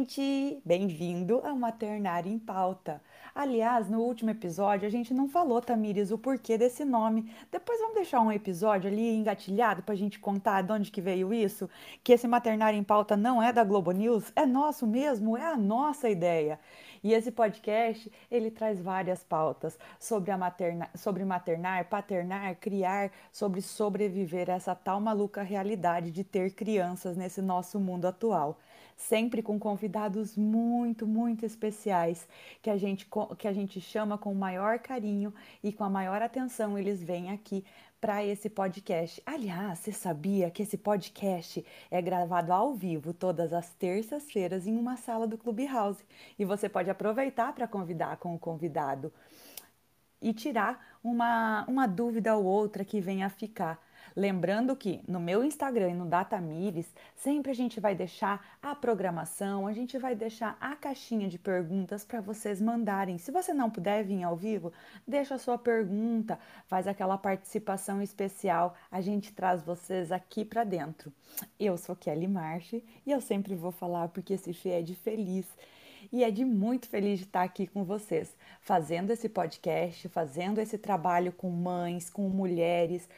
gente! 0.00 0.62
Bem-vindo 0.64 1.42
a 1.44 1.54
Maternário 1.54 2.32
em 2.32 2.38
Pauta. 2.38 3.02
Aliás, 3.34 3.90
no 3.90 4.00
último 4.00 4.30
episódio 4.30 4.88
a 4.88 4.90
gente 4.90 5.12
não 5.12 5.28
falou, 5.28 5.60
Tamires, 5.60 6.10
o 6.10 6.16
porquê 6.16 6.56
desse 6.56 6.86
nome. 6.86 7.30
Depois 7.52 7.78
vamos 7.80 7.96
deixar 7.96 8.22
um 8.22 8.32
episódio 8.32 8.90
ali 8.90 9.14
engatilhado 9.14 9.82
para 9.82 9.92
a 9.92 9.96
gente 9.96 10.18
contar 10.18 10.62
de 10.62 10.72
onde 10.72 10.90
que 10.90 11.02
veio 11.02 11.34
isso? 11.34 11.68
Que 12.02 12.14
esse 12.14 12.26
Maternário 12.26 12.78
em 12.78 12.82
Pauta 12.82 13.14
não 13.14 13.42
é 13.42 13.52
da 13.52 13.62
Globo 13.62 13.92
News, 13.92 14.32
é 14.34 14.46
nosso 14.46 14.86
mesmo, 14.86 15.36
é 15.36 15.44
a 15.44 15.56
nossa 15.56 16.08
ideia. 16.08 16.58
E 17.04 17.12
esse 17.12 17.30
podcast, 17.30 18.10
ele 18.30 18.50
traz 18.50 18.80
várias 18.80 19.22
pautas 19.22 19.78
sobre, 19.98 20.30
a 20.30 20.38
materna, 20.38 20.88
sobre 20.94 21.24
maternar, 21.26 21.88
paternar, 21.90 22.56
criar, 22.56 23.10
sobre 23.30 23.60
sobreviver 23.60 24.48
a 24.48 24.54
essa 24.54 24.74
tal 24.74 24.98
maluca 24.98 25.42
realidade 25.42 26.10
de 26.10 26.24
ter 26.24 26.52
crianças 26.54 27.18
nesse 27.18 27.42
nosso 27.42 27.78
mundo 27.78 28.06
atual 28.06 28.58
sempre 29.00 29.42
com 29.42 29.58
convidados 29.58 30.36
muito, 30.36 31.06
muito 31.06 31.44
especiais, 31.46 32.28
que 32.60 32.68
a 32.68 32.76
gente, 32.76 33.08
que 33.38 33.48
a 33.48 33.52
gente 33.52 33.80
chama 33.80 34.18
com 34.18 34.30
o 34.30 34.34
maior 34.34 34.78
carinho 34.78 35.32
e 35.62 35.72
com 35.72 35.84
a 35.84 35.90
maior 35.90 36.20
atenção. 36.22 36.78
Eles 36.78 37.02
vêm 37.02 37.30
aqui 37.30 37.64
para 38.00 38.24
esse 38.24 38.48
podcast. 38.48 39.22
Aliás, 39.26 39.78
você 39.78 39.92
sabia 39.92 40.50
que 40.50 40.62
esse 40.62 40.76
podcast 40.76 41.64
é 41.90 42.00
gravado 42.00 42.52
ao 42.52 42.74
vivo 42.74 43.12
todas 43.12 43.52
as 43.52 43.70
terças-feiras 43.70 44.66
em 44.66 44.76
uma 44.76 44.96
sala 44.96 45.26
do 45.26 45.38
Clubhouse 45.38 46.04
e 46.38 46.44
você 46.44 46.68
pode 46.68 46.90
aproveitar 46.90 47.52
para 47.54 47.68
convidar 47.68 48.16
com 48.18 48.34
o 48.34 48.38
convidado 48.38 49.12
e 50.20 50.32
tirar 50.34 50.98
uma, 51.02 51.64
uma 51.66 51.86
dúvida 51.86 52.36
ou 52.36 52.44
outra 52.44 52.84
que 52.84 53.00
venha 53.00 53.26
a 53.26 53.30
ficar. 53.30 53.89
Lembrando 54.16 54.74
que 54.76 55.02
no 55.06 55.20
meu 55.20 55.44
Instagram 55.44 55.90
e 55.90 55.94
no 55.94 56.06
Datamires, 56.06 56.92
sempre 57.14 57.50
a 57.50 57.54
gente 57.54 57.80
vai 57.80 57.94
deixar 57.94 58.58
a 58.62 58.74
programação, 58.74 59.66
a 59.66 59.72
gente 59.72 59.98
vai 59.98 60.14
deixar 60.14 60.56
a 60.60 60.74
caixinha 60.74 61.28
de 61.28 61.38
perguntas 61.38 62.04
para 62.04 62.20
vocês 62.20 62.60
mandarem. 62.60 63.18
Se 63.18 63.30
você 63.30 63.52
não 63.52 63.70
puder 63.70 64.04
vir 64.04 64.22
ao 64.22 64.36
vivo, 64.36 64.72
deixa 65.06 65.34
a 65.34 65.38
sua 65.38 65.58
pergunta, 65.58 66.38
faz 66.66 66.86
aquela 66.86 67.16
participação 67.16 68.02
especial, 68.02 68.74
a 68.90 69.00
gente 69.00 69.32
traz 69.32 69.62
vocês 69.62 70.10
aqui 70.10 70.44
para 70.44 70.64
dentro. 70.64 71.12
Eu 71.58 71.76
sou 71.76 71.94
Kelly 71.94 72.28
Marche 72.28 72.84
e 73.06 73.10
eu 73.10 73.20
sempre 73.20 73.54
vou 73.54 73.70
falar 73.70 74.08
porque 74.08 74.34
esse 74.34 74.52
fé 74.52 74.80
é 74.80 74.82
de 74.82 74.94
feliz 74.94 75.46
e 76.12 76.24
é 76.24 76.30
de 76.30 76.44
muito 76.44 76.88
feliz 76.88 77.18
de 77.18 77.24
estar 77.26 77.42
aqui 77.42 77.66
com 77.66 77.84
vocês, 77.84 78.34
fazendo 78.60 79.10
esse 79.10 79.28
podcast, 79.28 80.08
fazendo 80.08 80.60
esse 80.60 80.78
trabalho 80.78 81.32
com 81.32 81.50
mães, 81.50 82.10
com 82.10 82.28
mulheres, 82.28 83.08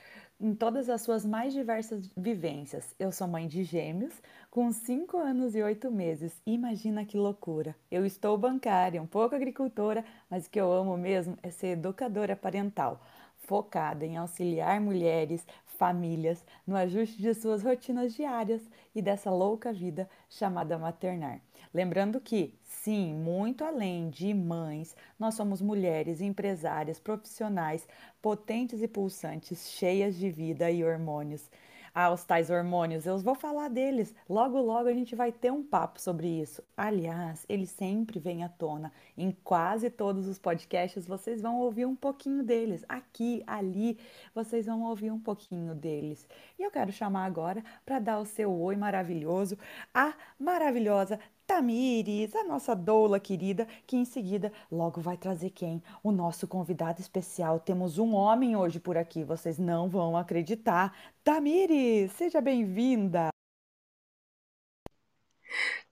em 0.43 0.57
todas 0.57 0.91
as 0.91 1.03
suas 1.03 1.25
mais 1.25 1.53
diversas 1.53 2.11
vivências. 2.17 2.93
Eu 2.98 3.12
sou 3.12 3.29
mãe 3.29 3.47
de 3.47 3.62
gêmeos, 3.62 4.12
com 4.51 4.73
5 4.73 5.17
anos 5.17 5.55
e 5.55 5.62
8 5.62 5.89
meses. 5.89 6.43
Imagina 6.45 7.05
que 7.05 7.17
loucura! 7.17 7.77
Eu 7.89 8.05
estou 8.05 8.37
bancária, 8.37 9.01
um 9.01 9.07
pouco 9.07 9.37
agricultora, 9.37 10.05
mas 10.29 10.47
o 10.47 10.51
que 10.51 10.61
eu 10.61 10.73
amo 10.73 10.97
mesmo 10.97 11.39
é 11.45 11.51
ser 11.51 11.69
educadora 11.69 12.35
parental, 12.35 13.01
focada 13.39 14.05
em 14.05 14.17
auxiliar 14.17 14.81
mulheres, 14.81 15.47
famílias 15.83 16.47
no 16.64 16.77
ajuste 16.77 17.20
de 17.20 17.34
suas 17.34 17.64
rotinas 17.64 18.14
diárias 18.14 18.62
e 18.94 19.02
dessa 19.02 19.33
louca 19.33 19.72
vida 19.72 20.08
chamada 20.30 20.78
maternar. 20.78 21.41
Lembrando 21.74 22.20
que 22.20 22.55
Sim, 22.62 23.14
muito 23.14 23.64
além 23.64 24.11
de 24.11 24.33
mães, 24.34 24.97
nós 25.16 25.34
somos 25.34 25.61
mulheres 25.61 26.20
empresárias, 26.20 26.98
profissionais, 26.98 27.86
potentes 28.20 28.83
e 28.83 28.89
pulsantes, 28.89 29.70
cheias 29.70 30.16
de 30.16 30.28
vida 30.30 30.69
e 30.69 30.84
hormônios. 30.84 31.48
Ah, 31.95 32.11
os 32.11 32.25
tais 32.25 32.48
hormônios, 32.48 33.05
eu 33.05 33.19
vou 33.19 33.35
falar 33.35 33.69
deles. 33.69 34.15
Logo, 34.27 34.59
logo 34.59 34.89
a 34.89 34.95
gente 34.95 35.15
vai 35.15 35.31
ter 35.31 35.53
um 35.53 35.62
papo 35.62 36.01
sobre 36.01 36.27
isso. 36.27 36.63
Aliás, 36.75 37.45
eles 37.51 37.69
sempre 37.69 38.19
vêm 38.19 38.42
à 38.42 38.48
tona. 38.48 38.91
Em 39.17 39.30
quase 39.45 39.91
todos 39.91 40.27
os 40.27 40.39
podcasts 40.39 41.07
vocês 41.07 41.42
vão 41.42 41.61
ouvir 41.61 41.85
um 41.85 41.95
pouquinho 41.95 42.42
deles. 42.42 42.83
Aqui, 42.89 43.42
ali, 43.47 43.98
vocês 44.35 44.64
vão 44.64 44.85
ouvir 44.85 45.11
um 45.11 45.20
pouquinho 45.20 45.75
deles. 45.75 46.27
E 46.58 46.63
eu 46.63 46.70
quero 46.70 46.91
chamar 46.91 47.27
agora 47.27 47.63
para 47.85 47.98
dar 47.98 48.20
o 48.20 48.25
seu 48.25 48.51
oi 48.51 48.75
maravilhoso 48.75 49.58
a 49.92 50.14
maravilhosa 50.39 51.20
Tamires, 51.47 52.35
a 52.35 52.45
nossa 52.45 52.75
doula 52.75 53.20
querida, 53.20 53.67
que 53.86 53.97
em 53.97 54.05
seguida 54.05 54.53
logo 54.70 55.01
vai 55.01 55.17
trazer 55.17 55.51
quem? 55.51 55.83
O 56.03 56.11
nosso 56.11 56.47
convidado 56.48 57.01
especial. 57.01 57.61
Temos 57.61 57.98
um 57.98 58.14
homem 58.14 58.57
hoje 58.57 58.80
por 58.80 58.97
aqui, 58.97 59.23
vocês 59.25 59.58
não 59.58 59.89
vão 59.89 60.17
acreditar. 60.17 60.97
Tamires, 61.23 62.13
seja 62.13 62.41
bem-vinda. 62.41 63.29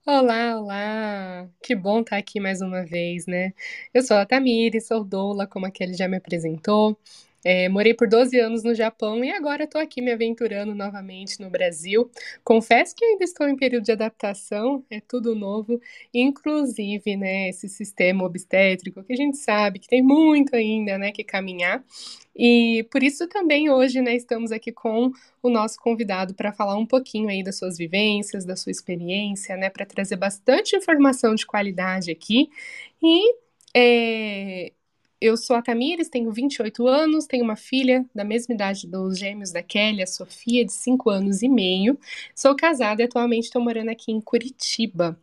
Olá, 0.05 0.59
olá! 0.59 1.49
Que 1.61 1.75
bom 1.75 2.01
estar 2.01 2.17
aqui 2.17 2.39
mais 2.39 2.61
uma 2.61 2.83
vez, 2.83 3.27
né? 3.27 3.53
Eu 3.93 4.01
sou 4.01 4.17
a 4.17 4.25
Tamires, 4.25 4.87
sou 4.87 5.03
doula, 5.03 5.45
como 5.45 5.65
a 5.67 5.71
Kelly 5.71 5.93
já 5.93 6.07
me 6.07 6.17
apresentou. 6.17 6.97
É, 7.43 7.67
morei 7.69 7.93
por 7.93 8.07
12 8.07 8.39
anos 8.39 8.63
no 8.63 8.73
Japão 8.75 9.23
e 9.23 9.31
agora 9.31 9.63
estou 9.63 9.81
aqui 9.81 10.01
me 10.01 10.11
aventurando 10.11 10.75
novamente 10.75 11.39
no 11.39 11.49
Brasil. 11.49 12.09
Confesso 12.43 12.95
que 12.95 13.03
ainda 13.03 13.23
estou 13.23 13.47
em 13.47 13.55
período 13.55 13.85
de 13.85 13.91
adaptação, 13.91 14.83
é 14.89 14.99
tudo 15.01 15.35
novo, 15.35 15.81
inclusive, 16.13 17.17
né, 17.17 17.49
esse 17.49 17.67
sistema 17.67 18.23
obstétrico 18.23 19.03
que 19.03 19.13
a 19.13 19.15
gente 19.15 19.37
sabe 19.37 19.79
que 19.79 19.87
tem 19.87 20.01
muito 20.03 20.55
ainda, 20.55 20.97
né, 20.97 21.11
que 21.11 21.23
caminhar. 21.23 21.83
E 22.35 22.87
por 22.91 23.03
isso 23.03 23.27
também 23.27 23.69
hoje, 23.69 24.01
né, 24.01 24.15
estamos 24.15 24.51
aqui 24.51 24.71
com 24.71 25.11
o 25.43 25.49
nosso 25.49 25.79
convidado 25.79 26.33
para 26.33 26.53
falar 26.53 26.77
um 26.77 26.85
pouquinho 26.85 27.29
aí 27.29 27.43
das 27.43 27.57
suas 27.57 27.77
vivências, 27.77 28.45
da 28.45 28.55
sua 28.55 28.71
experiência, 28.71 29.57
né, 29.57 29.69
para 29.69 29.85
trazer 29.85 30.15
bastante 30.15 30.75
informação 30.75 31.35
de 31.35 31.45
qualidade 31.45 32.09
aqui. 32.11 32.49
E 33.03 33.35
é, 33.75 34.71
eu 35.21 35.37
sou 35.37 35.55
a 35.55 35.61
Tamires, 35.61 36.09
tenho 36.09 36.31
28 36.31 36.87
anos, 36.87 37.27
tenho 37.27 37.43
uma 37.43 37.55
filha 37.55 38.03
da 38.13 38.23
mesma 38.23 38.55
idade 38.55 38.87
dos 38.87 39.19
gêmeos 39.19 39.51
da 39.51 39.61
Kelly, 39.61 40.01
a 40.01 40.07
Sofia, 40.07 40.65
de 40.65 40.73
5 40.73 41.09
anos 41.09 41.43
e 41.43 41.47
meio. 41.47 41.97
Sou 42.35 42.55
casada 42.55 43.03
e 43.03 43.05
atualmente 43.05 43.45
estou 43.45 43.61
morando 43.61 43.89
aqui 43.89 44.11
em 44.11 44.19
Curitiba. 44.19 45.17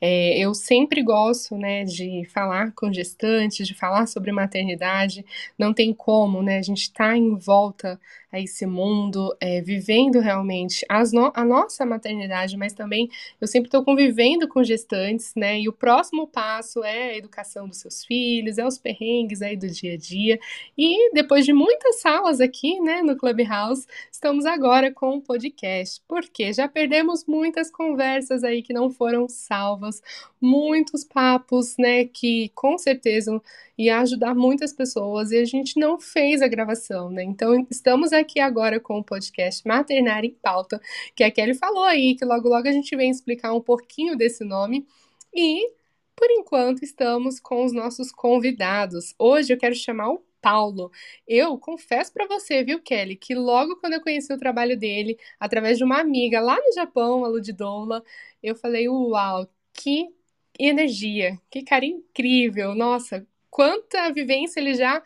É, 0.00 0.36
eu 0.38 0.52
sempre 0.52 1.02
gosto, 1.02 1.56
né, 1.56 1.84
de 1.84 2.24
falar 2.32 2.72
com 2.72 2.92
gestantes, 2.92 3.66
de 3.68 3.74
falar 3.74 4.06
sobre 4.06 4.32
maternidade. 4.32 5.24
Não 5.56 5.72
tem 5.72 5.94
como, 5.94 6.42
né? 6.42 6.58
A 6.58 6.62
gente 6.62 6.82
está 6.82 7.16
em 7.16 7.36
volta 7.36 8.00
a 8.32 8.40
esse 8.40 8.64
mundo, 8.64 9.36
é, 9.38 9.60
vivendo 9.60 10.18
realmente 10.18 10.86
no 11.12 11.30
a 11.34 11.44
nossa 11.44 11.84
maternidade, 11.84 12.56
mas 12.56 12.72
também 12.72 13.10
eu 13.38 13.46
sempre 13.46 13.68
estou 13.68 13.84
convivendo 13.84 14.48
com 14.48 14.64
gestantes, 14.64 15.34
né? 15.36 15.60
E 15.60 15.68
o 15.68 15.72
próximo 15.72 16.26
passo 16.26 16.82
é 16.82 17.10
a 17.10 17.16
educação 17.16 17.68
dos 17.68 17.78
seus 17.78 18.02
filhos, 18.04 18.56
é 18.56 18.66
os 18.66 18.78
perrengues 18.78 19.42
aí 19.42 19.56
do 19.56 19.68
dia 19.68 19.94
a 19.94 19.96
dia. 19.98 20.40
E 20.76 21.12
depois 21.12 21.44
de 21.44 21.52
muitas 21.52 22.00
salas 22.00 22.40
aqui, 22.40 22.80
né, 22.80 23.02
no 23.02 23.16
Clubhouse, 23.16 23.86
estamos 24.10 24.46
agora 24.46 24.90
com 24.90 25.16
um 25.16 25.20
podcast, 25.20 26.00
porque 26.08 26.52
já 26.54 26.66
perdemos 26.66 27.26
muitas 27.26 27.70
conversas 27.70 28.42
aí 28.44 28.62
que 28.62 28.72
não 28.72 28.88
foram 28.90 29.28
salvas, 29.28 30.02
muitos 30.40 31.04
papos, 31.04 31.76
né, 31.78 32.06
que 32.06 32.50
com 32.54 32.78
certeza 32.78 33.40
ia 33.76 34.00
ajudar 34.00 34.34
muitas 34.34 34.72
pessoas 34.72 35.30
e 35.32 35.38
a 35.38 35.44
gente 35.44 35.78
não 35.78 35.98
fez 35.98 36.42
a 36.42 36.48
gravação, 36.48 37.10
né? 37.10 37.22
Então 37.24 37.66
estamos 37.70 38.12
aqui 38.12 38.21
agora 38.40 38.80
com 38.80 38.98
o 38.98 39.04
podcast 39.04 39.66
Maternário 39.66 40.28
em 40.28 40.34
Pauta, 40.34 40.80
que 41.14 41.24
a 41.24 41.30
Kelly 41.30 41.54
falou 41.54 41.84
aí, 41.84 42.14
que 42.16 42.24
logo 42.24 42.48
logo 42.48 42.68
a 42.68 42.72
gente 42.72 42.94
vem 42.96 43.10
explicar 43.10 43.52
um 43.52 43.60
pouquinho 43.60 44.16
desse 44.16 44.44
nome 44.44 44.86
e 45.34 45.70
por 46.14 46.30
enquanto 46.30 46.82
estamos 46.82 47.40
com 47.40 47.64
os 47.64 47.72
nossos 47.72 48.12
convidados. 48.12 49.14
Hoje 49.18 49.52
eu 49.52 49.58
quero 49.58 49.74
chamar 49.74 50.10
o 50.10 50.22
Paulo. 50.40 50.90
Eu 51.26 51.56
confesso 51.58 52.12
para 52.12 52.26
você, 52.26 52.64
viu, 52.64 52.80
Kelly, 52.80 53.16
que 53.16 53.34
logo 53.34 53.76
quando 53.76 53.94
eu 53.94 54.02
conheci 54.02 54.32
o 54.32 54.38
trabalho 54.38 54.78
dele, 54.78 55.18
através 55.38 55.78
de 55.78 55.84
uma 55.84 56.00
amiga 56.00 56.40
lá 56.40 56.56
no 56.56 56.72
Japão, 56.74 57.24
a 57.24 57.28
Ludidola, 57.28 58.02
eu 58.42 58.56
falei: 58.56 58.88
"Uau, 58.88 59.48
que 59.72 60.10
energia, 60.58 61.38
que 61.50 61.62
cara 61.62 61.84
incrível! 61.86 62.74
Nossa, 62.74 63.26
quanta 63.50 64.10
vivência 64.12 64.60
ele 64.60 64.74
já 64.74 65.02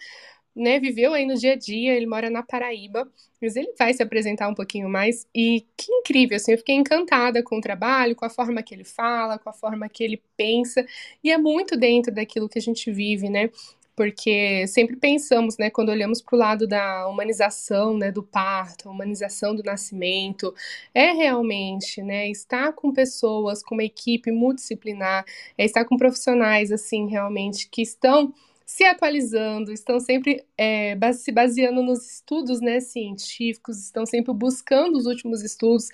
né, 0.56 0.80
viveu 0.80 1.12
aí 1.12 1.26
no 1.26 1.34
dia 1.34 1.52
a 1.52 1.56
dia, 1.56 1.94
ele 1.94 2.06
mora 2.06 2.30
na 2.30 2.42
Paraíba, 2.42 3.06
mas 3.40 3.56
ele 3.56 3.72
vai 3.78 3.92
se 3.92 4.02
apresentar 4.02 4.48
um 4.48 4.54
pouquinho 4.54 4.88
mais. 4.88 5.26
E 5.34 5.64
que 5.76 5.92
incrível, 5.92 6.36
assim, 6.36 6.52
eu 6.52 6.58
fiquei 6.58 6.74
encantada 6.74 7.42
com 7.42 7.58
o 7.58 7.60
trabalho, 7.60 8.16
com 8.16 8.24
a 8.24 8.30
forma 8.30 8.62
que 8.62 8.74
ele 8.74 8.84
fala, 8.84 9.38
com 9.38 9.50
a 9.50 9.52
forma 9.52 9.88
que 9.88 10.02
ele 10.02 10.22
pensa, 10.36 10.84
e 11.22 11.30
é 11.30 11.38
muito 11.38 11.76
dentro 11.76 12.12
daquilo 12.14 12.48
que 12.48 12.58
a 12.58 12.62
gente 12.62 12.90
vive, 12.90 13.28
né, 13.28 13.50
porque 13.94 14.66
sempre 14.66 14.94
pensamos, 14.96 15.56
né, 15.56 15.70
quando 15.70 15.88
olhamos 15.88 16.20
para 16.20 16.36
o 16.36 16.38
lado 16.38 16.66
da 16.66 17.08
humanização, 17.08 17.96
né, 17.96 18.12
do 18.12 18.22
parto, 18.22 18.90
humanização 18.90 19.54
do 19.56 19.62
nascimento, 19.62 20.54
é 20.94 21.12
realmente, 21.12 22.02
né, 22.02 22.28
estar 22.28 22.72
com 22.74 22.92
pessoas, 22.92 23.62
com 23.62 23.74
uma 23.74 23.84
equipe 23.84 24.30
multidisciplinar, 24.30 25.24
é 25.56 25.64
estar 25.64 25.84
com 25.86 25.96
profissionais, 25.96 26.70
assim, 26.70 27.08
realmente, 27.08 27.68
que 27.70 27.80
estão 27.80 28.34
se 28.66 28.84
atualizando, 28.84 29.72
estão 29.72 30.00
sempre 30.00 30.44
é, 30.58 30.98
se 31.12 31.32
baseando 31.32 31.82
nos 31.82 32.04
estudos 32.14 32.60
né, 32.60 32.80
científicos, 32.80 33.78
estão 33.78 34.04
sempre 34.04 34.34
buscando 34.34 34.98
os 34.98 35.06
últimos 35.06 35.42
estudos 35.42 35.88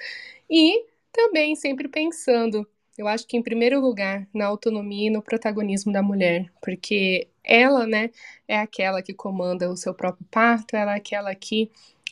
e 0.51 0.87
também 1.13 1.55
sempre 1.55 1.89
pensando 1.89 2.67
Eu 2.97 3.09
acho 3.09 3.27
que, 3.27 3.37
em 3.37 3.43
primeiro 3.43 3.81
lugar, 3.81 4.29
na 4.35 4.47
autonomia 4.47 5.09
e 5.09 5.11
no 5.11 5.23
protagonismo 5.23 5.93
da 5.93 6.03
mulher, 6.03 6.53
porque 6.63 7.29
ela, 7.45 7.87
né, 7.87 8.11
é 8.47 8.59
aquela 8.59 9.03
que 9.03 9.15
comanda 9.15 9.71
o 9.71 9.77
seu 9.77 9.95
próprio 9.95 10.27
parto, 10.31 10.77
ela 10.77 10.93
é 10.95 10.97
aquela 10.97 11.35
que 11.35 11.71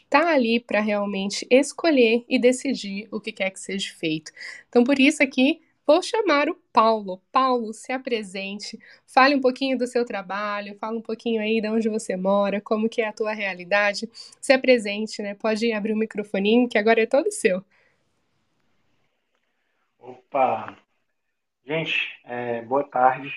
tá 0.08 0.30
ali 0.32 0.58
para 0.60 0.80
realmente 0.80 1.46
escolher 1.50 2.24
e 2.28 2.38
decidir 2.38 3.08
o 3.12 3.20
que 3.20 3.32
quer 3.32 3.50
que 3.50 3.60
seja 3.60 3.92
feito. 3.94 4.32
Então, 4.68 4.84
por 4.84 4.98
isso 4.98 5.22
aqui, 5.22 5.60
vou 5.90 6.00
chamar 6.02 6.48
o 6.48 6.54
Paulo. 6.72 7.20
Paulo, 7.32 7.72
se 7.74 7.92
apresente, 7.92 8.78
fale 9.12 9.34
um 9.34 9.40
pouquinho 9.40 9.76
do 9.76 9.88
seu 9.88 10.04
trabalho, 10.04 10.78
fale 10.78 10.98
um 10.98 11.02
pouquinho 11.02 11.42
aí 11.42 11.60
de 11.60 11.68
onde 11.68 11.88
você 11.88 12.14
mora, 12.16 12.60
como 12.60 12.88
que 12.88 13.02
é 13.02 13.08
a 13.08 13.12
tua 13.12 13.32
realidade. 13.32 14.08
Se 14.40 14.52
apresente, 14.52 15.20
né? 15.20 15.34
Pode 15.34 15.72
abrir 15.72 15.92
o 15.92 15.96
microfoninho, 15.96 16.68
que 16.68 16.78
agora 16.78 17.02
é 17.02 17.06
todo 17.06 17.32
seu. 17.32 17.64
Opa! 19.98 20.78
Gente, 21.64 21.92
é, 22.24 22.62
boa 22.62 22.84
tarde. 22.84 23.34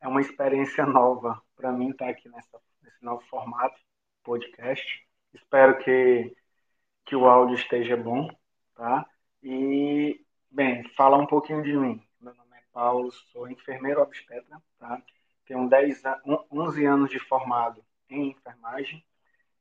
É 0.00 0.08
uma 0.08 0.20
experiência 0.20 0.84
nova 0.84 1.40
para 1.54 1.70
mim 1.70 1.90
estar 1.90 2.08
aqui 2.08 2.28
nessa, 2.28 2.58
nesse 2.82 3.04
novo 3.04 3.22
formato, 3.28 3.78
podcast. 4.24 4.84
Espero 5.32 5.78
que, 5.78 6.34
que 7.06 7.14
o 7.14 7.26
áudio 7.26 7.54
esteja 7.54 7.96
bom, 7.96 8.28
tá? 8.74 9.06
E, 9.40 10.20
bem, 10.52 10.84
falar 10.90 11.18
um 11.18 11.26
pouquinho 11.26 11.62
de 11.62 11.72
mim. 11.72 12.00
Meu 12.20 12.34
nome 12.34 12.50
é 12.56 12.62
Paulo, 12.72 13.10
sou 13.10 13.48
enfermeiro 13.50 14.02
obstetra, 14.02 14.60
tá? 14.78 15.02
Tenho 15.46 15.68
10, 15.68 16.02
11 16.50 16.84
anos 16.84 17.10
de 17.10 17.18
formado 17.18 17.82
em 18.08 18.30
enfermagem 18.30 19.02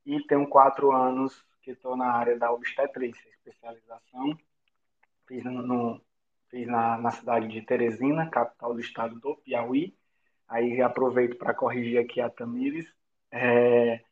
e 0.05 0.21
tenho 0.27 0.47
4 0.47 0.91
anos 0.91 1.45
que 1.61 1.71
estou 1.71 1.95
na 1.95 2.11
área 2.11 2.37
da 2.37 2.51
obstetrícia, 2.51 3.29
especialização. 3.29 4.37
Fiz 5.27 5.43
no, 5.45 6.01
fiz 6.49 6.67
na, 6.67 6.97
na 6.97 7.11
cidade 7.11 7.47
de 7.47 7.61
Teresina, 7.61 8.29
capital 8.29 8.73
do 8.73 8.81
estado 8.81 9.19
do 9.19 9.35
Piauí. 9.37 9.95
Aí 10.47 10.81
aproveito 10.81 11.37
para 11.37 11.53
corrigir 11.53 11.99
aqui 11.99 12.19
a 12.19 12.29
Tamires. 12.29 12.93
É, 13.31 14.03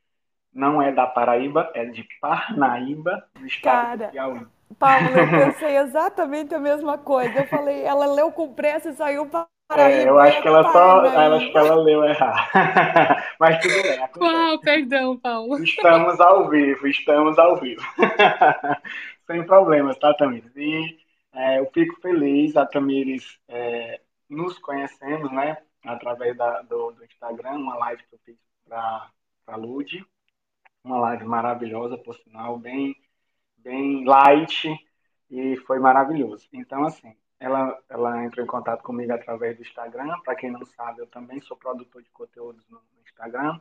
não 0.53 0.81
é 0.81 0.91
da 0.93 1.05
Paraíba, 1.05 1.69
é 1.75 1.85
de 1.85 2.07
Parnaíba, 2.21 3.29
no 3.37 3.45
estado 3.45 3.99
Cara, 3.99 4.07
do 4.07 4.11
Piauí. 4.11 4.58
Paulo, 4.77 5.07
eu 5.07 5.29
pensei 5.51 5.77
exatamente 5.77 6.53
a 6.53 6.59
mesma 6.59 6.97
coisa. 6.97 7.39
Eu 7.39 7.47
falei, 7.47 7.83
ela 7.83 8.05
leu 8.05 8.31
com 8.31 8.53
pressa 8.53 8.89
e 8.89 8.95
saiu 8.95 9.25
para. 9.27 9.47
É, 9.71 10.09
eu 10.09 10.17
acho 10.17 10.41
que 10.41 10.47
ela 10.47 10.63
só, 10.71 11.05
eu 11.05 11.35
acho 11.35 11.51
que 11.51 11.57
ela 11.57 11.75
leu 11.75 12.03
errado. 12.03 12.49
Mas 13.39 13.59
tudo 13.59 13.83
bem. 13.83 13.99
Uau, 14.17 14.59
perdão, 14.59 15.17
Paulo. 15.17 15.63
Estamos 15.63 16.19
ao 16.19 16.49
vivo, 16.49 16.87
estamos 16.87 17.37
ao 17.37 17.57
vivo. 17.57 17.81
Sem 19.27 19.45
problemas, 19.45 19.95
tá, 19.99 20.11
Tamires? 20.15 20.51
E 20.55 20.97
é, 21.33 21.59
eu 21.59 21.69
fico 21.71 21.99
feliz, 22.01 22.57
a 22.57 22.65
Tamires, 22.65 23.39
é, 23.47 24.01
nos 24.27 24.57
conhecemos, 24.57 25.31
né, 25.31 25.57
através 25.85 26.35
da, 26.35 26.61
do, 26.63 26.91
do, 26.91 27.05
Instagram, 27.05 27.57
uma 27.57 27.77
live 27.77 28.03
que 28.03 28.15
eu 28.15 28.19
fiz 28.25 28.35
para 28.67 29.09
a 29.47 29.55
Lud, 29.55 30.03
uma 30.83 30.99
live 30.99 31.25
maravilhosa, 31.25 31.97
por 31.97 32.15
sinal, 32.15 32.57
bem, 32.57 32.95
bem 33.63 34.05
light, 34.05 34.67
e 35.29 35.55
foi 35.57 35.79
maravilhoso. 35.79 36.47
Então, 36.53 36.85
assim, 36.85 37.15
ela, 37.39 37.77
ela 37.89 38.23
entrou 38.23 38.43
em 38.43 38.47
contato 38.47 38.83
comigo 38.83 39.13
através 39.13 39.55
do 39.55 39.61
Instagram. 39.61 40.19
Para 40.23 40.35
quem 40.35 40.51
não 40.51 40.65
sabe, 40.65 41.01
eu 41.01 41.07
também 41.07 41.39
sou 41.41 41.55
produtor 41.55 42.01
de 42.01 42.09
conteúdos 42.09 42.67
no, 42.69 42.81
Instagram. 43.05 43.59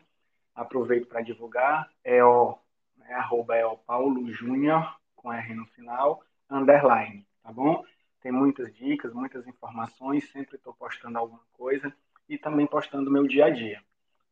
Aproveito 0.54 1.08
para 1.08 1.22
divulgar. 1.22 1.90
É 2.04 2.24
o 2.24 2.58
né, 2.96 3.12
arroba 3.14 3.56
é 3.56 3.66
o 3.66 3.76
Paulo 3.76 4.30
Júnior, 4.30 4.98
com 5.16 5.32
R 5.32 5.54
no 5.54 5.66
final, 5.66 6.22
underline 6.50 7.28
tá 7.48 7.52
bom? 7.52 7.82
Tem 8.20 8.30
muitas 8.30 8.74
dicas, 8.74 9.14
muitas 9.14 9.46
informações, 9.46 10.30
sempre 10.30 10.56
estou 10.56 10.74
postando 10.74 11.16
alguma 11.18 11.40
coisa 11.52 11.92
e 12.28 12.36
também 12.36 12.66
postando 12.66 13.10
meu 13.10 13.26
dia 13.26 13.46
a 13.46 13.50
dia, 13.50 13.82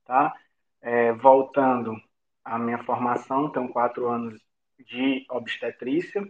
tá? 0.04 0.34
É, 0.82 1.12
voltando 1.12 1.96
à 2.44 2.58
minha 2.58 2.78
formação, 2.84 3.50
tenho 3.50 3.68
quatro 3.70 4.06
anos 4.08 4.38
de 4.86 5.26
obstetrícia, 5.28 6.26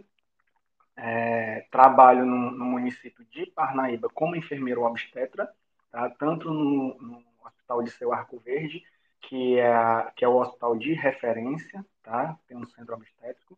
é, 0.95 1.65
trabalho 1.71 2.25
no, 2.25 2.51
no, 2.51 2.65
município 2.65 3.23
de 3.25 3.45
Parnaíba 3.47 4.09
como 4.09 4.35
enfermeiro 4.35 4.81
obstetra, 4.81 5.47
tá? 5.91 6.09
tanto 6.09 6.51
no, 6.51 6.97
no 6.99 7.23
Hospital 7.45 7.83
de 7.83 7.91
Seu 7.91 8.11
Arco 8.11 8.39
Verde, 8.39 8.83
que 9.21 9.59
é, 9.59 10.11
que 10.15 10.25
é 10.25 10.27
o 10.27 10.37
hospital 10.37 10.75
de 10.77 10.93
referência, 10.93 11.85
tá? 12.01 12.37
tem 12.47 12.57
um 12.57 12.65
centro 12.65 12.95
obstétrico, 12.95 13.57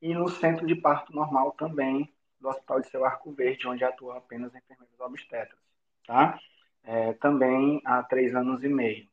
e 0.00 0.14
no 0.14 0.28
centro 0.28 0.66
de 0.66 0.74
parto 0.74 1.14
normal 1.14 1.52
também, 1.52 2.12
do 2.40 2.48
Hospital 2.48 2.80
de 2.80 2.88
Seu 2.88 3.04
Arco 3.04 3.32
Verde, 3.32 3.66
onde 3.66 3.82
atuam 3.82 4.16
apenas 4.16 4.54
enfermeiros 4.54 5.00
obstetras, 5.00 5.58
tá? 6.06 6.38
É, 6.84 7.14
também 7.14 7.80
há 7.84 8.02
três 8.02 8.34
anos 8.34 8.62
e 8.62 8.68
meio. 8.68 9.08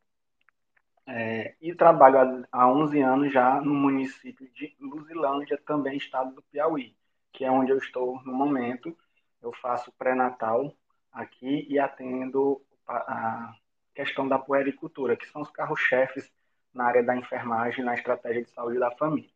É, 1.06 1.56
e 1.62 1.76
trabalho 1.76 2.48
há, 2.52 2.62
há 2.64 2.68
11 2.68 3.02
anos 3.02 3.34
já 3.34 3.60
no 3.62 3.74
município 3.74 4.50
de 4.54 4.76
Luzilândia, 4.80 5.58
também 5.66 5.98
estado 5.98 6.34
do 6.34 6.42
Piauí, 6.44 6.96
que 7.32 7.44
é 7.44 7.52
onde 7.52 7.72
eu 7.72 7.78
estou 7.78 8.22
no 8.24 8.34
momento. 8.34 8.96
Eu 9.42 9.54
faço 9.54 9.92
pré-natal 9.94 10.74
aqui 11.12 11.68
e 11.70 11.78
atendo 11.78 12.62
a 12.88 13.54
questão 13.94 14.28
da 14.28 14.40
puericultura, 14.40 15.16
que 15.18 15.28
são 15.28 15.42
os 15.42 15.52
carros-chefes 15.52 16.32
na 16.74 16.86
área 16.86 17.04
da 17.04 17.16
enfermagem, 17.16 17.84
na 17.84 17.94
estratégia 17.94 18.44
de 18.44 18.50
saúde 18.50 18.80
da 18.80 18.92
família. 18.92 19.30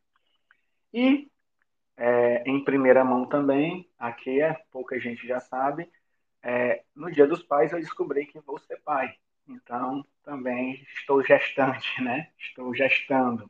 E 0.94 1.30
é, 1.98 2.44
em 2.50 2.63
primeira 2.63 3.04
mão 3.04 3.28
também, 3.28 3.90
aqui 4.00 4.42
é, 4.42 4.54
pouca 4.72 5.00
gente 5.00 5.28
já 5.28 5.40
sabe, 5.40 5.92
é, 6.42 6.84
no 6.96 7.12
Dia 7.12 7.28
dos 7.28 7.44
Pais 7.44 7.72
eu 7.72 7.80
descobri 7.80 8.25
que 8.25 8.40
vou 8.40 8.58
ser 8.60 8.78
pai. 8.81 9.16
Então, 9.48 10.06
também 10.24 10.86
estou 10.98 11.24
gestante, 11.24 12.02
né? 12.02 12.30
Estou 12.38 12.74
gestando. 12.76 13.50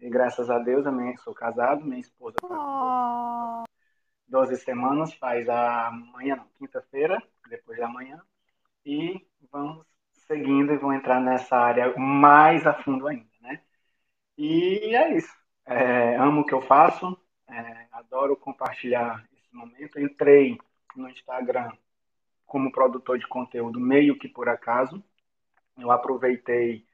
E 0.00 0.08
graças 0.08 0.50
a 0.50 0.58
Deus, 0.58 0.86
eu 0.86 1.18
sou 1.18 1.34
casado, 1.34 1.84
minha 1.84 2.00
esposa 2.00 2.36
está 2.42 2.48
oh. 2.48 3.64
12 4.26 4.56
semanas, 4.56 5.12
faz 5.14 5.48
amanhã, 5.48 6.44
quinta-feira, 6.56 7.22
depois 7.48 7.78
da 7.78 7.88
manhã. 7.88 8.20
E 8.84 9.26
vamos 9.52 9.84
seguindo 10.26 10.72
e 10.72 10.78
vou 10.78 10.92
entrar 10.92 11.20
nessa 11.20 11.56
área 11.56 11.92
mais 11.98 12.66
a 12.66 12.72
fundo 12.72 13.06
ainda, 13.08 13.28
né? 13.40 13.60
E 14.38 14.94
é 14.94 15.16
isso. 15.16 15.34
É, 15.66 16.16
amo 16.16 16.40
o 16.40 16.44
que 16.44 16.54
eu 16.54 16.62
faço, 16.62 17.16
é, 17.48 17.86
adoro 17.92 18.36
compartilhar 18.36 19.24
esse 19.32 19.54
momento. 19.54 20.00
Entrei 20.00 20.58
no 20.96 21.08
Instagram 21.08 21.70
como 22.46 22.72
produtor 22.72 23.18
de 23.18 23.26
conteúdo 23.26 23.78
meio 23.78 24.18
que 24.18 24.28
por 24.28 24.48
acaso. 24.48 25.02
Eu 25.78 25.90
aproveitei 25.90 26.84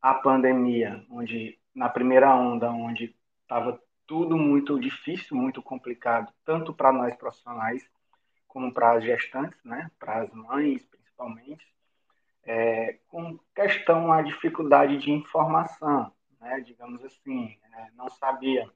a 0.00 0.14
pandemia, 0.14 1.04
onde 1.10 1.58
na 1.74 1.88
primeira 1.88 2.34
onda, 2.34 2.70
onde 2.70 3.14
estava 3.42 3.80
tudo 4.06 4.36
muito 4.36 4.78
difícil, 4.78 5.36
muito 5.36 5.62
complicado, 5.62 6.32
tanto 6.44 6.72
para 6.74 6.92
nós 6.92 7.14
profissionais 7.16 7.88
como 8.46 8.72
para 8.72 8.92
as 8.92 9.04
gestantes, 9.04 9.58
né, 9.64 9.90
para 9.98 10.22
as 10.22 10.32
mães 10.32 10.84
principalmente, 10.86 11.66
é, 12.44 12.98
com 13.08 13.38
questão 13.54 14.12
a 14.12 14.22
dificuldade 14.22 14.98
de 14.98 15.10
informação, 15.10 16.12
né, 16.40 16.60
digamos 16.60 17.04
assim, 17.04 17.56
é, 17.72 17.90
não 17.96 18.08
sabia 18.10 18.70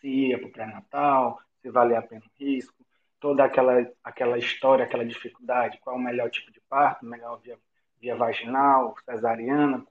se 0.00 0.08
ia 0.08 0.38
para 0.38 0.48
o 0.48 0.52
pré-natal, 0.52 1.40
se 1.60 1.70
valia 1.70 1.98
a 1.98 2.02
pena 2.02 2.24
o 2.24 2.44
risco, 2.44 2.74
toda 3.20 3.44
aquela, 3.44 3.90
aquela 4.02 4.38
história, 4.38 4.84
aquela 4.84 5.04
dificuldade, 5.04 5.78
qual 5.78 5.96
o 5.96 6.00
melhor 6.00 6.30
tipo 6.30 6.50
de 6.52 6.60
parto, 6.60 7.04
melhor 7.04 7.40
via, 7.40 7.58
via 8.00 8.16
vaginal, 8.16 8.94
cesariana, 9.04 9.86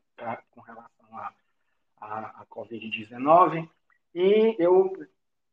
com 0.51 0.61
relação 0.61 1.17
à 1.17 1.33
a, 1.99 2.07
a, 2.07 2.41
a 2.41 2.45
Covid-19. 2.45 3.69
E 4.13 4.55
eu, 4.59 4.93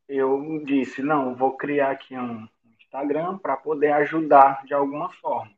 eu 0.08 0.62
disse, 0.64 1.02
não, 1.02 1.34
vou 1.34 1.56
criar 1.56 1.90
aqui 1.90 2.16
um 2.16 2.48
Instagram 2.80 3.38
para 3.38 3.56
poder 3.56 3.92
ajudar 3.92 4.64
de 4.64 4.74
alguma 4.74 5.10
forma. 5.10 5.52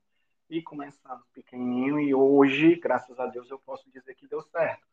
E 0.48 0.62
começamos 0.62 1.26
pequenininho 1.32 1.98
e 2.00 2.14
hoje, 2.14 2.76
graças 2.76 3.18
a 3.18 3.26
Deus, 3.26 3.50
eu 3.50 3.58
posso 3.58 3.90
dizer 3.90 4.14
que 4.14 4.28
deu 4.28 4.42
certo 4.42 4.86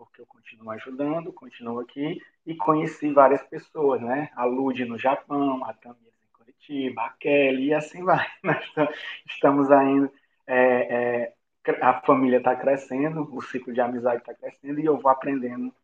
porque 0.00 0.22
eu 0.22 0.26
continuo 0.26 0.70
ajudando, 0.70 1.30
continuo 1.30 1.78
aqui 1.78 2.22
e 2.46 2.54
conheci 2.54 3.12
várias 3.12 3.42
pessoas, 3.42 4.00
né? 4.00 4.30
A 4.34 4.46
Lud 4.46 4.82
no 4.86 4.98
Japão, 4.98 5.62
a 5.62 5.74
Tamires 5.74 6.14
em 6.24 6.32
Curitiba, 6.32 7.02
a 7.02 7.10
Kelly 7.10 7.66
e 7.66 7.74
assim 7.74 8.02
vai. 8.02 8.26
Nós 8.42 8.88
estamos 9.26 9.70
ainda, 9.70 10.10
é, 10.46 10.56
é, 10.56 11.34
a 11.80 12.00
família 12.02 12.38
está 12.38 12.56
crescendo, 12.56 13.28
o 13.34 13.42
ciclo 13.42 13.72
de 13.72 13.80
amizade 13.80 14.20
está 14.20 14.34
crescendo 14.34 14.80
e 14.80 14.84
eu 14.84 14.98
vou 14.98 15.10
aprendendo 15.10 15.74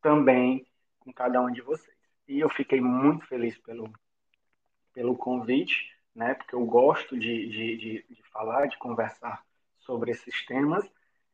também 0.00 0.66
com 1.00 1.12
cada 1.12 1.40
um 1.40 1.50
de 1.50 1.60
vocês. 1.60 1.96
E 2.28 2.40
eu 2.40 2.48
fiquei 2.48 2.80
muito 2.80 3.26
feliz 3.26 3.56
pelo, 3.58 3.92
pelo 4.92 5.16
convite, 5.16 5.94
né? 6.14 6.34
Porque 6.34 6.54
eu 6.54 6.64
gosto 6.64 7.18
de, 7.18 7.48
de, 7.48 7.76
de, 7.76 8.06
de 8.08 8.22
falar, 8.30 8.66
de 8.66 8.78
conversar 8.78 9.44
sobre 9.78 10.10
esses 10.10 10.44
temas 10.46 10.90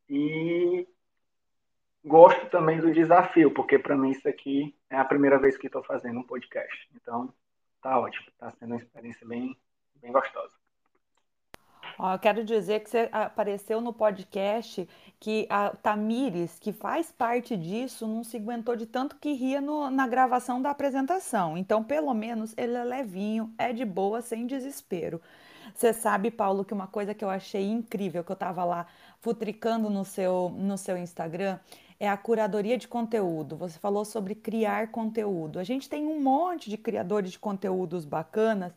e 0.09 0.87
gosto 2.05 2.51
também 2.51 2.81
do 2.81 2.93
desafio, 2.93 3.53
porque 3.55 3.79
para 3.79 3.97
mim 3.97 4.11
isso 4.11 4.29
aqui 4.29 4.77
é 4.91 4.97
a 4.97 5.05
primeira 5.05 5.39
vez 5.39 5.57
que 5.57 5.67
estou 5.67 5.83
fazendo 5.83 6.19
um 6.19 6.27
podcast. 6.27 6.89
Então, 6.95 7.33
tá 7.81 7.99
ótimo, 7.99 8.27
tá 8.39 8.51
sendo 8.53 8.73
uma 8.73 8.81
experiência 8.81 9.27
bem, 9.27 9.57
bem 9.97 10.13
gostosa. 10.13 10.62
Ó, 11.99 12.15
eu 12.15 12.19
quero 12.19 12.45
dizer 12.45 12.81
que 12.81 12.91
você 12.91 13.09
apareceu 13.13 13.81
no 13.81 13.93
podcast 13.93 14.89
que 15.21 15.47
a 15.49 15.71
Tamires, 15.71 16.59
que 16.59 16.73
faz 16.73 17.13
parte 17.13 17.57
disso, 17.57 18.07
não 18.07 18.25
se 18.25 18.37
aguentou 18.37 18.75
de 18.75 18.87
tanto 18.87 19.17
que 19.17 19.33
ria 19.33 19.61
no- 19.61 19.91
na 19.91 20.07
gravação 20.07 20.61
da 20.61 20.71
apresentação. 20.71 21.57
Então, 21.57 21.83
pelo 21.85 22.13
menos, 22.15 22.55
ele 22.57 22.75
é 22.75 22.85
levinho, 22.85 23.53
é 23.59 23.73
de 23.73 23.85
boa, 23.85 24.21
sem 24.21 24.47
desespero. 24.47 25.21
Você 25.75 25.93
sabe, 25.93 26.31
Paulo, 26.31 26.65
que 26.65 26.75
uma 26.75 26.87
coisa 26.87 27.15
que 27.15 27.25
eu 27.25 27.31
achei 27.31 27.71
incrível, 27.71 28.25
que 28.25 28.31
eu 28.33 28.35
estava 28.35 28.65
lá 28.65 28.87
futricando 29.21 29.89
no 29.89 30.05
seu, 30.05 30.51
no 30.57 30.77
seu 30.77 30.97
Instagram, 30.99 31.59
é 32.01 32.09
a 32.09 32.17
curadoria 32.17 32.77
de 32.77 32.89
conteúdo. 32.89 33.57
Você 33.57 33.79
falou 33.79 34.05
sobre 34.05 34.35
criar 34.35 34.89
conteúdo. 34.91 35.59
A 35.59 35.65
gente 35.65 35.89
tem 35.89 36.05
um 36.07 36.21
monte 36.21 36.69
de 36.69 36.77
criadores 36.77 37.31
de 37.33 37.39
conteúdos 37.39 38.05
bacanas, 38.05 38.73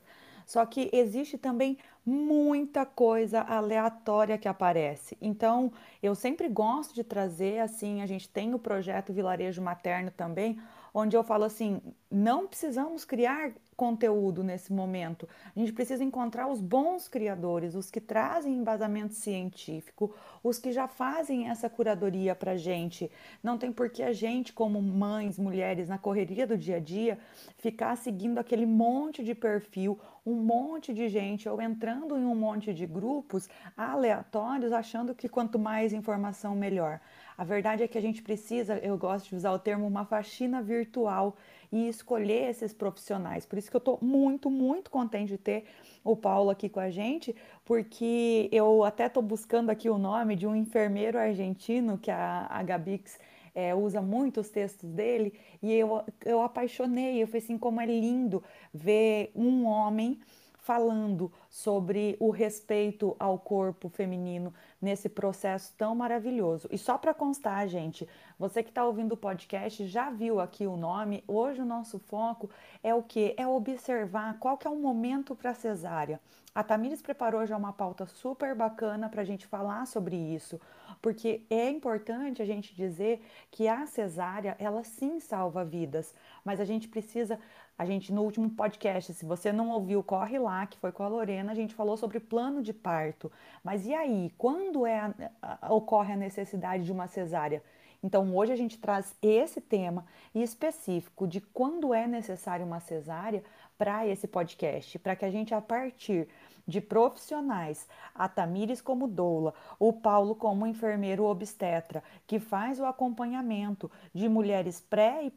só 0.45 0.63
que 0.63 0.89
existe 0.93 1.37
também 1.37 1.77
muita 2.05 2.85
coisa 2.85 3.41
aleatória 3.41 4.37
que 4.37 4.47
aparece. 4.47 5.17
Então, 5.19 5.71
eu 6.03 6.13
sempre 6.13 6.47
gosto 6.47 6.93
de 6.93 7.03
trazer 7.03 7.59
assim, 7.59 8.01
a 8.01 8.05
gente 8.05 8.29
tem 8.29 8.53
o 8.53 8.59
projeto 8.59 9.11
Vilarejo 9.11 9.61
Materno 9.61 10.11
também, 10.11 10.59
onde 10.93 11.17
eu 11.17 11.23
falo 11.23 11.43
assim, 11.43 11.81
não 12.09 12.47
precisamos 12.47 13.03
criar 13.03 13.51
conteúdo 13.75 14.43
nesse 14.43 14.71
momento. 14.71 15.27
A 15.53 15.59
gente 15.59 15.73
precisa 15.73 16.03
encontrar 16.03 16.47
os 16.47 16.61
bons 16.61 17.07
criadores, 17.09 17.75
os 17.75 17.91
que 17.91 17.99
trazem 17.99 18.53
embasamento 18.53 19.13
científico, 19.13 20.15
os 20.41 20.57
que 20.57 20.71
já 20.71 20.87
fazem 20.87 21.49
essa 21.49 21.69
curadoria 21.69 22.33
para 22.33 22.55
gente. 22.55 23.11
Não 23.43 23.57
tem 23.57 23.71
por 23.71 23.89
que 23.89 24.01
a 24.01 24.13
gente, 24.13 24.53
como 24.53 24.81
mães, 24.81 25.37
mulheres, 25.37 25.89
na 25.89 25.97
correria 25.97 26.47
do 26.47 26.57
dia 26.57 26.77
a 26.77 26.79
dia, 26.79 27.19
ficar 27.57 27.97
seguindo 27.97 28.37
aquele 28.37 28.65
monte 28.65 29.23
de 29.23 29.35
perfil, 29.35 29.99
um 30.25 30.35
monte 30.35 30.93
de 30.93 31.09
gente, 31.09 31.47
ou 31.47 31.61
entrando 31.61 31.94
em 32.17 32.25
um 32.25 32.35
monte 32.35 32.73
de 32.73 32.85
grupos 32.85 33.49
aleatórios, 33.77 34.71
achando 34.71 35.15
que 35.15 35.29
quanto 35.29 35.57
mais 35.57 35.93
informação, 35.93 36.55
melhor. 36.55 36.99
A 37.37 37.43
verdade 37.43 37.83
é 37.83 37.87
que 37.87 37.97
a 37.97 38.01
gente 38.01 38.21
precisa, 38.21 38.77
eu 38.77 38.97
gosto 38.97 39.29
de 39.29 39.35
usar 39.35 39.51
o 39.51 39.59
termo, 39.59 39.85
uma 39.85 40.05
faxina 40.05 40.61
virtual 40.61 41.35
e 41.71 41.87
escolher 41.87 42.49
esses 42.49 42.73
profissionais. 42.73 43.45
Por 43.45 43.57
isso 43.57 43.69
que 43.69 43.75
eu 43.75 43.79
estou 43.79 43.99
muito, 44.01 44.49
muito 44.49 44.89
contente 44.89 45.29
de 45.29 45.37
ter 45.37 45.65
o 46.03 46.15
Paulo 46.15 46.49
aqui 46.49 46.69
com 46.69 46.79
a 46.79 46.89
gente, 46.89 47.35
porque 47.65 48.47
eu 48.51 48.83
até 48.83 49.07
estou 49.07 49.21
buscando 49.21 49.69
aqui 49.69 49.89
o 49.89 49.97
nome 49.97 50.35
de 50.35 50.47
um 50.47 50.55
enfermeiro 50.55 51.17
argentino 51.17 51.97
que 51.97 52.11
a, 52.11 52.47
a 52.49 52.63
Gabix 52.63 53.19
é, 53.53 53.73
usa 53.73 54.01
muito 54.01 54.41
os 54.41 54.49
textos 54.49 54.89
dele, 54.89 55.33
e 55.63 55.73
eu, 55.73 56.03
eu 56.25 56.41
apaixonei, 56.41 57.23
eu 57.23 57.27
falei 57.27 57.41
assim, 57.41 57.57
como 57.57 57.79
é 57.79 57.85
lindo 57.85 58.43
ver 58.73 59.31
um 59.33 59.65
homem 59.65 60.19
falando 60.65 61.31
sobre 61.47 62.17
o 62.19 62.31
respeito 62.31 63.15
ao 63.19 63.37
corpo 63.37 63.87
feminino 63.87 64.51
nesse 64.81 65.07
processo 65.07 65.71
tão 65.77 65.93
maravilhoso. 65.93 66.67
E 66.71 66.77
só 66.77 66.97
para 66.97 67.13
constar, 67.13 67.67
gente, 67.67 68.09
você 68.39 68.63
que 68.63 68.69
está 68.69 68.83
ouvindo 68.83 69.11
o 69.11 69.17
podcast 69.17 69.85
já 69.85 70.09
viu 70.09 70.39
aqui 70.39 70.65
o 70.65 70.75
nome. 70.75 71.23
Hoje 71.27 71.61
o 71.61 71.65
nosso 71.65 71.99
foco 71.99 72.49
é 72.81 72.95
o 72.95 73.03
que? 73.03 73.35
É 73.37 73.45
observar 73.45 74.39
qual 74.39 74.57
que 74.57 74.65
é 74.65 74.69
o 74.69 74.75
momento 74.75 75.35
para 75.35 75.53
cesárea. 75.53 76.19
A 76.55 76.63
Tamires 76.63 77.01
preparou 77.01 77.45
já 77.45 77.55
uma 77.55 77.71
pauta 77.71 78.07
super 78.07 78.55
bacana 78.55 79.07
para 79.07 79.21
a 79.21 79.25
gente 79.25 79.45
falar 79.45 79.85
sobre 79.85 80.15
isso, 80.15 80.59
porque 81.01 81.43
é 81.49 81.69
importante 81.69 82.41
a 82.41 82.45
gente 82.45 82.75
dizer 82.75 83.21
que 83.51 83.67
a 83.67 83.85
cesárea, 83.85 84.55
ela 84.59 84.83
sim 84.83 85.19
salva 85.19 85.63
vidas, 85.63 86.13
mas 86.43 86.59
a 86.59 86.65
gente 86.65 86.87
precisa 86.87 87.39
a 87.77 87.85
gente, 87.85 88.13
no 88.13 88.21
último 88.21 88.49
podcast, 88.49 89.13
se 89.13 89.25
você 89.25 89.51
não 89.51 89.69
ouviu, 89.69 90.01
corre 90.01 90.39
lá, 90.39 90.65
que 90.65 90.77
foi 90.77 90.93
com 90.93 91.03
a 91.03 91.09
Lorena, 91.09 91.51
a 91.51 91.55
gente 91.55 91.75
falou 91.75 91.97
sobre 91.97 92.21
plano 92.21 92.63
de 92.63 92.71
parto. 92.71 93.29
Mas 93.61 93.85
e 93.85 93.93
aí, 93.93 94.31
quando 94.37 94.85
é 94.85 94.97
a, 94.97 95.57
a, 95.61 95.73
ocorre 95.73 96.13
a 96.13 96.17
necessidade 96.17 96.85
de 96.85 96.91
uma 96.91 97.07
cesárea? 97.07 97.61
Então, 98.01 98.33
hoje 98.33 98.53
a 98.53 98.55
gente 98.55 98.77
traz 98.77 99.13
esse 99.21 99.59
tema 99.59 100.05
específico 100.33 101.27
de 101.27 101.41
quando 101.41 101.93
é 101.93 102.07
necessário 102.07 102.65
uma 102.65 102.79
cesárea 102.79 103.43
para 103.77 104.07
esse 104.07 104.25
podcast, 104.25 104.97
para 104.99 105.15
que 105.15 105.25
a 105.25 105.29
gente, 105.29 105.53
a 105.53 105.59
partir 105.59 106.29
de 106.67 106.81
profissionais, 106.81 107.87
a 108.13 108.27
Tamires 108.27 108.81
como 108.81 109.07
doula, 109.07 109.53
o 109.79 109.93
Paulo 109.93 110.35
como 110.35 110.65
enfermeiro 110.65 111.25
obstetra, 111.25 112.03
que 112.25 112.39
faz 112.39 112.79
o 112.79 112.85
acompanhamento 112.85 113.89
de 114.13 114.27
mulheres 114.27 114.79
pré, 114.79 115.31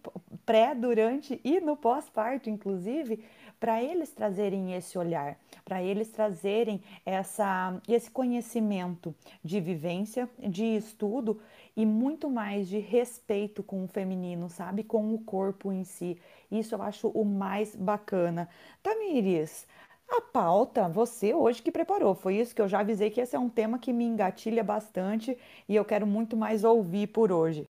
pré 0.46 0.74
durante 0.74 1.40
e 1.44 1.60
no 1.60 1.76
pós-parto, 1.76 2.48
inclusive, 2.48 3.24
para 3.60 3.82
eles 3.82 4.10
trazerem 4.10 4.74
esse 4.74 4.96
olhar, 4.96 5.36
para 5.64 5.82
eles 5.82 6.10
trazerem 6.10 6.80
essa, 7.04 7.80
esse 7.88 8.10
conhecimento 8.10 9.14
de 9.42 9.60
vivência, 9.60 10.28
de 10.38 10.64
estudo 10.64 11.40
e 11.76 11.84
muito 11.84 12.30
mais 12.30 12.68
de 12.68 12.78
respeito 12.78 13.62
com 13.62 13.84
o 13.84 13.88
feminino, 13.88 14.48
sabe? 14.48 14.82
Com 14.82 15.14
o 15.14 15.18
corpo 15.18 15.72
em 15.72 15.84
si. 15.84 16.20
Isso 16.50 16.74
eu 16.74 16.82
acho 16.82 17.08
o 17.08 17.24
mais 17.24 17.74
bacana. 17.74 18.48
Tamires, 18.82 19.66
a 20.10 20.20
pauta, 20.20 20.86
você 20.88 21.32
hoje 21.34 21.62
que 21.62 21.72
preparou, 21.72 22.14
foi 22.14 22.36
isso 22.36 22.54
que 22.54 22.60
eu 22.60 22.68
já 22.68 22.80
avisei 22.80 23.10
que 23.10 23.20
esse 23.22 23.34
é 23.36 23.38
um 23.38 23.48
tema 23.48 23.78
que 23.78 23.90
me 23.92 24.04
engatilha 24.04 24.62
bastante 24.62 25.36
e 25.68 25.74
eu 25.74 25.84
quero 25.84 26.06
muito 26.06 26.36
mais 26.36 26.62
ouvir 26.64 27.06
por 27.08 27.32
hoje. 27.32 27.64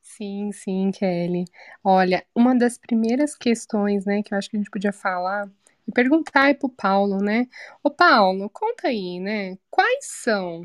Sim, 0.00 0.52
sim, 0.52 0.90
Kelly. 0.90 1.44
Olha, 1.84 2.24
uma 2.34 2.54
das 2.56 2.76
primeiras 2.78 3.34
questões, 3.36 4.04
né, 4.04 4.22
que 4.22 4.34
eu 4.34 4.38
acho 4.38 4.50
que 4.50 4.56
a 4.56 4.60
gente 4.60 4.70
podia 4.70 4.92
falar 4.92 5.48
e 5.86 5.92
perguntar 5.92 6.44
aí 6.44 6.54
pro 6.54 6.68
Paulo, 6.68 7.18
né? 7.18 7.46
Ô, 7.82 7.90
Paulo, 7.90 8.50
conta 8.50 8.88
aí, 8.88 9.20
né? 9.20 9.56
Quais 9.70 10.06
são 10.22 10.62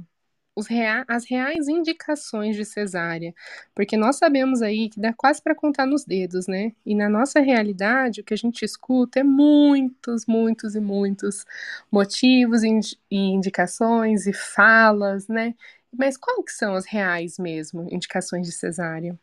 rea 0.65 1.05
as 1.07 1.25
reais 1.29 1.67
indicações 1.67 2.55
de 2.55 2.65
cesárea, 2.65 3.33
porque 3.75 3.95
nós 3.95 4.17
sabemos 4.17 4.61
aí 4.61 4.89
que 4.89 4.99
dá 4.99 5.13
quase 5.13 5.41
para 5.41 5.53
contar 5.53 5.85
nos 5.85 6.03
dedos, 6.03 6.47
né? 6.47 6.73
E 6.85 6.95
na 6.95 7.07
nossa 7.07 7.39
realidade, 7.39 8.21
o 8.21 8.23
que 8.23 8.33
a 8.33 8.37
gente 8.37 8.63
escuta 8.63 9.19
é 9.19 9.23
muitos, 9.23 10.25
muitos 10.25 10.75
e 10.75 10.79
muitos 10.79 11.45
motivos 11.91 12.63
e 12.63 12.79
indicações 13.11 14.25
e 14.25 14.33
falas, 14.33 15.27
né? 15.27 15.53
Mas 15.95 16.17
quais 16.17 16.45
que 16.45 16.51
são 16.51 16.75
as 16.75 16.85
reais 16.85 17.37
mesmo 17.37 17.87
indicações 17.91 18.47
de 18.47 18.53
cesárea? 18.53 19.17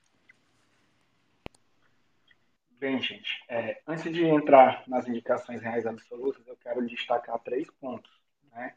Bem, 2.84 3.00
gente, 3.00 3.42
é, 3.48 3.80
antes 3.86 4.12
de 4.12 4.24
entrar 4.26 4.84
nas 4.86 5.08
indicações 5.08 5.62
reais 5.62 5.86
absolutas, 5.86 6.46
eu 6.46 6.56
quero 6.56 6.86
destacar 6.86 7.38
três 7.38 7.70
pontos, 7.80 8.10
né? 8.52 8.74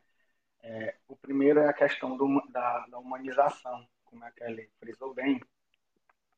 É, 0.63 0.95
o 1.07 1.15
primeiro 1.15 1.59
é 1.59 1.67
a 1.67 1.73
questão 1.73 2.17
do, 2.17 2.41
da, 2.49 2.85
da, 2.87 2.97
humanização, 2.97 3.87
como 4.05 4.23
a 4.23 4.31
Kelly 4.31 4.69
frisou 4.79 5.13
bem, 5.13 5.41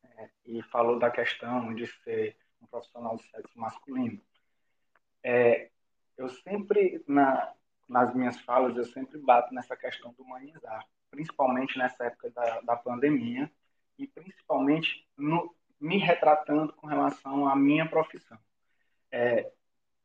é, 0.03 0.29
e 0.45 0.61
falou 0.63 0.99
da 0.99 1.09
questão 1.09 1.73
de 1.73 1.87
ser 2.03 2.37
um 2.61 2.67
profissional 2.67 3.15
de 3.17 3.23
sexo 3.29 3.57
masculino. 3.57 4.21
É, 5.23 5.69
eu 6.17 6.29
sempre, 6.29 7.03
na, 7.07 7.53
nas 7.87 8.13
minhas 8.13 8.39
falas, 8.41 8.75
eu 8.75 8.85
sempre 8.85 9.17
bato 9.19 9.53
nessa 9.53 9.75
questão 9.75 10.13
do 10.13 10.23
humanizar, 10.23 10.85
principalmente 11.09 11.77
nessa 11.77 12.05
época 12.05 12.29
da, 12.31 12.61
da 12.61 12.75
pandemia, 12.75 13.51
e 13.97 14.07
principalmente 14.07 15.07
no, 15.17 15.53
me 15.79 15.97
retratando 15.97 16.73
com 16.73 16.87
relação 16.87 17.47
à 17.47 17.55
minha 17.55 17.87
profissão. 17.87 18.37
É, 19.11 19.51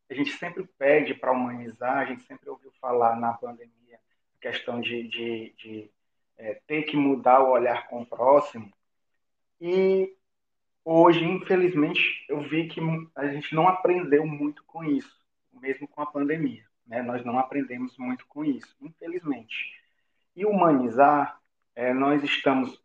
a 0.09 0.15
gente 0.15 0.31
sempre 0.33 0.67
pede 0.79 1.15
para 1.15 1.33
humanizar, 1.33 1.99
a 1.99 2.05
gente 2.05 2.25
sempre 2.25 2.49
ouviu 2.49 2.73
falar 2.81 3.17
na 3.17 3.33
pandemia 3.33 3.84
questão 4.45 4.79
de, 4.79 5.09
de, 5.09 5.55
de 5.57 5.91
é, 6.37 6.61
ter 6.67 6.83
que 6.83 6.99
mudar 6.99 7.43
o 7.43 7.51
olhar 7.51 7.89
com 7.89 8.03
o 8.03 8.07
próximo. 8.07 8.71
E 9.59 10.15
hoje, 10.85 11.25
infelizmente, 11.25 12.27
eu 12.29 12.43
vi 12.43 12.69
que 12.69 12.79
a 13.17 13.27
gente 13.29 13.55
não 13.55 13.67
aprendeu 13.67 14.27
muito 14.27 14.63
com 14.65 14.85
isso, 14.85 15.19
mesmo 15.51 15.89
com 15.89 16.03
a 16.03 16.07
pandemia. 16.07 16.63
Né? 16.87 17.01
Nós 17.01 17.25
não 17.25 17.39
aprendemos 17.39 17.97
muito 17.97 18.27
com 18.27 18.45
isso, 18.45 18.77
infelizmente. 18.83 19.83
E 20.37 20.45
humanizar, 20.45 21.41
é, 21.75 21.95
nós 21.95 22.23
estamos, 22.23 22.79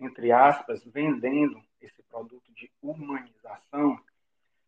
entre 0.00 0.32
aspas, 0.32 0.82
vendendo 0.84 1.62
esse 1.80 2.02
produto 2.02 2.52
de 2.52 2.68
humanização 2.82 4.00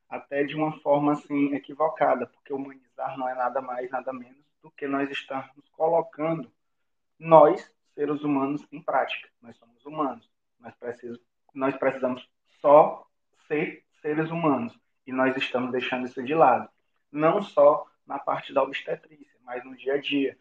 até 0.08 0.44
de 0.44 0.54
uma 0.54 0.78
forma 0.78 1.14
assim 1.14 1.56
equivocada, 1.56 2.28
porque 2.28 2.52
humanizar 2.52 3.18
não 3.18 3.28
é 3.28 3.34
nada 3.34 3.60
mais, 3.60 3.90
nada 3.90 4.12
menos 4.12 4.45
do 4.66 4.72
que 4.72 4.86
nós 4.88 5.08
estamos 5.10 5.68
colocando 5.72 6.50
nós, 7.18 7.72
seres 7.94 8.22
humanos, 8.22 8.66
em 8.72 8.82
prática. 8.82 9.28
Nós 9.40 9.56
somos 9.56 9.84
humanos. 9.86 10.28
Nós, 10.58 10.74
precisamos, 10.74 11.20
nós 11.54 11.76
precisamos 11.76 12.28
só 12.60 13.06
ser 13.46 13.84
seres 14.02 14.28
humanos. 14.30 14.76
E 15.06 15.12
nós 15.12 15.36
estamos 15.36 15.70
deixando 15.70 16.06
isso 16.06 16.22
de 16.22 16.34
lado. 16.34 16.68
Não 17.12 17.40
só 17.40 17.86
na 18.04 18.18
parte 18.18 18.52
da 18.52 18.62
obstetrícia, 18.62 19.38
mas 19.42 19.64
no 19.64 19.76
dia 19.76 19.94
a 19.94 20.00
dia, 20.00 20.36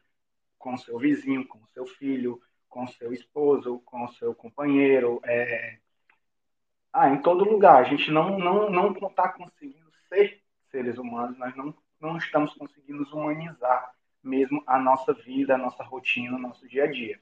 com 0.57 0.75
seu 0.75 0.97
vizinho, 0.97 1.47
com 1.47 1.63
seu 1.67 1.85
filho, 1.85 2.41
com 2.67 2.87
seu 2.87 3.13
esposo, 3.13 3.79
com 3.85 4.07
seu 4.13 4.33
companheiro. 4.33 5.21
É... 5.23 5.77
Ah, 6.91 7.09
em 7.09 7.21
todo 7.21 7.45
lugar. 7.45 7.75
A 7.75 7.83
gente 7.83 8.09
não 8.09 8.39
não 8.39 8.71
não 8.71 8.91
está 8.91 9.29
conseguindo 9.29 9.91
ser 10.09 10.41
seres 10.71 10.97
humanos, 10.97 11.37
nós 11.37 11.55
não 11.55 11.75
não 12.01 12.17
estamos 12.17 12.53
conseguindo 12.55 13.03
humanizar 13.13 13.94
mesmo 14.27 14.63
a 14.65 14.79
nossa 14.79 15.13
vida, 15.13 15.55
a 15.55 15.57
nossa 15.57 15.83
rotina, 15.83 16.35
o 16.35 16.39
nosso 16.39 16.67
dia 16.67 16.85
a 16.85 16.91
dia. 16.91 17.19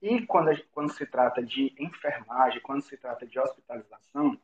E 0.00 0.24
quando, 0.26 0.50
quando 0.72 0.92
se 0.92 1.06
trata 1.06 1.42
de 1.42 1.74
enfermagem, 1.78 2.60
quando 2.60 2.82
se 2.82 2.96
trata 2.96 3.26
de 3.26 3.38
hospitalização, 3.38 4.38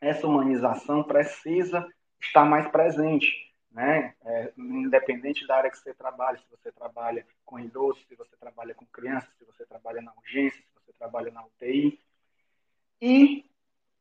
essa 0.00 0.26
humanização 0.26 1.02
precisa 1.02 1.86
estar 2.20 2.44
mais 2.44 2.68
presente, 2.68 3.52
né? 3.70 4.14
É, 4.24 4.52
independente 4.56 5.46
da 5.46 5.56
área 5.56 5.70
que 5.70 5.78
você 5.78 5.92
trabalha, 5.92 6.38
se 6.38 6.46
você 6.50 6.70
trabalha 6.72 7.26
com 7.44 7.58
idosos, 7.58 8.06
se 8.06 8.14
você 8.14 8.36
trabalha 8.36 8.74
com 8.74 8.86
crianças, 8.86 9.30
se 9.36 9.44
você 9.44 9.66
trabalha 9.66 10.00
na 10.00 10.12
urgência, 10.16 10.60
se 10.60 10.74
você 10.74 10.92
trabalha 10.98 11.30
na 11.32 11.44
UTI. 11.44 12.00
E 13.00 13.44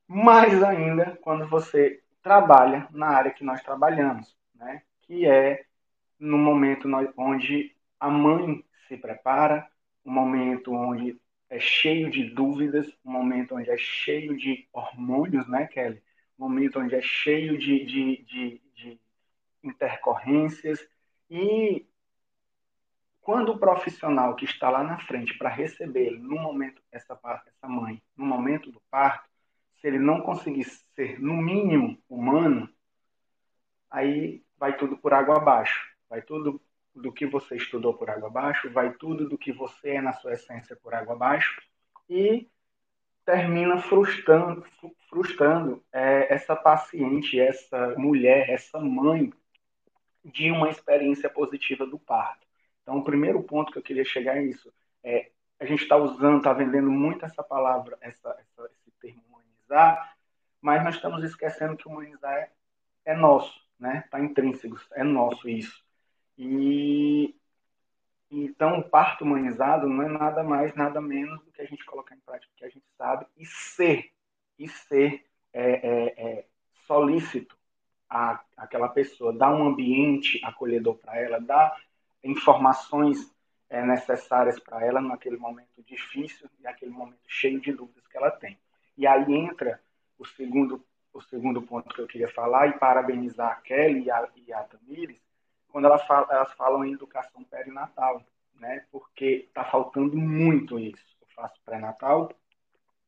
mais 0.07 0.63
ainda 0.63 1.17
quando 1.21 1.47
você 1.47 2.01
trabalha 2.21 2.87
na 2.91 3.07
área 3.07 3.31
que 3.31 3.43
nós 3.43 3.61
trabalhamos, 3.63 4.35
né? 4.55 4.83
Que 5.01 5.27
é 5.27 5.66
no 6.19 6.37
momento 6.37 6.87
onde 7.17 7.75
a 7.99 8.09
mãe 8.09 8.63
se 8.87 8.97
prepara, 8.97 9.67
um 10.05 10.11
momento 10.11 10.73
onde 10.73 11.19
é 11.49 11.59
cheio 11.59 12.09
de 12.09 12.23
dúvidas, 12.29 12.87
um 13.05 13.11
momento 13.11 13.55
onde 13.55 13.69
é 13.69 13.77
cheio 13.77 14.35
de 14.37 14.67
hormônios, 14.71 15.47
né, 15.47 15.67
Kelly? 15.67 16.01
Um 16.37 16.43
momento 16.43 16.79
onde 16.79 16.95
é 16.95 17.01
cheio 17.01 17.57
de, 17.57 17.85
de, 17.85 18.23
de, 18.23 18.61
de 18.75 19.01
intercorrências. 19.63 20.79
E 21.29 21.85
quando 23.21 23.53
o 23.53 23.59
profissional 23.59 24.35
que 24.35 24.45
está 24.45 24.69
lá 24.69 24.83
na 24.83 24.99
frente 24.99 25.37
para 25.37 25.49
receber 25.49 26.11
no 26.11 26.39
momento, 26.39 26.81
essa, 26.91 27.19
essa 27.45 27.67
mãe, 27.67 28.01
no 28.15 28.25
momento 28.25 28.71
do 28.71 28.81
parto, 28.89 29.29
se 29.79 29.87
ele 29.87 29.99
não 29.99 30.21
conseguir 30.21 30.63
ser, 30.95 31.19
no 31.19 31.35
mínimo, 31.35 31.97
humano, 32.09 32.69
aí 33.89 34.43
vai 34.57 34.75
tudo 34.75 34.97
por 34.97 35.13
água 35.13 35.37
abaixo. 35.37 35.86
Vai 36.09 36.21
tudo 36.21 36.61
do 36.95 37.11
que 37.11 37.25
você 37.25 37.55
estudou 37.55 37.93
por 37.93 38.09
água 38.09 38.27
abaixo, 38.27 38.71
vai 38.71 38.91
tudo 38.93 39.27
do 39.29 39.37
que 39.37 39.51
você 39.51 39.91
é 39.91 40.01
na 40.01 40.13
sua 40.13 40.33
essência 40.33 40.75
por 40.75 40.93
água 40.93 41.13
abaixo 41.13 41.61
e 42.09 42.49
termina 43.25 43.77
frustrando, 43.77 44.65
frustrando 45.09 45.83
é, 45.91 46.33
essa 46.33 46.55
paciente, 46.55 47.39
essa 47.39 47.93
mulher, 47.97 48.49
essa 48.49 48.79
mãe 48.79 49.31
de 50.23 50.49
uma 50.51 50.69
experiência 50.69 51.29
positiva 51.29 51.85
do 51.85 51.99
parto. 51.99 52.47
Então, 52.81 52.97
o 52.97 53.03
primeiro 53.03 53.43
ponto 53.43 53.71
que 53.71 53.77
eu 53.77 53.83
queria 53.83 54.05
chegar 54.05 54.37
é 54.37 54.43
isso. 54.43 54.73
É, 55.03 55.31
a 55.59 55.65
gente 55.65 55.83
está 55.83 55.97
usando, 55.97 56.37
está 56.37 56.53
vendendo 56.53 56.89
muito 56.89 57.25
essa 57.25 57.43
palavra, 57.43 57.97
essa, 57.99 58.29
essa, 58.29 58.71
esse 58.71 58.91
termo 58.99 59.21
humanizar, 59.27 60.15
mas 60.61 60.83
nós 60.83 60.95
estamos 60.95 61.23
esquecendo 61.23 61.75
que 61.75 61.87
humanizar 61.87 62.33
é, 62.33 62.51
é 63.05 63.15
nosso, 63.15 63.59
né? 63.79 64.03
Está 64.05 64.19
intrínseco, 64.19 64.77
é 64.93 65.03
nosso 65.03 65.49
isso. 65.49 65.86
E 66.37 67.35
então 68.29 68.79
o 68.79 68.89
parto 68.89 69.23
humanizado 69.23 69.87
não 69.87 70.03
é 70.03 70.09
nada 70.09 70.43
mais, 70.43 70.75
nada 70.75 70.99
menos 70.99 71.43
do 71.43 71.51
que 71.51 71.61
a 71.61 71.65
gente 71.65 71.85
colocar 71.85 72.15
em 72.15 72.19
prática 72.19 72.51
o 72.53 72.57
que 72.57 72.65
a 72.65 72.69
gente 72.69 72.85
sabe 72.97 73.25
e 73.37 73.45
ser, 73.45 74.11
e 74.59 74.67
ser 74.67 75.25
é, 75.53 75.71
é, 75.71 76.13
é, 76.17 76.45
solícito 76.85 77.57
a 78.09 78.43
aquela 78.55 78.89
pessoa, 78.89 79.33
dar 79.33 79.53
um 79.53 79.67
ambiente 79.67 80.39
acolhedor 80.43 80.95
para 80.95 81.17
ela, 81.17 81.39
dar 81.39 81.75
informações 82.23 83.33
é, 83.69 83.83
necessárias 83.85 84.59
para 84.59 84.85
ela 84.85 85.01
naquele 85.01 85.37
momento 85.37 85.83
difícil 85.85 86.49
e 86.59 86.67
aquele 86.67 86.91
momento 86.91 87.19
cheio 87.27 87.59
de 87.61 87.71
dúvidas 87.71 88.05
que 88.07 88.17
ela 88.17 88.31
tem. 88.31 88.57
E 88.97 89.07
aí 89.07 89.33
entra 89.33 89.81
o 90.17 90.25
segundo 90.25 90.83
o 91.13 91.21
segundo 91.21 91.63
ponto 91.63 91.95
que 91.95 92.01
eu 92.01 92.05
queria 92.05 92.29
falar 92.29 92.67
e 92.67 92.77
parabenizar 92.77 93.51
a 93.51 93.55
Kelly 93.55 94.03
e 94.03 94.11
a, 94.11 94.29
e 94.35 94.53
a 94.53 94.59
Tamires, 94.63 95.19
quando 95.69 95.85
elas 95.85 96.03
falam, 96.05 96.31
elas 96.31 96.53
falam 96.53 96.85
em 96.85 96.93
educação 96.93 97.43
perinatal, 97.43 98.23
né? 98.55 98.85
Porque 98.91 99.45
está 99.47 99.63
faltando 99.63 100.17
muito 100.17 100.79
isso. 100.79 101.17
Eu 101.21 101.27
faço 101.35 101.59
pré-natal 101.65 102.31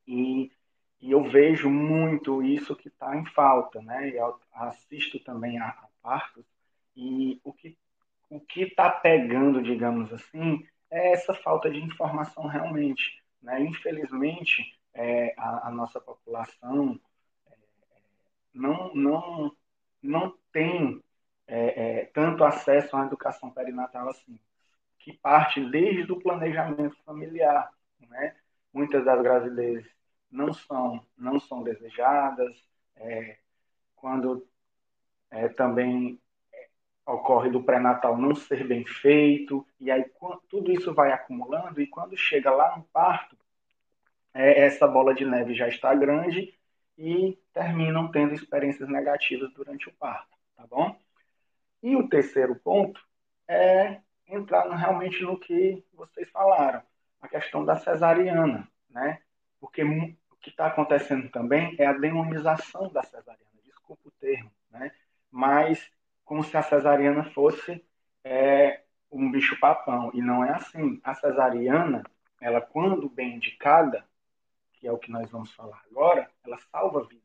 e, 0.08 0.52
e 1.02 1.12
eu 1.12 1.24
vejo 1.24 1.69
muito 1.69 2.43
isso 2.43 2.76
que 2.76 2.88
está 2.88 3.15
em 3.15 3.26
falta, 3.26 3.82
né? 3.82 4.10
Eu 4.10 4.39
assisto 4.54 5.19
também 5.19 5.60
a, 5.60 5.67
a 5.67 5.88
partos 6.02 6.45
e 6.95 7.39
o 7.43 7.54
que 7.54 7.78
o 8.30 8.39
que 8.39 8.62
está 8.62 8.91
pegando, 8.91 9.62
digamos 9.62 10.13
assim, 10.13 10.63
é 10.91 11.13
essa 11.13 11.34
falta 11.34 11.69
de 11.69 11.80
informação 11.80 12.45
realmente, 12.45 13.24
né? 13.41 13.60
Infelizmente, 13.62 14.78
é, 14.93 15.34
a, 15.38 15.67
a, 15.67 15.72
nossa 15.72 16.00
população 16.00 17.00
é, 17.48 17.56
não 18.54 18.93
não 18.93 19.56
não 20.02 20.38
tem 20.52 21.04
é, 21.50 22.02
é, 22.02 22.06
tanto 22.14 22.44
acesso 22.44 22.96
à 22.96 23.06
educação 23.06 23.50
perinatal 23.50 24.08
assim, 24.08 24.40
que 25.00 25.12
parte 25.14 25.60
desde 25.70 26.12
o 26.12 26.20
planejamento 26.20 26.96
familiar. 27.04 27.72
Né? 28.08 28.36
Muitas 28.72 29.04
das 29.04 29.22
gravidezes 29.22 29.90
não 30.32 30.54
são, 30.54 31.04
não 31.18 31.40
são 31.40 31.64
desejadas, 31.64 32.56
é, 32.96 33.38
quando 33.96 34.48
é, 35.32 35.48
também 35.50 36.22
ocorre 37.04 37.50
do 37.50 37.64
pré-natal 37.64 38.16
não 38.16 38.36
ser 38.36 38.68
bem 38.68 38.86
feito, 38.86 39.66
e 39.80 39.90
aí 39.90 40.06
tudo 40.48 40.72
isso 40.72 40.94
vai 40.94 41.12
acumulando, 41.12 41.82
e 41.82 41.88
quando 41.88 42.16
chega 42.16 42.52
lá 42.52 42.78
no 42.78 42.84
parto, 42.84 43.36
é, 44.36 44.62
essa 44.62 44.88
bola 44.88 45.16
de 45.16 45.26
neve 45.26 45.56
já 45.56 45.68
está 45.68 45.96
grande 45.96 46.54
e 46.96 47.36
terminam 47.52 48.12
tendo 48.12 48.36
experiências 48.36 48.88
negativas 48.88 49.52
durante 49.54 49.90
o 49.90 49.94
parto, 49.94 50.38
tá 50.56 50.68
bom? 50.68 50.99
E 51.82 51.96
o 51.96 52.08
terceiro 52.08 52.56
ponto 52.56 53.02
é 53.48 54.02
entrar 54.28 54.70
realmente 54.76 55.24
no 55.24 55.39
que 55.39 55.84
vocês 55.94 56.30
falaram, 56.30 56.82
a 57.22 57.28
questão 57.28 57.65
da 57.65 57.78
cesariana, 57.78 58.68
né? 58.89 59.22
Porque 59.60 59.84
o 59.84 60.36
que 60.39 60.50
está 60.50 60.68
acontecendo 60.68 61.30
também 61.30 61.76
é 61.78 61.86
a 61.86 61.94
demonização 61.94 62.89
da 62.89 63.04
cesariana, 63.04 63.50
desculpa 63.63 64.08
o 64.08 64.12
termo, 64.12 64.52
né? 64.72 64.92
Mas 65.32 65.92
como 66.24 66.44
se 66.44 66.56
a 66.56 66.62
cesariana 66.62 67.24
fosse 67.32 67.84
é, 68.24 68.84
um 69.12 69.32
bicho-papão, 69.32 70.12
e 70.13 70.22
não 70.22 70.44
é 70.44 70.52
assim. 70.52 71.00
A 71.04 71.13
cesariana, 71.15 72.04
ela 72.39 72.62
quando 72.62 73.10
bem 73.10 73.36
indicada, 73.36 74.06
que 74.74 74.88
é 74.88 74.92
o 74.92 74.98
que 74.98 75.12
nós 75.12 75.30
vamos 75.30 75.52
falar 75.54 75.82
agora, 75.89 76.30
ela 76.46 76.58
salva 76.72 77.04
vidas. 77.04 77.24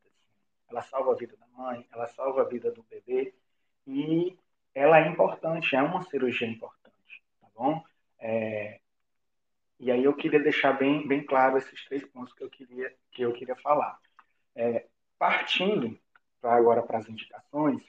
Ela 0.68 0.82
salva 0.82 1.12
a 1.12 1.14
vida 1.14 1.36
da 1.36 1.46
mãe, 1.48 1.86
ela 1.92 2.06
salva 2.08 2.42
a 2.42 2.44
vida 2.44 2.70
do 2.70 2.82
bebê, 2.84 3.34
e 3.86 4.36
ela 4.74 4.98
é 4.98 5.08
importante, 5.08 5.76
é 5.76 5.82
uma 5.82 6.02
cirurgia 6.02 6.48
importante, 6.48 7.22
tá 7.40 7.48
bom? 7.54 7.82
É, 8.18 8.80
e 9.78 9.90
aí 9.90 10.04
eu 10.04 10.14
queria 10.14 10.40
deixar 10.40 10.72
bem, 10.72 11.06
bem 11.06 11.24
claro 11.24 11.58
esses 11.58 11.84
três 11.84 12.04
pontos 12.06 12.32
que 12.32 12.42
eu 12.42 12.50
queria, 12.50 12.94
que 13.12 13.22
eu 13.22 13.32
queria 13.32 13.56
falar. 13.56 13.98
É, 14.54 14.86
partindo 15.18 15.98
pra 16.40 16.54
agora 16.54 16.82
para 16.82 16.98
as 16.98 17.08
indicações, 17.08 17.82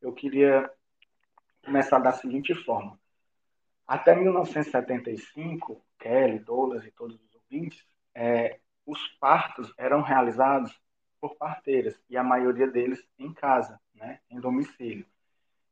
eu 0.00 0.12
queria 0.12 0.70
começar 1.64 1.98
da 1.98 2.12
seguinte 2.12 2.54
forma. 2.54 2.98
Até 3.86 4.14
1975, 4.14 5.84
Kelly, 5.98 6.38
Douglas 6.38 6.84
e 6.86 6.90
todos 6.90 7.20
os 7.20 7.34
ouvintes, 7.34 7.84
é, 8.14 8.58
os 8.86 9.06
partos 9.20 9.72
eram 9.76 10.00
realizados 10.00 10.80
por 11.20 11.36
parteiras, 11.36 12.02
e 12.10 12.16
a 12.16 12.24
maioria 12.24 12.66
deles 12.66 13.06
em 13.16 13.32
casa, 13.32 13.80
né, 13.94 14.18
em 14.28 14.40
domicílio. 14.40 15.06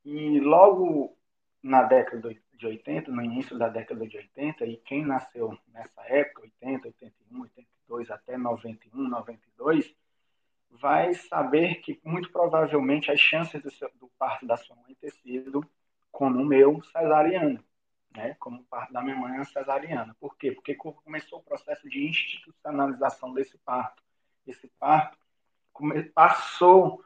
E 0.05 0.41
logo 0.41 1.17
na 1.63 1.83
década 1.83 2.35
de 2.55 2.67
80, 2.67 3.11
no 3.11 3.23
início 3.23 3.59
da 3.59 3.69
década 3.69 4.07
de 4.07 4.17
80, 4.17 4.65
e 4.67 4.77
quem 4.79 5.05
nasceu 5.05 5.59
nessa 5.69 6.03
época, 6.07 6.43
80, 6.43 6.89
81, 6.89 7.43
82 7.43 8.11
até 8.11 8.37
91, 8.37 9.09
92, 9.09 9.95
vai 10.71 11.15
saber 11.15 11.77
que 11.77 12.01
muito 12.05 12.31
provavelmente 12.31 13.11
as 13.11 13.21
chances 13.21 13.63
do, 13.63 13.71
seu, 13.71 13.91
do 13.99 14.09
parto 14.19 14.47
da 14.47 14.57
sua 14.57 14.77
mãe 14.77 14.95
ter 14.95 15.11
sido, 15.11 15.69
como 16.11 16.41
o 16.41 16.45
meu, 16.45 16.83
cesariano, 16.85 17.63
né? 18.17 18.37
como 18.39 18.65
parto 18.65 18.93
da 18.93 19.03
minha 19.03 19.17
mãe 19.17 19.39
é 19.39 19.45
cesariana. 19.45 20.17
Por 20.21 20.37
quê? 20.37 20.53
Porque 20.53 20.75
começou 20.75 21.41
o 21.41 21.43
processo 21.43 21.89
de 21.89 22.07
institucionalização 22.07 23.33
desse 23.33 23.59
parto. 23.59 24.03
Esse 24.47 24.69
parto 24.79 25.19
passou 26.15 27.03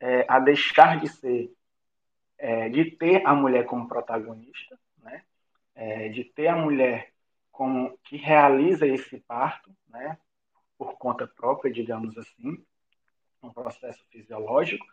é, 0.00 0.26
a 0.28 0.38
deixar 0.40 0.98
de 0.98 1.08
ser 1.08 1.54
é, 2.38 2.68
de 2.68 2.84
ter 2.92 3.26
a 3.26 3.34
mulher 3.34 3.64
como 3.66 3.88
protagonista, 3.88 4.78
né? 4.98 5.22
É, 5.74 6.08
de 6.08 6.24
ter 6.24 6.48
a 6.48 6.56
mulher 6.56 7.12
como 7.50 7.98
que 8.04 8.16
realiza 8.16 8.86
esse 8.86 9.18
parto, 9.20 9.74
né? 9.88 10.18
por 10.78 10.96
conta 10.98 11.26
própria, 11.26 11.72
digamos 11.72 12.16
assim, 12.18 12.62
um 13.42 13.50
processo 13.50 14.04
fisiológico, 14.10 14.86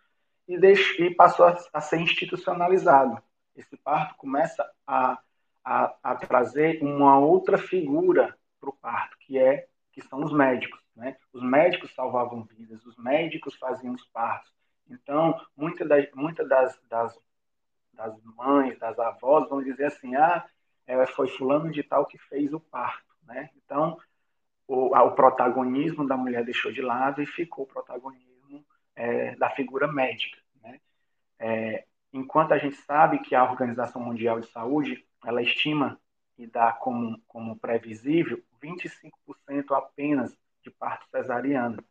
e, 0.48 0.58
deixo, 0.58 1.02
e 1.02 1.14
passou 1.14 1.46
a, 1.46 1.58
a, 1.74 1.82
ser 1.82 2.00
institucionalizado. 2.00 3.22
Esse 3.56 3.78
parto 3.78 4.16
começa 4.16 4.70
a, 4.86 5.20
a, 5.64 5.96
a 6.04 6.16
trazer 6.16 6.82
uma 6.84 7.18
outra 7.20 7.58
figura 7.58 8.38
para 8.60 8.70
o 8.70 8.74
parto, 8.74 9.18
que 9.20 9.38
é 9.38 9.68
que 9.92 10.02
são 10.02 10.24
os 10.24 10.34
médicos. 10.34 10.82
Né? 10.96 11.16
Os 11.32 11.42
médicos 11.42 11.94
salvavam 11.94 12.44
vidas, 12.44 12.86
os 12.86 12.98
médicos 12.98 13.56
faziam 13.56 13.94
os 13.94 14.06
partos. 14.08 14.52
Então, 14.90 15.40
muitas 15.56 15.88
das, 15.88 16.12
muita 16.14 16.46
das, 16.46 16.80
das 16.90 17.18
das 17.94 18.14
mães, 18.24 18.78
das 18.80 18.98
avós, 19.00 19.48
vão 19.50 19.64
dizer 19.64 19.86
assim, 19.86 20.16
ah, 20.16 20.46
é, 20.86 21.06
foi 21.08 21.28
fulano 21.28 21.72
de 21.72 21.84
tal 21.84 22.06
que 22.06 22.18
fez 22.18 22.54
o 22.54 22.60
parto, 22.60 23.14
né? 23.26 23.50
Então, 23.58 23.98
o, 24.68 24.96
o 24.96 25.12
protagonismo 25.12 26.08
da 26.08 26.18
mulher 26.18 26.44
deixou 26.44 26.72
de 26.72 26.82
lado 26.82 27.22
e 27.22 27.26
ficou 27.26 27.66
o 27.66 27.68
protagonismo 27.68 28.66
é, 28.96 29.36
da 29.36 29.50
figura 29.50 29.88
médica, 29.88 30.38
né? 30.62 30.80
É, 31.40 31.86
enquanto 32.12 32.54
a 32.54 32.58
gente 32.58 32.76
sabe 32.78 33.20
que 33.20 33.36
a 33.36 33.44
Organização 33.44 34.02
Mundial 34.02 34.40
de 34.40 34.48
Saúde, 34.48 35.06
ela 35.26 35.42
estima 35.42 36.00
e 36.38 36.48
dá 36.48 36.72
como, 36.74 37.22
como 37.28 37.58
previsível 37.58 38.42
25% 38.62 39.72
apenas 39.72 40.36
de 40.62 40.72
parto 40.72 41.06
cesariano. 41.10 41.84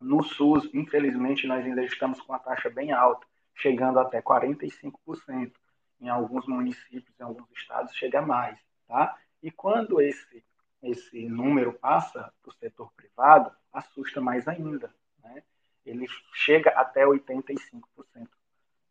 No 0.00 0.22
SUS, 0.22 0.70
infelizmente, 0.72 1.46
nós 1.46 1.64
ainda 1.64 1.84
estamos 1.84 2.20
com 2.20 2.32
uma 2.32 2.38
taxa 2.38 2.70
bem 2.70 2.90
alta, 2.92 3.26
chegando 3.54 3.98
até 3.98 4.20
45%. 4.22 5.52
Em 6.00 6.08
alguns 6.08 6.46
municípios, 6.46 7.14
em 7.20 7.22
alguns 7.22 7.50
estados, 7.52 7.94
chega 7.94 8.22
mais. 8.22 8.58
Tá? 8.88 9.16
E 9.42 9.50
quando 9.50 10.00
esse, 10.00 10.44
esse 10.82 11.28
número 11.28 11.74
passa 11.74 12.32
para 12.42 12.50
o 12.50 12.54
setor 12.54 12.90
privado, 12.92 13.52
assusta 13.72 14.20
mais 14.20 14.48
ainda. 14.48 14.92
Né? 15.22 15.42
Ele 15.84 16.06
chega 16.32 16.70
até 16.70 17.04
85% 17.04 17.82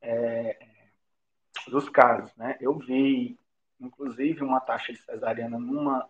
é, 0.01 0.67
dos 1.67 1.89
casos. 1.89 2.35
Né? 2.35 2.57
Eu 2.61 2.77
vi, 2.77 3.39
inclusive, 3.79 4.43
uma 4.43 4.59
taxa 4.59 4.93
de 4.93 4.99
cesariana 4.99 5.57
numa, 5.57 6.07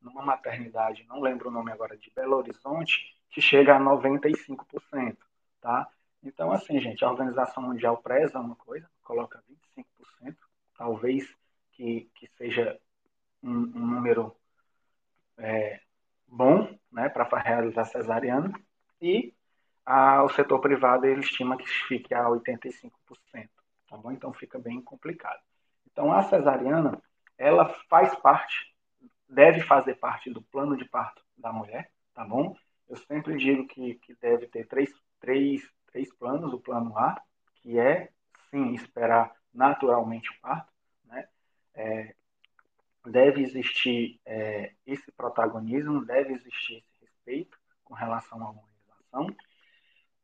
numa 0.00 0.22
maternidade, 0.22 1.04
não 1.08 1.20
lembro 1.20 1.48
o 1.48 1.52
nome 1.52 1.70
agora, 1.70 1.96
de 1.96 2.10
Belo 2.14 2.36
Horizonte, 2.36 3.14
que 3.30 3.40
chega 3.40 3.76
a 3.76 3.80
95%, 3.80 5.16
tá? 5.60 5.88
Então, 6.22 6.52
assim, 6.52 6.80
gente, 6.80 7.04
a 7.04 7.10
Organização 7.10 7.62
Mundial 7.62 7.96
preza 7.98 8.38
uma 8.38 8.56
coisa, 8.56 8.88
coloca 9.02 9.42
25%, 10.22 10.36
talvez 10.76 11.34
que, 11.72 12.10
que 12.14 12.26
seja 12.36 12.78
um, 13.42 13.50
um 13.50 13.86
número 13.86 14.36
é, 15.38 15.80
bom, 16.26 16.78
né, 16.92 17.08
para 17.08 17.38
realizar 17.38 17.84
cesariana, 17.86 18.52
e 19.00 19.34
a, 19.84 20.22
o 20.22 20.28
setor 20.28 20.60
privado 20.60 21.06
ele 21.06 21.20
estima 21.20 21.56
que 21.56 21.66
fique 21.66 22.14
a 22.14 22.24
85%, 22.24 22.90
tá 23.88 23.96
bom? 23.96 24.12
Então 24.12 24.32
fica 24.32 24.58
bem 24.58 24.80
complicado. 24.82 25.40
Então 25.90 26.12
a 26.12 26.22
cesariana, 26.22 27.00
ela 27.38 27.66
faz 27.88 28.14
parte 28.16 28.70
deve 29.30 29.60
fazer 29.60 29.94
parte 29.94 30.30
do 30.30 30.42
plano 30.42 30.76
de 30.76 30.84
parto 30.84 31.22
da 31.36 31.52
mulher, 31.52 31.90
tá 32.12 32.24
bom? 32.24 32.56
Eu 32.88 32.96
sempre 32.96 33.36
digo 33.36 33.66
que, 33.66 33.94
que 33.94 34.14
deve 34.20 34.48
ter 34.48 34.66
três, 34.66 34.92
três, 35.20 35.62
três 35.90 36.12
planos. 36.14 36.52
O 36.52 36.60
plano 36.60 36.96
A, 36.96 37.20
que 37.56 37.78
é, 37.78 38.10
sim, 38.50 38.74
esperar 38.74 39.34
naturalmente 39.52 40.30
o 40.30 40.40
parto, 40.40 40.72
né? 41.04 41.28
É, 41.74 42.14
deve 43.06 43.42
existir 43.42 44.20
é, 44.24 44.72
esse 44.86 45.10
protagonismo, 45.12 46.04
deve 46.04 46.34
existir 46.34 46.76
esse 46.76 47.04
respeito 47.04 47.58
com 47.84 47.94
relação 47.94 48.42
à 48.42 48.50
humanização. 48.50 49.36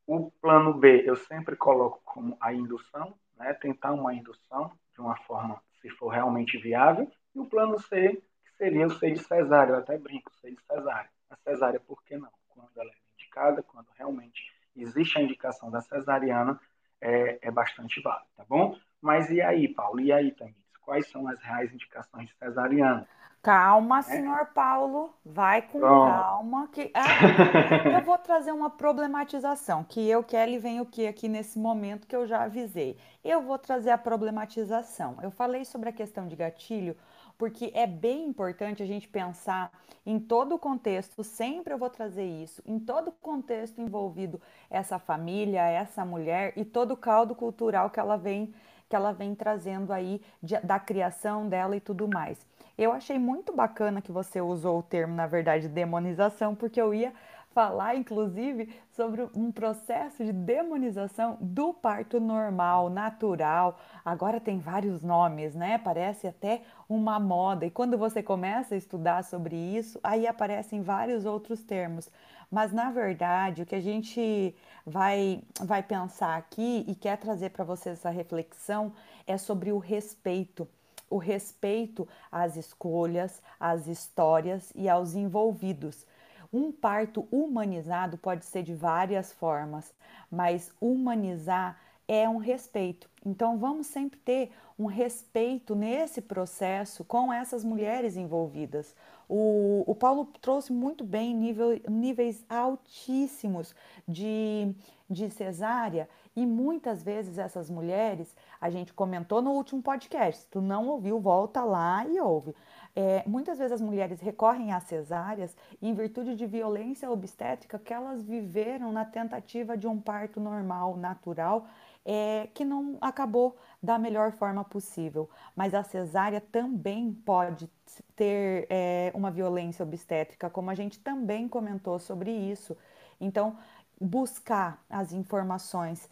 O 0.05 0.31
plano 0.31 0.73
B 0.73 1.03
eu 1.05 1.15
sempre 1.15 1.55
coloco 1.55 2.01
como 2.05 2.37
a 2.39 2.53
indução, 2.53 3.17
né? 3.35 3.53
tentar 3.53 3.91
uma 3.91 4.13
indução 4.13 4.71
de 4.93 5.01
uma 5.01 5.17
forma, 5.23 5.61
se 5.81 5.89
for 5.89 6.09
realmente 6.09 6.57
viável. 6.57 7.11
E 7.35 7.39
o 7.39 7.45
plano 7.45 7.79
C 7.79 8.21
seria 8.57 8.87
o 8.87 8.91
seio 8.91 9.15
de 9.15 9.23
cesárea. 9.23 9.73
Eu 9.73 9.79
até 9.79 9.97
brinco, 9.97 10.31
seio 10.39 10.55
de 10.55 10.63
cesárea. 10.63 11.09
A 11.29 11.35
cesárea, 11.37 11.79
por 11.79 12.01
que 12.03 12.17
não? 12.17 12.31
Quando 12.47 12.69
ela 12.77 12.89
é 12.89 13.13
indicada, 13.15 13.61
quando 13.61 13.87
realmente 13.97 14.56
existe 14.81 15.17
a 15.17 15.21
indicação 15.21 15.69
da 15.69 15.81
cesariana, 15.81 16.59
é, 17.01 17.39
é 17.41 17.51
bastante 17.51 18.01
válido, 18.01 18.27
tá 18.35 18.45
bom? 18.47 18.77
Mas 19.01 19.29
e 19.29 19.41
aí, 19.41 19.67
Paulo? 19.67 19.99
E 19.99 20.11
aí, 20.11 20.31
Tamires? 20.31 20.57
Quais 20.81 21.07
são 21.09 21.27
as 21.27 21.41
reais 21.41 21.73
indicações 21.73 22.29
de 22.29 22.35
cesariana? 22.35 23.07
Calma, 23.41 23.99
é. 23.99 24.01
senhor 24.01 24.47
Paulo, 24.47 25.13
vai 25.23 25.61
com 25.61 25.79
Pronto. 25.79 26.11
calma. 26.11 26.67
Que 26.67 26.91
ah, 26.93 27.97
eu 27.97 28.01
vou 28.01 28.17
trazer 28.19 28.51
uma 28.51 28.69
problematização, 28.69 29.83
que 29.83 30.05
eu, 30.05 30.23
Kelly, 30.23 30.57
venho 30.57 30.83
aqui, 30.83 31.07
aqui 31.07 31.29
nesse 31.29 31.57
momento 31.57 32.07
que 32.07 32.15
eu 32.15 32.25
já 32.25 32.43
avisei. 32.43 32.97
Eu 33.23 33.41
vou 33.41 33.57
trazer 33.57 33.91
a 33.91 33.97
problematização. 33.97 35.17
Eu 35.21 35.31
falei 35.31 35.63
sobre 35.63 35.89
a 35.89 35.93
questão 35.93 36.27
de 36.27 36.35
gatilho 36.35 36.95
porque 37.37 37.71
é 37.73 37.85
bem 37.85 38.25
importante 38.25 38.81
a 38.81 38.85
gente 38.85 39.07
pensar 39.07 39.71
em 40.05 40.19
todo 40.19 40.55
o 40.55 40.59
contexto, 40.59 41.23
sempre 41.23 41.73
eu 41.73 41.77
vou 41.77 41.89
trazer 41.89 42.25
isso, 42.25 42.61
em 42.65 42.79
todo 42.79 43.09
o 43.09 43.11
contexto 43.11 43.81
envolvido 43.81 44.41
essa 44.69 44.97
família, 44.97 45.61
essa 45.69 46.03
mulher 46.03 46.53
e 46.55 46.65
todo 46.65 46.91
o 46.91 46.97
caldo 46.97 47.35
cultural 47.35 47.89
que 47.89 47.99
ela 47.99 48.17
vem 48.17 48.53
que 48.89 48.95
ela 48.95 49.11
vem 49.11 49.35
trazendo 49.35 49.91
aí 49.91 50.21
de, 50.41 50.57
da 50.61 50.79
criação 50.79 51.49
dela 51.49 51.75
e 51.75 51.79
tudo 51.81 52.07
mais. 52.07 52.39
Eu 52.77 52.93
achei 52.93 53.19
muito 53.19 53.51
bacana 53.51 54.01
que 54.01 54.11
você 54.11 54.39
usou 54.39 54.79
o 54.79 54.83
termo, 54.83 55.13
na 55.13 55.27
verdade, 55.27 55.67
demonização, 55.67 56.55
porque 56.55 56.79
eu 56.79 56.93
ia 56.93 57.11
falar, 57.57 57.95
inclusive, 57.95 58.69
sobre 58.91 59.27
um 59.33 59.51
processo 59.51 60.23
de 60.23 60.31
demonização 60.31 61.39
do 61.41 61.73
parto 61.73 62.19
normal, 62.19 62.87
natural. 62.87 63.79
Agora 64.05 64.39
tem 64.39 64.59
vários 64.59 65.01
nomes, 65.01 65.55
né? 65.55 65.79
Parece 65.79 66.27
até 66.27 66.61
uma 66.87 67.19
moda. 67.19 67.65
E 67.65 67.71
quando 67.71 67.97
você 67.97 68.21
começa 68.21 68.75
a 68.75 68.77
estudar 68.77 69.23
sobre 69.23 69.55
isso, 69.55 69.99
aí 70.03 70.27
aparecem 70.27 70.83
vários 70.83 71.25
outros 71.25 71.63
termos. 71.63 72.11
Mas 72.51 72.71
na 72.71 72.91
verdade, 72.91 73.63
o 73.63 73.65
que 73.65 73.73
a 73.73 73.81
gente 73.81 74.55
vai, 74.85 75.41
vai 75.59 75.81
pensar 75.81 76.37
aqui 76.37 76.85
e 76.87 76.93
quer 76.93 77.17
trazer 77.17 77.49
para 77.49 77.65
vocês 77.65 77.97
essa 77.97 78.11
reflexão 78.11 78.93
é 79.25 79.35
sobre 79.35 79.71
o 79.71 79.79
respeito. 79.79 80.67
O 81.09 81.17
respeito 81.17 82.07
às 82.31 82.55
escolhas, 82.55 83.41
às 83.59 83.87
histórias 83.87 84.71
e 84.75 84.87
aos 84.87 85.15
envolvidos. 85.15 86.05
Um 86.51 86.71
parto 86.71 87.27
humanizado 87.31 88.17
pode 88.17 88.45
ser 88.45 88.63
de 88.63 88.73
várias 88.73 89.33
formas, 89.33 89.93
mas 90.31 90.71
humanizar 90.79 91.79
é 92.07 92.27
um 92.27 92.37
respeito. 92.37 93.09
Então 93.25 93.57
vamos 93.57 93.87
sempre 93.87 94.17
ter 94.19 94.51
um 94.79 94.85
respeito 94.85 95.75
nesse 95.75 96.21
processo 96.21 97.03
com 97.03 97.33
essas 97.33 97.63
mulheres 97.63 98.15
envolvidas. 98.15 98.95
O, 99.27 99.83
o 99.85 99.93
Paulo 99.93 100.25
trouxe 100.41 100.71
muito 100.71 101.03
bem 101.03 101.35
nível, 101.35 101.79
níveis 101.89 102.45
altíssimos 102.47 103.75
de, 104.07 104.73
de 105.09 105.29
cesárea 105.29 106.07
e 106.33 106.45
muitas 106.45 107.03
vezes 107.03 107.37
essas 107.37 107.69
mulheres, 107.69 108.33
a 108.61 108.69
gente 108.69 108.93
comentou 108.93 109.41
no 109.41 109.51
último 109.51 109.81
podcast, 109.81 110.43
se 110.43 110.47
tu 110.47 110.61
não 110.61 110.87
ouviu, 110.87 111.19
volta 111.19 111.63
lá 111.63 112.05
e 112.05 112.19
ouve. 112.21 112.55
É, 112.99 113.21
muitas 113.27 113.59
vezes 113.59 113.73
as 113.73 113.79
mulheres 113.79 114.19
recorrem 114.21 114.73
às 114.73 114.85
cesáreas 114.85 115.55
em 115.79 115.93
virtude 115.93 116.35
de 116.35 116.47
violência 116.47 117.11
obstétrica 117.11 117.77
que 117.77 117.93
elas 117.93 118.23
viveram 118.23 118.91
na 118.91 119.05
tentativa 119.05 119.77
de 119.77 119.85
um 119.85 120.01
parto 120.01 120.39
normal, 120.39 120.97
natural, 120.97 121.67
é, 122.03 122.49
que 122.55 122.65
não 122.65 122.97
acabou 122.99 123.55
da 123.83 123.99
melhor 123.99 124.31
forma 124.31 124.63
possível. 124.63 125.29
Mas 125.55 125.75
a 125.75 125.83
cesárea 125.83 126.41
também 126.41 127.13
pode 127.13 127.69
ter 128.15 128.65
é, 128.67 129.11
uma 129.13 129.29
violência 129.29 129.83
obstétrica, 129.83 130.49
como 130.49 130.71
a 130.71 130.73
gente 130.73 130.97
também 130.97 131.47
comentou 131.47 131.99
sobre 131.99 132.31
isso. 132.31 132.75
Então, 133.21 133.57
buscar 133.99 134.83
as 134.89 135.11
informações. 135.11 136.09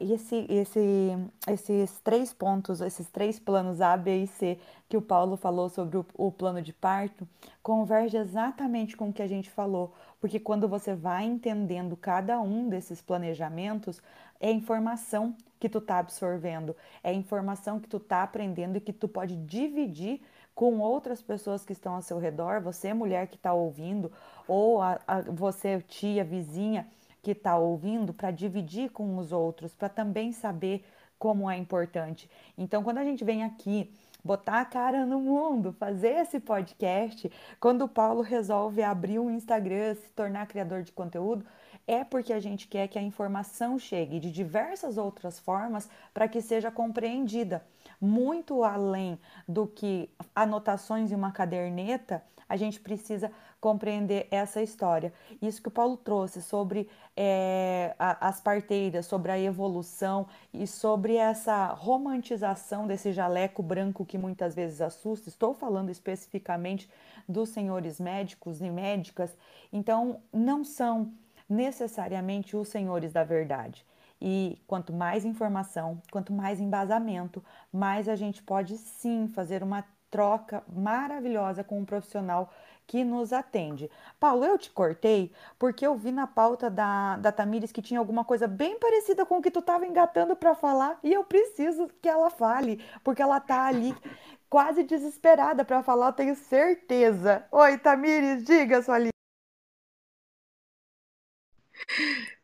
Esse, 0.00 0.46
esse, 0.48 1.16
esses 1.46 2.00
três 2.00 2.32
pontos, 2.32 2.80
esses 2.80 3.08
três 3.10 3.38
planos 3.38 3.80
A, 3.80 3.96
B 3.96 4.22
e 4.22 4.26
C 4.26 4.58
que 4.88 4.96
o 4.96 5.02
Paulo 5.02 5.36
falou 5.36 5.68
sobre 5.68 5.98
o, 5.98 6.06
o 6.14 6.32
plano 6.32 6.62
de 6.62 6.72
parto, 6.72 7.28
converge 7.62 8.16
exatamente 8.16 8.96
com 8.96 9.10
o 9.10 9.12
que 9.12 9.22
a 9.22 9.26
gente 9.26 9.50
falou, 9.50 9.94
porque 10.20 10.40
quando 10.40 10.66
você 10.66 10.94
vai 10.94 11.24
entendendo 11.24 11.96
cada 11.96 12.40
um 12.40 12.68
desses 12.68 13.02
planejamentos, 13.02 14.00
é 14.40 14.50
informação 14.50 15.36
que 15.60 15.68
tu 15.68 15.80
tá 15.80 15.98
absorvendo, 15.98 16.74
é 17.04 17.12
informação 17.12 17.78
que 17.78 17.88
tu 17.88 18.00
tá 18.00 18.22
aprendendo 18.22 18.76
e 18.76 18.80
que 18.80 18.92
tu 18.92 19.06
pode 19.06 19.36
dividir 19.36 20.22
com 20.54 20.78
outras 20.80 21.22
pessoas 21.22 21.64
que 21.64 21.72
estão 21.72 21.94
ao 21.94 22.02
seu 22.02 22.18
redor, 22.18 22.60
você 22.60 22.92
mulher 22.92 23.28
que 23.28 23.36
está 23.36 23.52
ouvindo, 23.52 24.10
ou 24.46 24.80
a, 24.80 24.98
a, 25.06 25.20
você 25.20 25.80
tia, 25.82 26.24
vizinha, 26.24 26.88
que 27.22 27.32
está 27.32 27.56
ouvindo 27.56 28.12
para 28.12 28.30
dividir 28.30 28.90
com 28.90 29.16
os 29.18 29.32
outros, 29.32 29.74
para 29.74 29.88
também 29.88 30.32
saber 30.32 30.84
como 31.18 31.50
é 31.50 31.56
importante. 31.56 32.30
Então, 32.56 32.82
quando 32.82 32.98
a 32.98 33.04
gente 33.04 33.24
vem 33.24 33.42
aqui 33.42 33.92
botar 34.24 34.60
a 34.60 34.64
cara 34.64 35.06
no 35.06 35.20
mundo, 35.20 35.72
fazer 35.72 36.20
esse 36.20 36.38
podcast, 36.40 37.30
quando 37.60 37.82
o 37.82 37.88
Paulo 37.88 38.20
resolve 38.20 38.82
abrir 38.82 39.18
um 39.18 39.30
Instagram, 39.30 39.94
se 39.94 40.10
tornar 40.10 40.46
criador 40.46 40.82
de 40.82 40.92
conteúdo, 40.92 41.44
é 41.86 42.04
porque 42.04 42.32
a 42.34 42.40
gente 42.40 42.68
quer 42.68 42.86
que 42.88 42.98
a 42.98 43.02
informação 43.02 43.78
chegue 43.78 44.20
de 44.20 44.30
diversas 44.30 44.98
outras 44.98 45.38
formas 45.38 45.88
para 46.12 46.28
que 46.28 46.42
seja 46.42 46.70
compreendida. 46.70 47.64
Muito 48.00 48.62
além 48.62 49.18
do 49.48 49.66
que 49.66 50.10
anotações 50.34 51.10
em 51.10 51.14
uma 51.14 51.32
caderneta, 51.32 52.22
a 52.46 52.56
gente 52.56 52.78
precisa 52.78 53.32
compreender 53.60 54.28
essa 54.30 54.62
história. 54.62 55.12
Isso 55.42 55.60
que 55.60 55.68
o 55.68 55.72
Paulo 55.72 55.96
trouxe 55.96 56.40
sobre 56.40 56.88
é, 57.16 57.94
a, 57.98 58.28
as 58.28 58.40
parteiras, 58.40 59.06
sobre 59.06 59.32
a 59.32 59.38
evolução 59.38 60.26
e 60.52 60.66
sobre 60.66 61.16
essa 61.16 61.66
romantização 61.66 62.86
desse 62.86 63.12
jaleco 63.12 63.62
branco 63.62 64.06
que 64.06 64.16
muitas 64.16 64.54
vezes 64.54 64.80
assusta. 64.80 65.28
Estou 65.28 65.54
falando 65.54 65.90
especificamente 65.90 66.88
dos 67.28 67.48
senhores 67.48 68.00
médicos 68.00 68.60
e 68.60 68.70
médicas. 68.70 69.36
Então, 69.72 70.22
não 70.32 70.64
são 70.64 71.12
necessariamente 71.48 72.56
os 72.56 72.68
senhores 72.68 73.12
da 73.12 73.24
verdade. 73.24 73.84
E 74.20 74.60
quanto 74.66 74.92
mais 74.92 75.24
informação, 75.24 76.02
quanto 76.10 76.32
mais 76.32 76.60
embasamento, 76.60 77.42
mais 77.72 78.08
a 78.08 78.16
gente 78.16 78.42
pode 78.42 78.76
sim 78.76 79.28
fazer 79.28 79.62
uma 79.62 79.84
troca 80.10 80.62
maravilhosa 80.68 81.62
com 81.62 81.78
um 81.78 81.84
profissional 81.84 82.52
que 82.88 83.04
nos 83.04 83.32
atende. 83.32 83.90
Paulo, 84.18 84.44
eu 84.44 84.58
te 84.58 84.70
cortei 84.70 85.30
porque 85.58 85.86
eu 85.86 85.94
vi 85.94 86.10
na 86.10 86.26
pauta 86.26 86.70
da, 86.70 87.16
da 87.18 87.30
Tamires 87.30 87.70
que 87.70 87.82
tinha 87.82 88.00
alguma 88.00 88.24
coisa 88.24 88.48
bem 88.48 88.78
parecida 88.80 89.26
com 89.26 89.38
o 89.38 89.42
que 89.42 89.50
tu 89.50 89.60
estava 89.60 89.86
engatando 89.86 90.34
para 90.34 90.54
falar 90.54 90.98
e 91.04 91.12
eu 91.12 91.22
preciso 91.22 91.88
que 92.02 92.08
ela 92.08 92.30
fale, 92.30 92.82
porque 93.04 93.22
ela 93.22 93.38
tá 93.38 93.66
ali 93.66 93.94
quase 94.48 94.82
desesperada 94.82 95.64
para 95.64 95.82
falar, 95.82 96.08
eu 96.08 96.12
tenho 96.14 96.34
certeza. 96.34 97.44
Oi, 97.52 97.78
Tamires, 97.78 98.44
diga 98.44 98.82
sua 98.82 98.98
linha. 98.98 99.10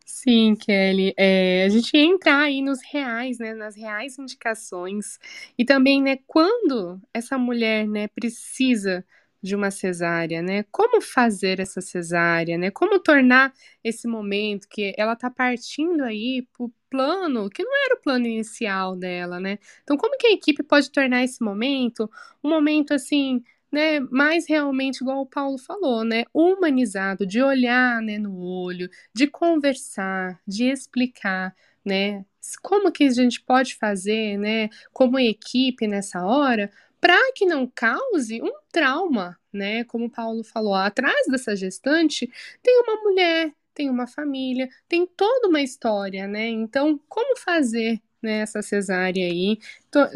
Sim, 0.05 0.55
Kelly. 0.57 1.15
É, 1.19 1.65
a 1.65 1.69
gente 1.69 1.97
entrar 1.97 2.43
aí 2.45 2.63
nos 2.63 2.79
reais, 2.93 3.39
né, 3.39 3.55
nas 3.55 3.75
reais 3.77 4.19
indicações 4.19 5.19
e 5.59 5.65
também, 5.65 6.03
né, 6.03 6.17
quando 6.27 7.01
essa 7.13 7.37
mulher, 7.39 7.87
né, 7.87 8.09
precisa 8.09 9.05
de 9.45 9.55
uma 9.55 9.71
cesárea, 9.71 10.41
né? 10.41 10.65
Como 10.73 11.03
fazer 11.03 11.61
essa 11.61 11.83
cesárea, 11.83 12.57
né? 12.57 12.71
Como 12.71 12.99
tornar 12.99 13.53
esse 13.85 14.09
momento 14.09 14.67
que 14.71 14.95
ela 14.97 15.15
tá 15.15 15.31
partindo 15.31 16.03
aí 16.03 16.49
pro 16.57 16.73
plano 16.89 17.51
que 17.51 17.63
não 17.63 17.73
era 17.85 17.97
o 17.97 18.01
plano 18.01 18.27
inicial 18.27 18.97
dela, 18.97 19.39
né? 19.39 19.59
Então, 19.83 19.99
como 19.99 20.17
que 20.17 20.29
a 20.29 20.33
equipe 20.33 20.63
pode 20.63 20.91
tornar 20.91 21.23
esse 21.25 21.43
momento 21.45 22.11
um 22.43 22.49
momento 22.49 22.95
assim 22.95 23.43
né, 23.71 23.99
mais 24.01 24.49
realmente, 24.49 24.99
igual 25.03 25.21
o 25.23 25.27
Paulo 25.27 25.59
falou, 25.59 26.05
né, 26.05 26.23
humanizado, 26.33 27.27
de 27.27 27.43
olhar, 27.43 28.01
né, 28.01 28.19
no 28.19 28.39
olho, 28.39 28.89
de 29.13 29.27
conversar, 29.27 30.41
de 30.47 30.67
explicar, 30.71 31.53
né, 31.85 32.25
como 32.63 32.93
que 32.93 33.03
a 33.05 33.11
gente 33.11 33.43
pode 33.43 33.75
fazer, 33.75 34.39
né, 34.39 34.69
como 34.93 35.19
equipe 35.19 35.89
nessa 35.89 36.25
hora, 36.25 36.71
para 37.05 37.33
que 37.35 37.45
não 37.45 37.67
cause 37.67 38.40
um 38.40 38.51
trauma, 38.73 39.38
né, 39.53 39.85
como 39.85 40.07
o 40.07 40.11
Paulo 40.11 40.43
falou, 40.43 40.75
atrás 40.75 41.27
dessa 41.27 41.55
gestante 41.55 42.27
tem 42.62 42.81
uma 42.81 42.97
mulher, 43.03 43.53
tem 43.75 43.90
uma 43.90 44.07
família, 44.07 44.71
tem 44.88 45.07
toda 45.07 45.49
uma 45.49 45.61
história, 45.61 46.27
né, 46.27 46.49
então 46.49 46.99
como 47.07 47.37
fazer 47.37 48.01
né, 48.23 48.38
essa 48.38 48.62
cesárea 48.62 49.23
aí, 49.23 49.59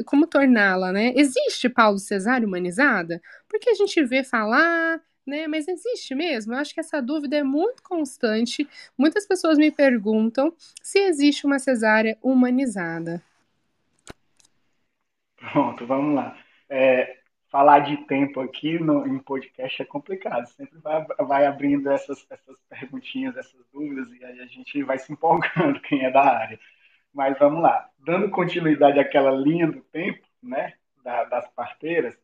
como 0.06 0.26
torná-la, 0.26 0.90
né? 0.90 1.12
Existe 1.14 1.68
Paulo 1.68 1.98
cesárea 1.98 2.48
humanizada? 2.48 3.20
Porque 3.46 3.68
a 3.68 3.74
gente 3.74 4.02
vê 4.02 4.24
falar, 4.24 4.98
né, 5.26 5.46
mas 5.46 5.68
existe 5.68 6.14
mesmo? 6.14 6.54
Eu 6.54 6.58
acho 6.58 6.72
que 6.72 6.80
essa 6.80 7.02
dúvida 7.02 7.36
é 7.36 7.42
muito 7.42 7.82
constante. 7.82 8.66
Muitas 8.96 9.26
pessoas 9.26 9.58
me 9.58 9.70
perguntam 9.70 10.54
se 10.82 11.00
existe 11.00 11.44
uma 11.44 11.58
cesárea 11.58 12.16
humanizada. 12.22 13.22
Pronto, 15.36 15.86
vamos 15.86 16.14
lá. 16.14 16.47
É, 16.68 17.18
falar 17.50 17.80
de 17.80 17.96
tempo 18.06 18.40
aqui 18.40 18.78
no, 18.78 19.06
em 19.06 19.18
podcast 19.18 19.82
é 19.82 19.84
complicado. 19.84 20.46
Sempre 20.48 20.78
vai, 20.78 21.04
vai 21.04 21.46
abrindo 21.46 21.90
essas, 21.90 22.26
essas 22.30 22.58
perguntinhas, 22.68 23.36
essas 23.36 23.64
dúvidas, 23.72 24.10
e 24.12 24.24
aí 24.24 24.40
a 24.40 24.46
gente 24.46 24.82
vai 24.82 24.98
se 24.98 25.12
empolgando, 25.12 25.80
quem 25.88 26.04
é 26.04 26.10
da 26.10 26.22
área. 26.22 26.58
Mas 27.12 27.38
vamos 27.38 27.62
lá. 27.62 27.88
Dando 27.98 28.30
continuidade 28.30 28.98
àquela 28.98 29.30
linha 29.30 29.66
do 29.66 29.80
tempo, 29.80 30.26
né, 30.42 30.74
da, 31.02 31.24
das 31.24 31.48
parteiras, 31.50 32.16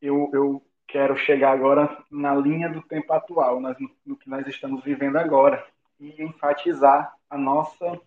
eu, 0.00 0.30
eu 0.32 0.62
quero 0.86 1.16
chegar 1.16 1.52
agora 1.52 2.04
na 2.10 2.34
linha 2.34 2.68
do 2.68 2.82
tempo 2.82 3.12
atual, 3.12 3.60
no, 3.60 3.74
no 4.06 4.16
que 4.16 4.28
nós 4.28 4.46
estamos 4.46 4.84
vivendo 4.84 5.16
agora, 5.16 5.66
e 5.98 6.22
enfatizar 6.22 7.12
a 7.28 7.36
nossa, 7.36 8.00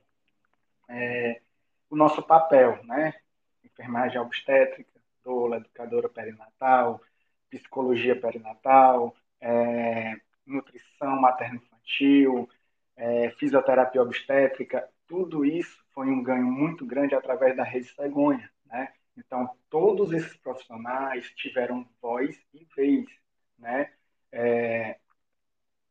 é, 0.89 1.41
o 1.89 1.95
nosso 1.95 2.23
papel, 2.23 2.79
né? 2.85 3.13
Enfermagem 3.63 4.19
obstétrica, 4.19 5.00
doula, 5.23 5.57
educadora 5.57 6.09
perinatal, 6.09 7.01
psicologia 7.49 8.19
perinatal, 8.19 9.15
é, 9.39 10.15
nutrição 10.45 11.19
materno-infantil, 11.19 12.49
é, 12.95 13.31
fisioterapia 13.31 14.01
obstétrica, 14.01 14.87
tudo 15.07 15.43
isso 15.43 15.83
foi 15.93 16.07
um 16.07 16.23
ganho 16.23 16.45
muito 16.45 16.85
grande 16.85 17.15
através 17.15 17.55
da 17.55 17.63
rede 17.63 17.87
cegonha, 17.87 18.49
né? 18.65 18.93
Então, 19.17 19.49
todos 19.69 20.13
esses 20.13 20.37
profissionais 20.37 21.29
tiveram 21.35 21.85
voz 22.01 22.37
e 22.53 22.65
vez, 22.75 23.05
né? 23.57 23.91
É, 24.31 24.97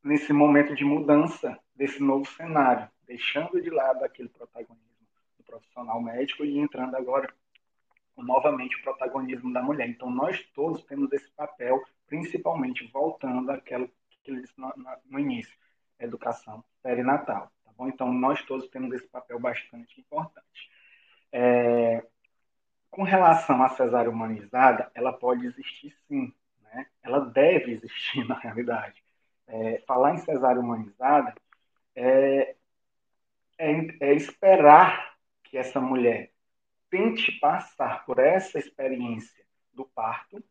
nesse 0.02 0.32
momento 0.32 0.74
de 0.74 0.84
mudança 0.84 1.58
desse 1.74 2.02
novo 2.02 2.24
cenário, 2.32 2.90
deixando 3.06 3.60
de 3.60 3.68
lado 3.68 4.04
aquele 4.04 4.28
protagonismo 4.30 4.88
do 5.36 5.44
profissional 5.44 6.00
médico 6.00 6.44
e 6.44 6.58
entrando 6.58 6.94
agora 6.96 7.32
novamente 8.22 8.76
o 8.76 8.82
protagonismo 8.82 9.52
da 9.52 9.62
mulher. 9.62 9.88
Então, 9.88 10.10
nós 10.10 10.42
todos 10.54 10.82
temos 10.84 11.12
esse 11.12 11.30
papel, 11.30 11.82
principalmente 12.06 12.86
voltando 12.92 13.50
àquilo 13.50 13.88
que 14.22 14.30
ele 14.30 14.42
disse 14.42 14.58
no, 14.58 14.72
no 15.06 15.18
início, 15.18 15.56
educação 15.98 16.64
perinatal. 16.82 17.50
Bom, 17.76 17.88
então, 17.88 18.12
nós 18.12 18.42
todos 18.44 18.68
temos 18.68 18.92
esse 18.92 19.08
papel 19.08 19.38
bastante 19.40 19.98
importante. 19.98 20.70
É, 21.32 22.04
com 22.90 23.02
relação 23.04 23.62
à 23.62 23.70
cesárea 23.70 24.10
humanizada, 24.10 24.90
ela 24.94 25.12
pode 25.12 25.46
existir 25.46 25.96
sim, 26.06 26.30
né? 26.62 26.86
ela 27.02 27.20
deve 27.20 27.72
existir 27.72 28.22
na 28.28 28.38
realidade. 28.38 29.02
É, 29.46 29.82
falar 29.86 30.14
em 30.14 30.18
cesárea 30.18 30.60
humanizada 30.60 31.34
é, 31.94 32.54
é, 33.58 33.72
é 34.00 34.14
esperar 34.14 35.16
que 35.44 35.56
essa 35.56 35.80
mulher 35.80 36.29
tente 36.90 37.32
passar 37.38 38.04
por 38.04 38.18
essa 38.18 38.58
experiência 38.58 39.44
do 39.72 39.84
parto, 39.84 40.42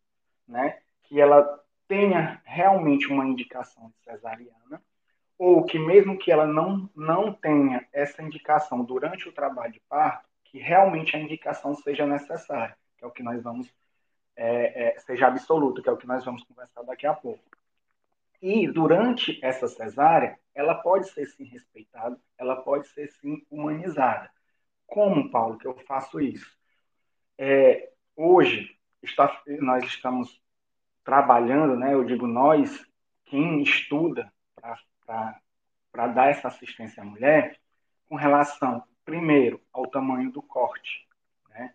né? 0.48 0.80
que 1.04 1.20
ela 1.20 1.60
tenha 1.88 2.42
realmente 2.46 3.08
uma 3.08 3.26
indicação 3.26 3.92
cesariana, 4.04 4.82
ou 5.38 5.66
que 5.66 5.80
mesmo 5.80 6.18
que 6.18 6.32
ela 6.32 6.46
não, 6.46 6.90
não 6.96 7.34
tenha 7.34 7.88
essa 7.92 8.22
indicação 8.22 8.84
durante 8.84 9.28
o 9.28 9.32
trabalho 9.32 9.74
de 9.74 9.80
parto, 9.82 10.28
que 10.44 10.60
realmente 10.60 11.16
a 11.16 11.20
indicação 11.20 11.74
seja 11.76 12.06
necessária, 12.06 12.78
que 12.98 13.04
é 13.04 13.08
o 13.08 13.12
que 13.12 13.24
nós 13.24 13.42
vamos, 13.42 13.74
é, 14.36 14.96
é, 14.96 15.00
seja 15.00 15.28
absoluta, 15.28 15.82
que 15.82 15.90
é 15.90 15.92
o 15.92 15.98
que 15.98 16.08
nós 16.08 16.26
vamos 16.26 16.44
conversar 16.44 16.84
daqui 16.84 17.08
a 17.08 17.14
pouco. 17.14 17.44
E 18.42 18.68
durante 18.68 19.40
essa 19.44 19.68
cesárea, 19.68 20.40
ela 20.56 20.76
pode 20.76 21.10
ser 21.10 21.26
sim 21.28 21.44
respeitada, 21.44 22.20
ela 22.38 22.56
pode 22.58 22.88
ser 22.90 23.10
sim 23.10 23.46
humanizada. 23.50 24.30
Como, 24.90 25.30
Paulo, 25.30 25.58
que 25.58 25.68
eu 25.68 25.76
faço 25.86 26.20
isso? 26.20 26.58
É, 27.38 27.92
hoje, 28.16 28.76
está, 29.04 29.42
nós 29.62 29.84
estamos 29.86 30.42
trabalhando, 31.04 31.76
né, 31.76 31.94
eu 31.94 32.04
digo 32.04 32.28
nós, 32.28 32.86
quem 33.26 33.62
estuda 33.62 34.32
para 35.06 36.08
dar 36.08 36.30
essa 36.30 36.48
assistência 36.48 37.02
à 37.02 37.06
mulher 37.06 37.60
com 38.08 38.16
relação, 38.16 38.84
primeiro, 39.06 39.62
ao 39.72 39.88
tamanho 39.88 40.32
do 40.32 40.42
corte. 40.42 41.08
Né? 41.50 41.74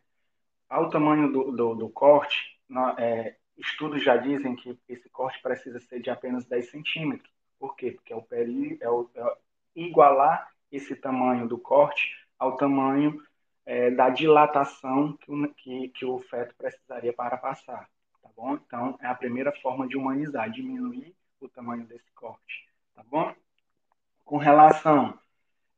Ao 0.68 0.90
tamanho 0.90 1.32
do, 1.32 1.52
do, 1.52 1.74
do 1.74 1.88
corte, 1.88 2.60
é, 2.98 3.36
estudos 3.56 4.02
já 4.02 4.16
dizem 4.16 4.56
que 4.56 4.78
esse 4.88 5.08
corte 5.08 5.40
precisa 5.40 5.78
ser 5.80 6.00
de 6.00 6.10
apenas 6.10 6.44
10 6.46 6.70
centímetros. 6.70 7.32
Por 7.58 7.76
quê? 7.76 7.92
Porque 7.92 8.12
é 8.12 8.16
o, 8.16 8.22
peri, 8.22 8.76
é 8.80 8.90
o 8.90 9.08
é 9.14 9.36
igualar 9.76 10.52
esse 10.70 10.96
tamanho 10.96 11.46
do 11.46 11.58
corte 11.58 12.23
ao 12.38 12.56
tamanho 12.56 13.20
é, 13.66 13.90
da 13.90 14.10
dilatação 14.10 15.16
que 15.18 15.48
que, 15.56 15.88
que 15.88 16.04
o 16.04 16.18
feto 16.20 16.54
precisaria 16.56 17.12
para 17.12 17.36
passar. 17.36 17.88
Tá 18.22 18.28
bom? 18.36 18.54
Então, 18.54 18.98
é 19.00 19.06
a 19.06 19.14
primeira 19.14 19.52
forma 19.52 19.86
de 19.86 19.96
humanizar, 19.96 20.50
diminuir 20.50 21.14
o 21.40 21.48
tamanho 21.48 21.86
desse 21.86 22.10
corte 22.12 22.64
tá 22.94 23.02
bom? 23.10 23.34
Com 24.24 24.38
relação 24.38 25.18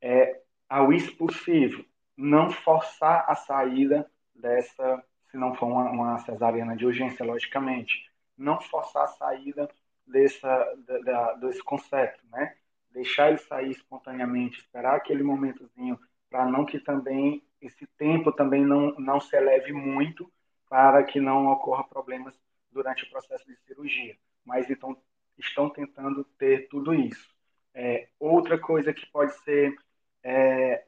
é, 0.01 0.41
ao 0.69 0.93
expulsivo, 0.93 1.85
não 2.17 2.51
forçar 2.51 3.25
a 3.29 3.35
saída 3.35 4.09
dessa, 4.35 5.03
se 5.31 5.37
não 5.37 5.55
for 5.55 5.67
uma, 5.67 5.91
uma 5.91 6.19
cesariana 6.21 6.77
de 6.77 6.87
urgência, 6.87 7.25
logicamente, 7.25 8.11
não 8.37 8.61
forçar 8.61 9.05
a 9.05 9.09
saída 9.09 9.69
dessa, 10.07 10.75
da, 10.87 10.99
da, 10.99 11.33
desse 11.35 11.63
conceito, 11.63 12.21
né? 12.31 12.57
Deixar 12.91 13.29
ele 13.29 13.39
sair 13.39 13.71
espontaneamente, 13.71 14.61
esperar 14.61 14.97
aquele 14.97 15.23
momentozinho 15.23 15.99
para 16.31 16.45
não 16.47 16.65
que 16.65 16.79
também 16.79 17.43
esse 17.61 17.87
tempo 17.99 18.33
também 18.33 18.65
não, 18.65 18.93
não 18.99 19.21
se 19.21 19.37
eleve 19.37 19.73
muito 19.73 20.31
para 20.69 21.03
que 21.05 21.21
não 21.21 21.47
ocorra 21.47 21.85
problemas 21.85 22.39
durante 22.71 23.05
o 23.05 23.11
processo 23.11 23.47
de 23.47 23.57
cirurgia. 23.61 24.17
Mas 24.45 24.69
então 24.71 24.97
estão 25.39 25.69
tentando 25.71 26.25
ter 26.39 26.69
tudo 26.69 26.95
isso. 26.95 27.35
É, 27.75 28.09
outra 28.19 28.59
coisa 28.59 28.93
que 28.93 29.07
pode 29.07 29.33
ser 29.43 29.77
é, 30.23 30.85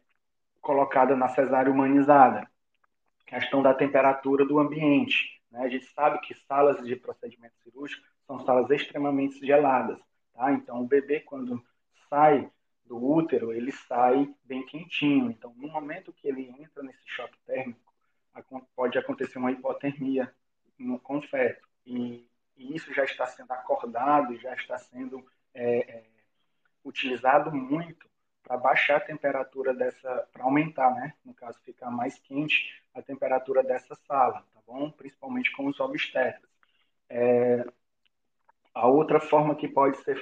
colocada 0.61 1.15
na 1.15 1.29
cesárea 1.29 1.71
humanizada, 1.71 2.49
questão 3.27 3.63
da 3.63 3.75
temperatura 3.75 4.45
do 4.45 4.59
ambiente. 4.59 5.41
Né? 5.51 5.61
A 5.61 5.69
gente 5.69 5.87
sabe 5.87 6.19
que 6.21 6.35
salas 6.35 6.85
de 6.85 6.97
procedimento 6.97 7.55
cirúrgico 7.63 8.03
são 8.27 8.41
salas 8.41 8.71
extremamente 8.71 9.39
geladas. 9.45 9.99
Tá? 10.35 10.53
Então, 10.53 10.83
o 10.83 10.87
bebê, 10.87 11.21
quando 11.21 11.63
sai 12.09 12.51
do 12.89 12.97
útero, 12.97 13.53
ele 13.53 13.71
sai 13.71 14.35
bem 14.45 14.65
quentinho. 14.65 15.31
Então, 15.31 15.55
no 15.57 15.69
momento 15.69 16.13
que 16.13 16.27
ele 16.27 16.49
entra 16.59 16.83
nesse 16.83 17.07
choque 17.07 17.39
térmico, 17.47 17.93
pode 18.75 18.99
acontecer 18.99 19.39
uma 19.39 19.53
hipotermia 19.53 20.33
no, 20.79 20.99
com 20.99 21.19
o 21.19 21.23
feto. 21.23 21.69
E, 21.85 22.27
e, 22.57 22.75
isso 22.75 22.93
já 22.95 23.05
está 23.05 23.27
sendo 23.27 23.53
acordado, 23.53 24.39
já 24.41 24.55
está 24.55 24.79
sendo 24.79 25.25
é, 25.53 25.79
é, 25.79 26.07
utilizado 26.85 27.55
muito 27.55 28.09
para 28.43 28.57
baixar 28.57 28.97
a 28.97 29.01
temperatura 29.01 29.75
dessa, 29.75 30.27
para 30.33 30.45
aumentar, 30.45 30.95
né? 30.95 31.13
No 31.25 31.35
caso, 31.35 31.61
ficar 31.63 31.91
mais 31.91 32.19
quente 32.19 32.83
a 32.95 33.03
temperatura 33.03 33.63
dessa 33.63 33.95
sala, 34.07 34.45
tá 34.55 34.61
bom? 34.67 34.91
Principalmente 34.91 35.53
com 35.53 35.67
os 35.67 35.79
obstetras. 35.79 36.49
É, 37.11 37.65
a 38.73 38.87
outra 38.87 39.21
forma 39.21 39.55
que 39.55 39.69
pode 39.69 39.99
ser, 39.99 40.19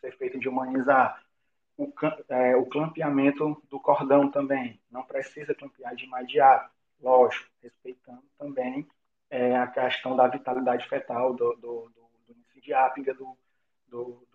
ser 0.00 0.16
feita 0.16 0.38
de 0.38 0.48
humanizar 0.48 1.23
o, 1.76 1.92
é, 2.28 2.56
o 2.56 2.66
clampeamento 2.66 3.62
do 3.68 3.80
cordão 3.80 4.30
também. 4.30 4.80
Não 4.90 5.02
precisa 5.02 5.54
clampear 5.54 5.94
de 5.94 6.04
imediato, 6.04 6.70
lógico, 7.00 7.50
respeitando 7.62 8.22
também 8.38 8.86
é, 9.30 9.56
a 9.56 9.66
questão 9.66 10.16
da 10.16 10.28
vitalidade 10.28 10.88
fetal, 10.88 11.34
do, 11.34 11.54
do, 11.54 11.90
do, 11.90 12.34
do 12.54 12.60
de 12.60 12.72
ápiga 12.72 13.12
do, 13.12 13.36
do, 13.88 14.26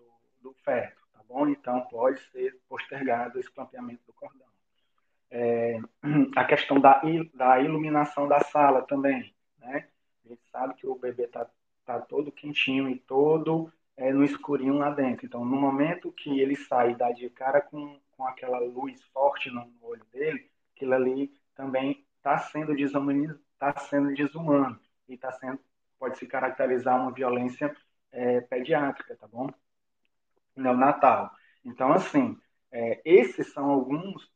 do 0.42 0.54
feto, 0.64 1.02
tá 1.14 1.22
bom? 1.28 1.48
Então, 1.48 1.82
pode 1.90 2.20
ser 2.32 2.60
postergado 2.68 3.40
esse 3.40 3.50
clampeamento 3.50 4.02
do 4.06 4.14
cordão. 4.14 4.48
É, 5.32 5.80
a 6.36 6.44
questão 6.44 6.80
da, 6.80 7.02
da 7.34 7.60
iluminação 7.60 8.28
da 8.28 8.42
sala 8.42 8.82
também, 8.82 9.34
né? 9.58 9.88
A 10.26 10.28
gente 10.28 10.42
sabe 10.52 10.74
que 10.76 10.86
o 10.86 10.96
bebê 10.96 11.24
está 11.24 11.48
tá 11.86 12.00
todo 12.00 12.32
quentinho 12.32 12.90
e 12.90 13.00
todo 13.00 13.72
é, 14.00 14.14
no 14.14 14.24
escurinho 14.24 14.78
lá 14.78 14.90
dentro. 14.90 15.26
Então, 15.26 15.44
no 15.44 15.58
momento 15.58 16.12
que 16.12 16.40
ele 16.40 16.56
sai 16.56 16.92
e 16.92 16.96
dá 16.96 17.12
de 17.12 17.30
cara 17.30 17.60
com, 17.60 18.00
com 18.16 18.26
aquela 18.26 18.58
luz 18.58 19.04
forte 19.14 19.52
no, 19.52 19.70
olho 19.82 20.06
dele, 20.12 20.50
aquilo 20.74 20.94
ali 20.94 21.32
também 21.54 22.06
está 22.16 22.38
sendo 22.38 22.74
está 22.74 23.78
sendo 23.78 24.14
desumano 24.14 24.80
e 25.08 25.16
está 25.16 25.32
sendo 25.34 25.60
pode 26.00 26.18
se 26.18 26.26
caracterizar 26.26 26.98
uma 27.02 27.12
violência 27.12 27.76
é, 28.14 28.40
pediátrica, 28.40 29.18
tá 29.18 29.28
bom? 29.28 29.50
Neonatal. 30.56 31.30
Então, 31.66 31.92
assim, 31.92 32.38
é, 32.72 33.02
esses 33.04 33.52
são 33.52 33.70
alguns 33.70 34.32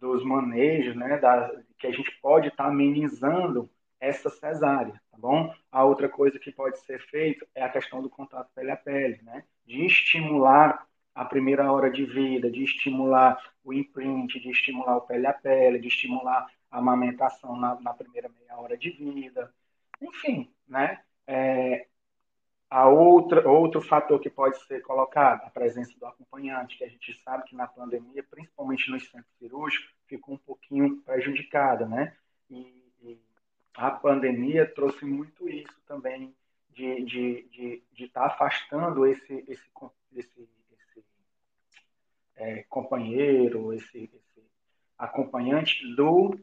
dos 0.00 0.24
manejos, 0.24 0.94
né, 0.94 1.18
da, 1.18 1.50
que 1.80 1.88
a 1.88 1.90
gente 1.90 2.12
pode 2.20 2.46
estar 2.46 2.64
tá 2.64 2.70
amenizando 2.70 3.68
essa 4.04 4.28
cesárea, 4.30 5.00
tá 5.10 5.18
bom? 5.18 5.52
A 5.70 5.84
outra 5.84 6.08
coisa 6.08 6.38
que 6.38 6.52
pode 6.52 6.78
ser 6.80 7.00
feito 7.00 7.46
é 7.54 7.62
a 7.62 7.68
questão 7.68 8.02
do 8.02 8.10
contato 8.10 8.50
pele 8.54 8.70
a 8.70 8.76
pele, 8.76 9.20
né? 9.22 9.44
De 9.64 9.84
estimular 9.86 10.86
a 11.14 11.24
primeira 11.24 11.70
hora 11.72 11.90
de 11.90 12.04
vida, 12.04 12.50
de 12.50 12.62
estimular 12.64 13.38
o 13.62 13.72
imprint, 13.72 14.40
de 14.40 14.50
estimular 14.50 14.96
o 14.96 15.02
pele 15.02 15.26
a 15.26 15.32
pele, 15.32 15.78
de 15.78 15.88
estimular 15.88 16.46
a 16.70 16.78
amamentação 16.78 17.56
na, 17.56 17.80
na 17.80 17.94
primeira 17.94 18.28
meia 18.28 18.58
hora 18.58 18.76
de 18.76 18.90
vida. 18.90 19.52
Enfim, 20.02 20.52
né? 20.68 21.00
É, 21.26 21.86
a 22.68 22.88
outra, 22.88 23.48
outro 23.48 23.80
fator 23.80 24.18
que 24.18 24.28
pode 24.28 24.60
ser 24.66 24.82
colocado, 24.82 25.44
a 25.44 25.50
presença 25.50 25.96
do 25.98 26.06
acompanhante, 26.06 26.76
que 26.76 26.84
a 26.84 26.88
gente 26.88 27.14
sabe 27.22 27.44
que 27.44 27.54
na 27.54 27.68
pandemia, 27.68 28.24
principalmente 28.28 28.90
nos 28.90 29.08
centros 29.08 29.32
cirúrgicos, 29.38 29.94
ficou 30.06 30.34
um 30.34 30.38
pouquinho 30.38 31.00
prejudicada, 31.02 31.86
né? 31.86 32.16
E 32.50 32.83
a 33.74 33.90
pandemia 33.90 34.66
trouxe 34.66 35.04
muito 35.04 35.48
isso 35.48 35.74
também 35.86 36.34
de 36.70 36.84
estar 36.86 37.04
de, 37.04 37.48
de, 37.50 37.82
de 37.92 38.08
tá 38.08 38.26
afastando 38.26 39.06
esse, 39.06 39.44
esse, 39.48 39.70
esse, 40.14 40.48
esse 40.72 41.04
é, 42.36 42.62
companheiro, 42.64 43.72
esse, 43.72 44.10
esse, 44.12 44.44
acompanhante 44.98 45.94
do, 45.94 46.38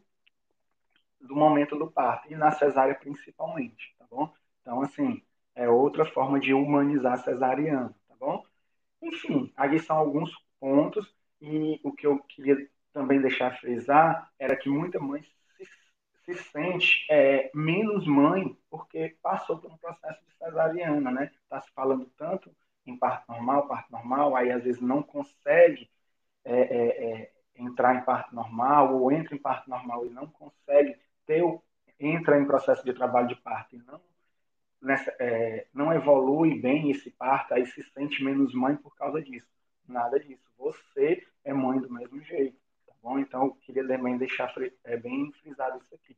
do 1.20 1.36
momento 1.36 1.78
do 1.78 1.90
parto, 1.90 2.32
e 2.32 2.36
na 2.36 2.52
cesárea 2.52 2.96
principalmente, 2.96 3.96
tá 3.98 4.06
bom? 4.10 4.32
Então, 4.62 4.82
assim, 4.82 5.22
é 5.56 5.70
outra 5.70 6.06
forma 6.06 6.40
de 6.40 6.54
humanizar 6.54 7.14
a 7.14 7.18
cesariana, 7.18 7.96
tá 8.08 8.16
bom? 8.20 8.44
Enfim, 9.02 9.52
aqui 9.56 9.80
são 9.80 9.98
alguns 9.98 10.32
pontos, 10.60 11.14
e 11.42 11.80
o 11.84 11.92
que 11.92 12.06
eu 12.06 12.20
queria 12.20 12.70
também 12.94 13.22
deixar 13.22 13.58
frisar 13.60 14.32
era 14.38 14.56
que 14.56 14.70
muita 14.70 15.00
mãe 15.00 15.26
se 16.24 16.36
sente 16.36 17.06
é, 17.10 17.52
menos 17.54 18.06
mãe 18.08 18.58
porque 18.70 19.18
passou 19.22 19.58
por 19.58 19.72
um 19.72 19.78
processo 19.78 20.24
de 20.26 20.36
cesariana, 20.36 21.12
né? 21.12 21.32
Está 21.44 21.62
se 21.62 21.72
falando 21.72 22.06
tanto 22.18 22.56
em 22.86 22.98
parto 22.98 23.32
normal, 23.32 23.68
parto 23.68 23.92
normal, 23.92 24.36
aí 24.36 24.52
às 24.52 24.64
vezes 24.64 24.82
não 24.82 25.04
consegue 25.04 25.90
é, 26.44 26.54
é, 26.54 27.12
é, 27.12 27.32
entrar 27.56 27.96
em 27.96 28.04
parto 28.04 28.34
normal 28.36 28.96
ou 28.96 29.12
entra 29.12 29.36
em 29.36 29.40
parto 29.40 29.70
normal 29.70 30.06
e 30.06 30.10
não 30.10 30.28
consegue 30.28 30.98
ter 31.26 31.44
entra 32.00 32.40
em 32.40 32.46
processo 32.46 32.84
de 32.84 32.94
trabalho 32.94 33.28
de 33.28 33.36
parto 33.36 33.76
e 33.76 33.80
não 33.80 34.02
nessa, 34.82 35.16
é, 35.20 35.68
não 35.74 35.94
evolui 35.94 36.60
bem 36.60 36.90
esse 36.90 37.12
parto, 37.12 37.54
aí 37.54 37.66
se 37.68 37.84
sente 37.84 38.24
menos 38.24 38.54
mãe 38.54 38.76
por 38.76 38.96
causa 38.96 39.22
disso. 39.22 39.48
Nada 39.88 40.20
disso. 40.20 40.44
Você 40.58 41.26
é 41.44 41.54
mãe 41.54 41.80
do 41.80 41.92
mesmo 41.92 42.22
jeito. 42.24 42.60
Bom, 43.02 43.18
então 43.20 43.52
queria 43.62 43.88
também 43.88 44.18
deixar 44.18 44.54
é, 44.84 44.98
bem 44.98 45.32
frisado 45.42 45.80
isso 45.84 45.96
aqui. 45.96 46.18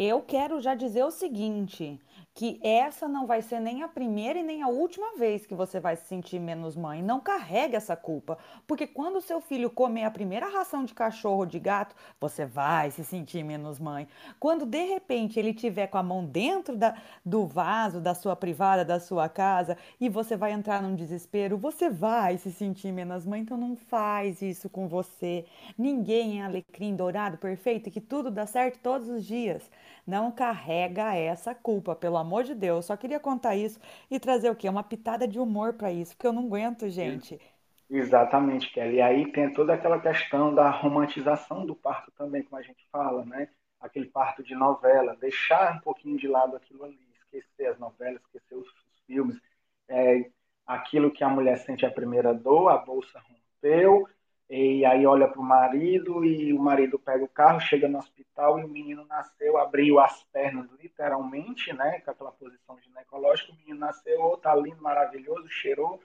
Eu 0.00 0.22
quero 0.22 0.60
já 0.60 0.76
dizer 0.76 1.02
o 1.02 1.10
seguinte: 1.10 2.00
que 2.38 2.60
essa 2.62 3.08
não 3.08 3.26
vai 3.26 3.42
ser 3.42 3.58
nem 3.58 3.82
a 3.82 3.88
primeira 3.88 4.38
e 4.38 4.44
nem 4.44 4.62
a 4.62 4.68
última 4.68 5.16
vez 5.16 5.44
que 5.44 5.56
você 5.56 5.80
vai 5.80 5.96
se 5.96 6.06
sentir 6.06 6.38
menos 6.38 6.76
mãe. 6.76 7.02
Não 7.02 7.18
carregue 7.18 7.74
essa 7.74 7.96
culpa, 7.96 8.38
porque 8.64 8.86
quando 8.86 9.16
o 9.16 9.20
seu 9.20 9.40
filho 9.40 9.68
comer 9.68 10.04
a 10.04 10.10
primeira 10.12 10.46
ração 10.46 10.84
de 10.84 10.94
cachorro 10.94 11.38
ou 11.38 11.46
de 11.46 11.58
gato, 11.58 11.96
você 12.20 12.46
vai 12.46 12.92
se 12.92 13.02
sentir 13.02 13.42
menos 13.42 13.80
mãe. 13.80 14.06
Quando 14.38 14.64
de 14.64 14.84
repente 14.84 15.36
ele 15.36 15.52
tiver 15.52 15.88
com 15.88 15.98
a 15.98 16.02
mão 16.02 16.24
dentro 16.24 16.76
da, 16.76 16.94
do 17.26 17.44
vaso 17.44 18.00
da 18.00 18.14
sua 18.14 18.36
privada, 18.36 18.84
da 18.84 19.00
sua 19.00 19.28
casa, 19.28 19.76
e 20.00 20.08
você 20.08 20.36
vai 20.36 20.52
entrar 20.52 20.80
num 20.80 20.94
desespero, 20.94 21.58
você 21.58 21.90
vai 21.90 22.38
se 22.38 22.52
sentir 22.52 22.92
menos 22.92 23.26
mãe. 23.26 23.40
Então 23.40 23.56
não 23.56 23.74
faz 23.74 24.42
isso 24.42 24.68
com 24.68 24.86
você. 24.86 25.44
Ninguém 25.76 26.40
é 26.40 26.44
alecrim 26.44 26.94
dourado 26.94 27.36
perfeito 27.36 27.88
e 27.88 27.90
que 27.90 28.00
tudo 28.00 28.30
dá 28.30 28.46
certo 28.46 28.78
todos 28.78 29.08
os 29.08 29.24
dias. 29.24 29.68
Não 30.06 30.30
carrega 30.30 31.14
essa 31.14 31.54
culpa, 31.54 31.94
pelo 31.94 32.16
amor 32.16 32.44
de 32.44 32.54
Deus. 32.54 32.86
Só 32.86 32.96
queria 32.96 33.20
contar 33.20 33.56
isso 33.56 33.78
e 34.10 34.18
trazer 34.18 34.50
o 34.50 34.56
quê? 34.56 34.68
Uma 34.68 34.82
pitada 34.82 35.26
de 35.26 35.38
humor 35.38 35.74
para 35.74 35.92
isso, 35.92 36.16
porque 36.16 36.26
eu 36.26 36.32
não 36.32 36.46
aguento, 36.46 36.88
gente. 36.88 37.40
Exatamente, 37.90 38.70
Kelly. 38.72 38.96
E 38.96 39.00
aí 39.00 39.32
tem 39.32 39.52
toda 39.52 39.74
aquela 39.74 40.00
questão 40.00 40.54
da 40.54 40.70
romantização 40.70 41.64
do 41.64 41.74
parto 41.74 42.10
também, 42.12 42.42
como 42.42 42.60
a 42.60 42.62
gente 42.62 42.86
fala, 42.92 43.24
né? 43.24 43.48
Aquele 43.80 44.06
parto 44.06 44.42
de 44.42 44.54
novela, 44.54 45.16
deixar 45.16 45.76
um 45.76 45.80
pouquinho 45.80 46.18
de 46.18 46.28
lado 46.28 46.56
aquilo 46.56 46.84
ali, 46.84 46.98
esquecer 47.14 47.66
as 47.66 47.78
novelas, 47.78 48.20
esquecer 48.22 48.54
os, 48.56 48.68
filmes. 49.06 49.40
É, 49.88 50.30
aquilo 50.66 51.10
que 51.10 51.24
a 51.24 51.28
mulher 51.28 51.56
sente 51.56 51.86
a 51.86 51.90
primeira 51.90 52.34
dor, 52.34 52.68
a 52.68 52.76
bolsa 52.76 53.18
rompeu, 53.20 54.06
e 54.50 54.84
aí 54.84 55.06
olha 55.06 55.26
para 55.26 55.40
o 55.40 55.44
marido 55.44 56.24
e 56.24 56.52
o 56.52 56.58
marido 56.58 56.98
pega 56.98 57.24
o 57.24 57.28
carro, 57.28 57.58
chega 57.60 57.88
no 57.88 57.98
hospital 57.98 58.17
e 58.42 58.64
o 58.64 58.68
menino 58.68 59.04
nasceu, 59.06 59.58
abriu 59.58 59.98
as 59.98 60.22
pernas 60.24 60.70
literalmente, 60.80 61.72
né, 61.72 62.00
com 62.00 62.10
aquela 62.10 62.32
posição 62.32 62.78
ginecológica, 62.80 63.52
o 63.52 63.56
menino 63.56 63.78
nasceu, 63.78 64.20
oh, 64.20 64.36
tá 64.36 64.54
lindo, 64.54 64.80
maravilhoso, 64.80 65.48
cheirou 65.48 66.00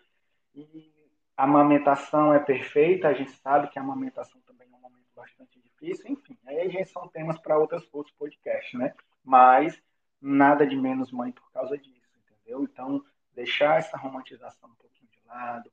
e 0.56 0.92
a 1.36 1.44
amamentação 1.44 2.34
é 2.34 2.40
perfeita, 2.40 3.08
a 3.08 3.14
gente 3.14 3.32
sabe 3.32 3.68
que 3.68 3.78
a 3.78 3.82
amamentação 3.82 4.42
também 4.42 4.68
é 4.72 4.76
um 4.76 4.80
momento 4.80 5.10
bastante 5.16 5.60
difícil, 5.60 6.12
enfim, 6.12 6.38
aí 6.48 6.70
gente 6.70 6.90
são 6.90 7.08
temas 7.08 7.38
para 7.40 7.58
outros, 7.58 7.88
outros 7.94 8.16
podcasts, 8.16 8.80
né, 8.80 8.94
mas 9.24 9.80
nada 10.20 10.66
de 10.66 10.76
menos 10.76 11.12
mãe 11.12 11.32
por 11.32 11.52
causa 11.52 11.78
disso, 11.78 12.08
entendeu? 12.18 12.64
Então, 12.64 13.04
deixar 13.34 13.78
essa 13.78 13.98
romantização 13.98 14.70
um 14.70 14.76
pouquinho 14.76 15.10
de 15.12 15.20
lado, 15.28 15.72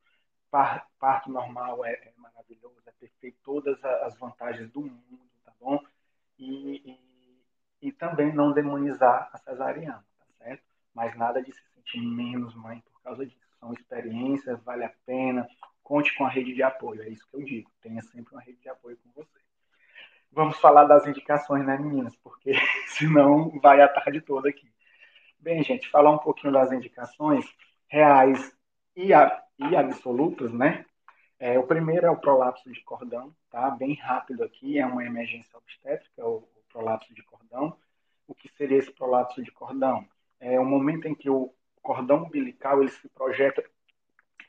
parto 0.98 1.30
normal 1.30 1.84
é, 1.84 1.92
é 1.92 2.12
maravilhoso, 2.16 2.82
é 2.86 2.92
perfeito, 2.98 3.38
todas 3.44 3.82
as 3.84 4.18
vantagens 4.18 4.70
do 4.70 4.80
mundo, 4.80 5.20
tá 5.44 5.52
bom? 5.60 5.80
E, 6.40 6.82
e, 7.82 7.88
e, 7.88 7.92
também 7.92 8.32
não 8.32 8.52
demonizar 8.52 9.28
a 9.30 9.38
cesariana, 9.38 10.02
tá 10.18 10.24
certo? 10.38 10.62
Mas 10.94 11.14
nada 11.16 11.42
de 11.42 11.52
se 11.52 11.60
sentir 11.74 12.00
menos 12.00 12.54
mãe 12.54 12.80
por 12.80 13.02
causa 13.02 13.26
disso. 13.26 13.46
São 13.60 13.72
experiências, 13.74 14.62
vale 14.62 14.84
a 14.84 14.92
pena, 15.04 15.46
conte 15.82 16.16
com 16.16 16.24
a 16.24 16.30
rede 16.30 16.54
de 16.54 16.62
apoio, 16.62 17.02
é 17.02 17.10
isso 17.10 17.28
que 17.28 17.36
eu 17.36 17.44
digo, 17.44 17.70
tenha 17.82 18.00
sempre 18.00 18.32
uma 18.32 18.40
rede 18.40 18.58
de 18.58 18.70
apoio 18.70 18.96
com 18.96 19.10
você. 19.12 19.38
Vamos 20.32 20.56
falar 20.58 20.84
das 20.84 21.06
indicações, 21.06 21.66
né, 21.66 21.76
meninas? 21.76 22.16
Porque 22.16 22.52
senão 22.88 23.50
vai 23.60 23.82
a 23.82 23.88
tarde 23.88 24.20
toda 24.22 24.48
aqui. 24.48 24.72
Bem, 25.38 25.62
gente, 25.62 25.90
falar 25.90 26.10
um 26.10 26.18
pouquinho 26.18 26.52
das 26.52 26.72
indicações 26.72 27.44
reais 27.88 28.56
e, 28.96 29.12
a, 29.12 29.42
e 29.58 29.76
absolutas, 29.76 30.52
né? 30.52 30.86
É, 31.40 31.58
o 31.58 31.66
primeiro 31.66 32.06
é 32.06 32.10
o 32.10 32.20
prolapso 32.20 32.70
de 32.70 32.82
cordão, 32.82 33.34
tá? 33.50 33.70
Bem 33.70 33.94
rápido 33.94 34.44
aqui, 34.44 34.78
é 34.78 34.84
uma 34.84 35.02
emergência 35.02 35.56
obstétrica, 35.56 36.22
o, 36.22 36.36
o 36.36 36.62
prolapso 36.70 37.14
de 37.14 37.22
cordão. 37.22 37.74
O 38.28 38.34
que 38.34 38.46
seria 38.50 38.76
esse 38.76 38.92
prolapso 38.92 39.42
de 39.42 39.50
cordão? 39.50 40.06
É 40.38 40.60
o 40.60 40.66
momento 40.66 41.08
em 41.08 41.14
que 41.14 41.30
o 41.30 41.50
cordão 41.80 42.24
umbilical 42.24 42.82
ele 42.82 42.90
se 42.90 43.08
projeta 43.08 43.64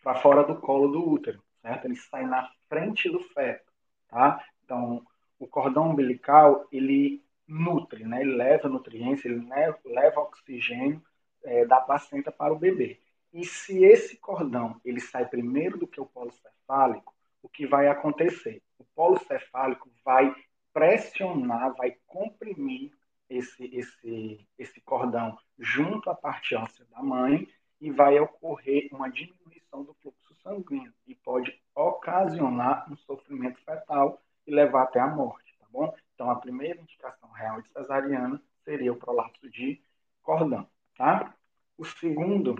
para 0.03 0.19
fora 0.19 0.43
do 0.43 0.57
colo 0.57 0.89
do 0.91 1.09
útero, 1.09 1.41
certo? 1.61 1.85
Ele 1.85 1.95
sai 1.95 2.25
na 2.25 2.51
frente 2.67 3.09
do 3.09 3.21
feto, 3.21 3.71
tá? 4.09 4.43
Então, 4.65 5.01
o 5.39 5.47
cordão 5.47 5.91
umbilical, 5.91 6.67
ele 6.73 7.23
nutre, 7.47 8.03
né? 8.03 8.19
Ele 8.19 8.35
leva 8.35 8.67
nutrientes, 8.67 9.23
ele 9.23 9.47
leva 9.85 10.19
oxigênio 10.19 11.01
é, 11.45 11.65
da 11.65 11.79
placenta 11.79 12.33
para 12.33 12.51
o 12.51 12.59
bebê. 12.59 12.99
E 13.33 13.45
se 13.45 13.83
esse 13.83 14.17
cordão 14.17 14.79
ele 14.83 14.99
sai 14.99 15.25
primeiro 15.25 15.77
do 15.77 15.87
que 15.87 16.01
o 16.01 16.05
polo 16.05 16.31
cefálico, 16.31 17.13
o 17.41 17.49
que 17.49 17.65
vai 17.65 17.87
acontecer? 17.87 18.61
O 18.77 18.83
polo 18.95 19.17
cefálico 19.19 19.89
vai 20.03 20.33
pressionar, 20.73 21.73
vai 21.75 21.97
comprimir 22.05 22.91
esse, 23.29 23.63
esse, 23.73 24.47
esse 24.57 24.81
cordão 24.81 25.37
junto 25.57 26.09
à 26.09 26.15
parte 26.15 26.55
óssea 26.55 26.85
da 26.91 27.01
mãe 27.01 27.47
e 27.79 27.89
vai 27.89 28.19
ocorrer 28.19 28.89
uma 28.91 29.09
diminuição 29.09 29.83
do 29.83 29.93
fluxo 29.95 30.35
sanguíneo 30.43 30.93
e 31.07 31.15
pode 31.15 31.57
ocasionar 31.73 32.91
um 32.91 32.97
sofrimento 32.97 33.59
fetal 33.63 34.21
e 34.45 34.53
levar 34.53 34.83
até 34.83 34.99
a 34.99 35.07
morte, 35.07 35.55
tá 35.57 35.65
bom? 35.69 35.93
Então, 36.13 36.29
a 36.29 36.35
primeira 36.35 36.79
indicação 36.81 37.29
real 37.31 37.61
de 37.61 37.69
cesariana 37.69 38.41
seria 38.63 38.91
o 38.91 38.97
prolapso 38.97 39.49
de 39.49 39.81
cordão, 40.21 40.67
tá? 40.95 41.33
O 41.77 41.85
segundo 41.85 42.55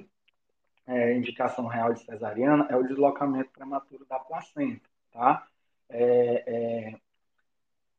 é, 0.88 1.14
indicação 1.14 1.68
real 1.68 1.94
de 1.94 2.04
cesariana 2.04 2.68
é 2.70 2.76
o 2.76 2.88
deslocamento 2.88 3.52
prematuro 3.52 4.06
da 4.06 4.20
placenta, 4.20 4.88
tá? 5.12 5.48
É, 5.90 6.44
é, 6.48 6.96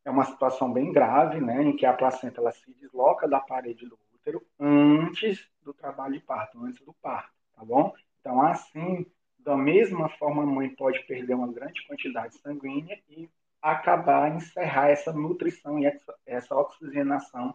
é, 0.05 0.11
uma 0.11 0.25
situação 0.25 0.73
bem 0.73 0.93
grave, 0.93 1.41
né, 1.41 1.63
em 1.63 1.77
que 1.77 1.87
a 1.87 1.93
placenta 1.93 2.41
ela 2.41 2.53
se 2.53 2.73
desloca 2.75 3.29
da 3.29 3.41
parede 3.41 3.87
do 3.87 3.99
útero 4.15 4.45
antes 4.59 5.49
do 5.63 5.73
trabalho 5.73 6.15
de 6.15 6.21
parto, 6.21 6.63
antes 6.65 6.85
do 6.85 6.93
parto, 6.95 7.33
tá 7.55 7.65
bom? 7.65 7.95
Então, 8.21 8.41
assim, 8.43 9.07
da 9.39 9.57
mesma 9.57 10.09
forma, 10.09 10.43
a 10.43 10.47
mãe 10.47 10.71
pode 10.71 11.01
perder 11.07 11.35
uma 11.35 11.53
grande 11.53 11.85
quantidade 11.87 12.37
sanguínea 12.39 12.99
e 13.09 13.29
acabar, 13.61 14.35
encerrar 14.35 14.91
essa 14.91 15.13
nutrição 15.13 15.79
e 15.79 15.87
essa, 15.87 16.15
essa 16.27 16.57
oxigenação 16.57 17.55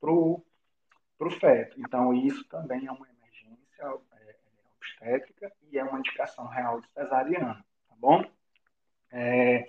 para 0.00 0.10
o 0.10 0.42
feto. 1.38 1.80
Então, 1.80 2.12
isso 2.12 2.46
também 2.48 2.86
é 2.86 2.92
uma 2.92 3.06
emergência 3.08 3.98
obstétrica 4.96 5.52
e 5.70 5.78
é 5.78 5.84
uma 5.84 5.98
indicação 5.98 6.46
real 6.46 6.80
de 6.80 6.88
cesariana, 6.92 7.64
tá 7.88 7.94
bom? 7.98 8.24
É, 9.12 9.66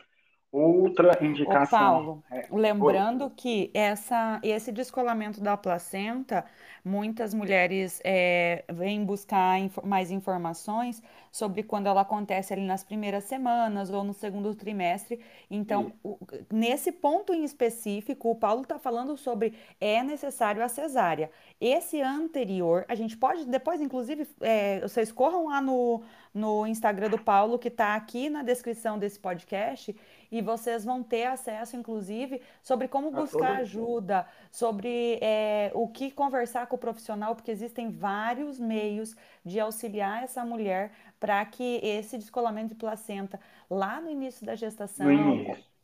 outra 0.58 1.18
indicação. 1.24 1.80
Ô 1.80 1.92
Paulo, 1.94 2.24
é, 2.32 2.48
lembrando 2.52 3.30
que 3.30 3.70
essa, 3.74 4.40
esse 4.44 4.72
descolamento 4.72 5.40
da 5.40 5.56
placenta, 5.56 6.44
muitas 6.84 7.34
mulheres 7.34 8.02
é, 8.04 8.64
vêm 8.70 9.06
buscar 9.06 9.60
inf 9.60 9.78
mais 9.84 10.10
informações 10.10 11.02
sobre 11.32 11.62
quando 11.62 11.88
ela 11.88 12.02
acontece 12.02 12.54
ali 12.54 12.66
nas 12.66 12.84
primeiras 12.84 13.26
semanas 13.26 13.92
ou 13.92 14.04
no 14.04 14.14
segundo 14.14 14.56
trimestre. 14.56 15.20
Então, 15.52 15.92
o, 16.04 16.18
nesse 16.52 16.92
ponto 16.92 17.34
em 17.34 17.44
específico, 17.44 18.32
o 18.32 18.36
Paulo 18.36 18.64
está 18.64 18.80
falando 18.80 19.16
sobre 19.16 19.54
é 19.80 20.02
necessário 20.02 20.64
a 20.64 20.68
cesárea. 20.68 21.30
Esse 21.62 22.02
anterior, 22.02 22.86
a 22.88 22.96
gente 22.96 23.16
pode, 23.16 23.46
depois, 23.46 23.82
inclusive, 23.82 24.28
é, 24.42 24.80
vocês 24.82 25.12
corram 25.12 25.48
lá 25.48 25.62
no, 25.62 26.02
no 26.34 26.66
Instagram 26.66 27.10
do 27.10 27.20
Paulo, 27.20 27.60
que 27.60 27.68
está 27.68 27.96
aqui 27.96 28.30
na 28.30 28.44
descrição 28.44 28.98
desse 28.98 29.20
podcast, 29.20 29.96
e 30.32 30.42
vocês 30.42 30.84
vão 30.84 31.02
ter 31.04 31.26
acesso, 31.26 31.76
inclusive, 31.76 32.42
sobre 32.62 32.88
como 32.88 33.12
buscar 33.12 33.58
ajuda, 33.58 34.26
sobre 34.52 35.20
é, 35.22 35.72
o 35.74 35.88
que 35.88 36.12
conversar 36.12 36.68
com 36.68 36.76
o 36.76 36.80
profissional, 36.80 37.36
porque 37.36 37.52
existem 37.52 37.90
vários 37.90 38.60
meios 38.60 39.16
de 39.44 39.60
auxiliar 39.60 40.24
essa 40.24 40.44
mulher 40.44 40.92
para 41.20 41.44
que 41.46 41.80
esse 41.84 42.18
descolamento 42.18 42.70
de 42.70 42.76
placenta 42.76 43.40
lá 43.70 44.00
no 44.02 44.10
início 44.10 44.46
da 44.46 44.56
gestação 44.56 45.08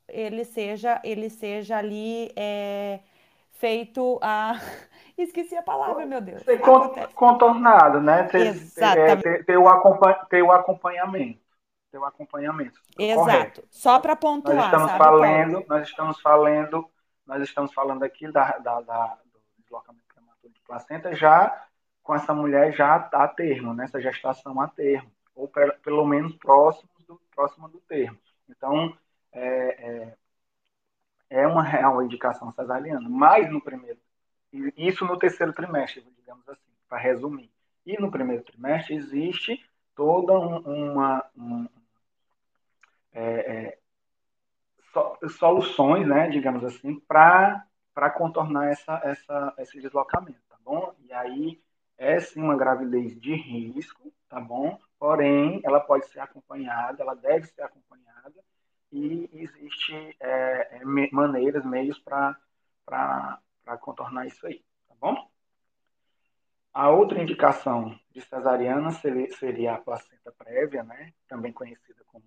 ele 0.07 0.43
seja 0.43 0.99
ele 1.03 1.29
seja 1.29 1.77
ali 1.77 2.31
é, 2.35 2.99
feito 3.51 4.19
a 4.21 4.59
esqueci 5.17 5.55
a 5.55 5.63
palavra 5.63 6.05
meu 6.05 6.21
Deus. 6.21 6.43
Contornado 7.15 8.01
né? 8.01 8.23
Ter, 8.23 8.47
Exatamente. 8.47 9.23
Ter, 9.23 9.45
ter, 9.45 9.57
o 9.57 9.65
ter 10.29 10.41
o 10.43 10.51
acompanhamento 10.51 11.42
o 11.99 12.05
acompanhamento 12.05 12.81
exato 12.97 13.25
correto. 13.25 13.67
só 13.69 13.99
para 13.99 14.15
pontuar 14.15 14.55
nós 14.55 14.65
estamos 14.65 14.91
sabe, 14.91 15.03
falando 15.03 15.51
Paulo? 15.51 15.65
nós 15.69 15.87
estamos 15.87 16.21
falando 16.21 16.89
nós 17.25 17.43
estamos 17.43 17.73
falando 17.73 18.03
aqui 18.03 18.31
da, 18.31 18.57
da, 18.57 18.81
da 18.81 19.17
do 19.31 19.39
deslocamento 19.59 20.05
prematuro 20.13 20.53
de 20.53 20.59
placenta 20.61 21.15
já 21.15 21.65
com 22.01 22.13
essa 22.13 22.33
mulher 22.33 22.73
já 22.73 22.95
a 22.95 23.27
termo, 23.27 23.73
nessa 23.73 23.97
né, 23.97 24.03
gestação 24.03 24.59
a 24.59 24.67
termo 24.67 25.11
ou 25.35 25.49
pelo 25.81 26.05
menos 26.05 26.35
próximo 26.35 26.89
do, 27.07 27.19
próximo 27.33 27.67
do 27.67 27.79
termo. 27.81 28.17
Então, 28.49 28.95
é, 29.31 30.13
é, 31.29 31.41
é 31.41 31.47
uma 31.47 31.63
real 31.63 32.01
indicação 32.03 32.51
cesariana, 32.51 33.09
mas 33.09 33.49
no 33.51 33.61
primeiro, 33.61 33.99
isso 34.77 35.05
no 35.05 35.17
terceiro 35.17 35.53
trimestre, 35.53 36.05
digamos 36.17 36.47
assim, 36.47 36.71
para 36.87 36.99
resumir. 36.99 37.51
E 37.85 37.99
no 37.99 38.11
primeiro 38.11 38.43
trimestre 38.43 38.95
existe 38.95 39.63
toda 39.95 40.33
uma, 40.33 41.25
uma 41.35 41.65
é, 41.65 41.82
é, 43.13 43.77
so, 44.93 45.29
soluções, 45.29 46.07
né, 46.07 46.29
digamos 46.29 46.63
assim, 46.63 46.99
para 46.99 47.65
contornar 48.15 48.69
essa, 48.69 48.99
essa, 49.03 49.53
esse 49.59 49.81
deslocamento, 49.81 50.39
tá 50.49 50.57
bom? 50.63 50.93
E 51.01 51.13
aí 51.13 51.61
é 51.97 52.19
sim 52.19 52.41
uma 52.41 52.57
gravidez 52.57 53.19
de 53.19 53.33
risco, 53.35 54.11
tá 54.29 54.39
bom? 54.39 54.79
Porém, 54.99 55.61
ela 55.63 55.79
pode 55.79 56.07
ser 56.07 56.19
acompanhada, 56.19 57.01
ela 57.01 57.15
deve 57.15 57.47
ser 57.47 57.61
acompanhada 57.61 58.43
e 58.91 59.29
existe 59.33 60.15
é, 60.19 60.77
é 60.77 60.85
maneiras, 61.11 61.65
meios 61.65 61.99
para 61.99 62.37
contornar 63.81 64.27
isso 64.27 64.45
aí, 64.45 64.63
tá 64.87 64.95
bom? 64.99 65.29
A 66.73 66.89
outra 66.89 67.21
indicação 67.21 67.97
de 68.11 68.21
cesariana 68.21 68.91
seria 68.91 69.73
a 69.75 69.77
placenta 69.77 70.31
prévia, 70.31 70.83
né? 70.83 71.13
Também 71.27 71.53
conhecida 71.53 72.03
como, 72.07 72.25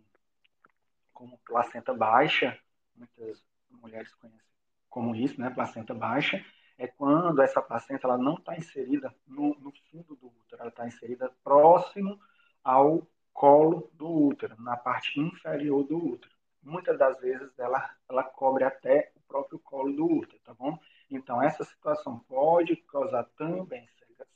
como 1.17 1.39
placenta 1.39 1.95
baixa. 1.95 2.59
Muitas 2.95 3.43
mulheres 3.71 4.15
conhecem 4.15 4.47
como 4.91 5.17
isso, 5.17 5.41
né? 5.41 5.51
Placenta 5.51 5.95
baixa 5.95 6.45
é 6.79 6.87
quando 6.87 7.41
essa 7.41 7.63
placenta 7.63 8.07
ela 8.07 8.19
não 8.19 8.35
está 8.35 8.55
inserida 8.55 9.15
no, 9.27 9.55
no 9.59 9.73
fundo 9.91 10.15
do 10.15 10.27
útero, 10.27 10.61
ela 10.61 10.69
está 10.69 10.87
inserida 10.87 11.33
próximo 11.43 12.21
ao 12.63 13.07
colo 13.33 13.91
do 13.95 14.29
útero, 14.29 14.61
na 14.61 14.77
parte 14.77 15.19
inferior 15.19 15.85
do 15.85 15.97
útero. 15.97 16.35
Muitas 16.63 16.99
das 16.99 17.19
vezes 17.19 17.59
ela, 17.59 17.91
ela 18.09 18.23
cobre 18.23 18.65
até 18.65 19.11
o 19.17 19.21
próprio 19.21 19.59
colo 19.59 19.93
do 19.93 20.05
útero, 20.05 20.39
tá 20.45 20.53
bom? 20.53 20.79
Então, 21.11 21.43
essa 21.43 21.65
situação 21.65 22.19
pode 22.29 22.77
causar 22.77 23.25
também 23.37 23.89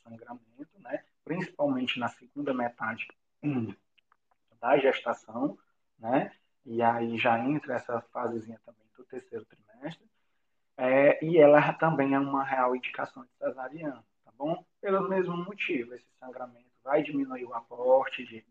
sangramento, 0.02 0.78
né? 0.78 1.04
principalmente 1.24 1.98
na 1.98 2.08
segunda 2.08 2.52
metade 2.52 3.06
da 4.60 4.76
gestação, 4.78 5.56
né? 5.98 6.32
E 6.64 6.82
aí 6.82 7.18
já 7.18 7.38
entra 7.38 7.74
essa 7.74 8.00
fasezinha 8.12 8.60
também 8.64 8.86
do 8.96 9.04
terceiro 9.04 9.44
trimestre. 9.44 10.08
É, 10.76 11.22
e 11.24 11.38
ela 11.38 11.72
também 11.74 12.14
é 12.14 12.18
uma 12.18 12.44
real 12.44 12.74
indicação 12.74 13.24
de 13.24 13.30
cesariana, 13.38 14.04
tá 14.24 14.32
bom? 14.36 14.64
Pelo 14.80 15.08
mesmo 15.08 15.36
motivo, 15.36 15.94
esse 15.94 16.06
sangramento 16.18 16.70
vai 16.82 17.02
diminuir 17.02 17.44
o 17.44 17.54
aporte 17.54 18.24
de, 18.24 18.44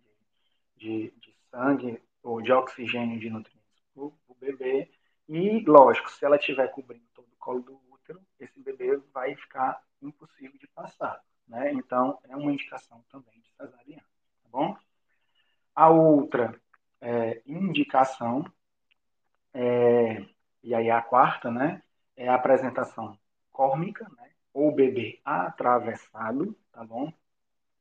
de, 0.75 1.11
de 1.17 1.35
sangue 1.49 2.01
ou 2.21 2.41
de 2.41 2.51
oxigênio 2.51 3.19
de 3.19 3.29
nutrientes 3.29 3.83
para 3.93 4.03
o 4.03 4.37
bebê. 4.39 4.91
E, 5.27 5.63
lógico, 5.65 6.09
se 6.11 6.23
ela 6.23 6.35
estiver 6.35 6.67
cobrindo 6.69 7.05
todo 7.13 7.27
o 7.27 7.37
colo 7.37 7.61
do 7.61 7.81
útero, 7.91 8.21
esse 8.39 8.59
bebê 8.59 8.97
vai 9.13 9.35
ficar 9.35 9.81
impossível 10.01 10.57
de 10.59 10.67
passar. 10.67 11.21
Né? 11.47 11.73
Então, 11.73 12.19
é 12.29 12.35
uma 12.35 12.51
indicação 12.51 13.03
também 13.11 13.39
de 13.39 13.49
cesariana. 13.57 14.03
Tá 14.43 14.49
bom? 14.51 14.77
A 15.75 15.89
outra 15.89 16.59
é, 17.01 17.41
indicação, 17.45 18.45
é, 19.53 20.25
e 20.63 20.75
aí 20.75 20.89
a 20.89 21.01
quarta, 21.01 21.51
né, 21.51 21.81
é 22.15 22.27
a 22.27 22.35
apresentação 22.35 23.17
córmica, 23.51 24.07
né, 24.17 24.31
ou 24.53 24.73
bebê 24.73 25.19
atravessado, 25.23 26.55
tá 26.71 26.83
bom? 26.83 27.11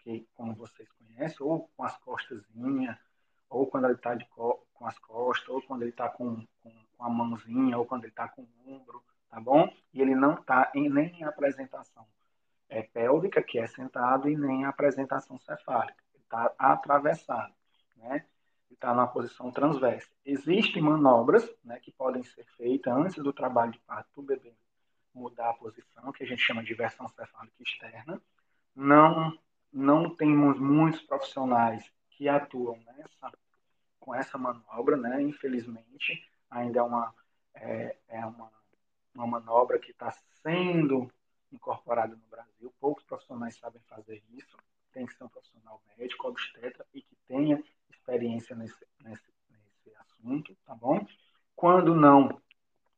que, 0.08 0.26
como 0.34 0.54
vocês 0.54 0.88
conhecem, 0.92 1.46
ou 1.46 1.68
com 1.76 1.84
as 1.84 1.96
costazinhas, 1.98 2.96
ou 3.50 3.66
quando 3.66 3.84
ele 3.84 3.94
está 3.94 4.16
co 4.30 4.64
com 4.72 4.86
as 4.86 4.98
costas, 4.98 5.48
ou 5.48 5.60
quando 5.62 5.82
ele 5.82 5.90
está 5.90 6.08
com, 6.08 6.36
com, 6.62 6.72
com, 6.96 7.04
a 7.04 7.08
mãozinha, 7.10 7.76
ou 7.76 7.84
quando 7.84 8.04
ele 8.04 8.12
está 8.12 8.28
com 8.28 8.42
o 8.42 8.72
ombro, 8.72 9.02
tá 9.28 9.40
bom? 9.40 9.68
E 9.92 10.00
ele 10.00 10.14
não 10.14 10.34
está 10.34 10.70
nem 10.72 11.20
em 11.20 11.24
apresentação 11.24 12.06
é, 12.68 12.82
pélvica, 12.82 13.42
que 13.42 13.58
é 13.58 13.66
sentado, 13.66 14.28
e 14.28 14.36
nem 14.36 14.62
em 14.62 14.64
apresentação 14.64 15.36
cefálica. 15.40 16.00
Ele 16.14 16.22
está 16.22 16.54
atravessado, 16.56 17.52
né? 17.96 18.24
Está 18.70 18.94
numa 18.94 19.08
posição 19.08 19.50
transversa. 19.50 20.08
Existem 20.24 20.82
manobras 20.82 21.48
né, 21.64 21.80
que 21.80 21.90
podem 21.90 22.22
ser 22.22 22.44
feitas 22.56 22.94
antes 22.94 23.22
do 23.22 23.32
trabalho 23.32 23.72
de 23.72 23.78
parto 23.80 24.08
do 24.14 24.22
bebê 24.22 24.54
mudar 25.18 25.50
a 25.50 25.54
posição, 25.54 26.12
que 26.12 26.22
a 26.22 26.26
gente 26.26 26.40
chama 26.40 26.62
de 26.62 26.74
versão 26.74 27.08
cefálica 27.08 27.62
externa. 27.62 28.22
Não, 28.74 29.36
não 29.72 30.14
temos 30.14 30.58
muitos 30.58 31.02
profissionais 31.02 31.90
que 32.10 32.28
atuam 32.28 32.78
nessa, 32.86 33.32
com 33.98 34.14
essa 34.14 34.38
manobra, 34.38 34.96
né? 34.96 35.20
Infelizmente, 35.22 36.24
ainda 36.48 36.78
é 36.78 36.82
uma, 36.82 37.14
é, 37.54 37.96
é 38.08 38.24
uma, 38.24 38.50
uma 39.14 39.26
manobra 39.26 39.78
que 39.78 39.90
está 39.90 40.10
sendo 40.42 41.10
incorporada 41.50 42.14
no 42.14 42.26
Brasil. 42.28 42.72
Poucos 42.80 43.04
profissionais 43.04 43.56
sabem 43.56 43.82
fazer 43.82 44.22
isso. 44.30 44.56
Tem 44.92 45.04
que 45.04 45.14
ser 45.14 45.24
um 45.24 45.28
profissional 45.28 45.82
médico, 45.96 46.28
obstetra 46.28 46.86
e 46.94 47.02
que 47.02 47.16
tenha 47.26 47.62
experiência 47.90 48.54
nesse, 48.56 48.86
nesse, 49.02 49.32
nesse 49.50 49.96
assunto, 49.98 50.56
tá 50.64 50.74
bom? 50.74 51.04
Quando 51.54 51.94
não 51.94 52.40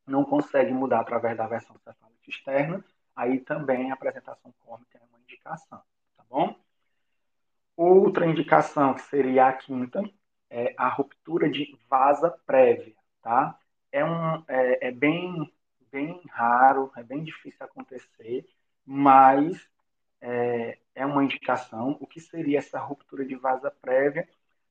não 0.07 0.25
consegue 0.25 0.73
mudar 0.73 1.01
através 1.01 1.37
da 1.37 1.47
versão 1.47 1.77
cefálica 1.79 2.29
externa, 2.29 2.85
aí 3.15 3.39
também 3.41 3.91
a 3.91 3.95
apresentação 3.95 4.53
córnea 4.59 4.87
é 4.95 5.05
uma 5.05 5.21
indicação, 5.21 5.81
tá 6.17 6.25
bom? 6.29 6.57
Outra 7.77 8.27
indicação, 8.27 8.95
que 8.95 9.03
seria 9.03 9.47
a 9.47 9.53
quinta, 9.53 10.03
é 10.51 10.75
a 10.77 10.89
ruptura 10.89 11.49
de 11.49 11.79
vasa 11.89 12.31
prévia, 12.45 12.95
tá? 13.23 13.59
É, 13.93 14.05
um, 14.05 14.45
é, 14.49 14.89
é 14.89 14.91
bem, 14.91 15.51
bem 15.91 16.21
raro, 16.31 16.93
é 16.97 17.03
bem 17.03 17.23
difícil 17.23 17.65
acontecer, 17.65 18.47
mas 18.85 19.69
é, 20.21 20.79
é 20.95 21.07
uma 21.07 21.25
indicação. 21.25 21.97
O 22.01 22.07
que 22.07 22.21
seria 22.21 22.59
essa 22.59 22.79
ruptura 22.79 23.25
de 23.25 23.37
vasa 23.37 23.71
prévia? 23.71 24.29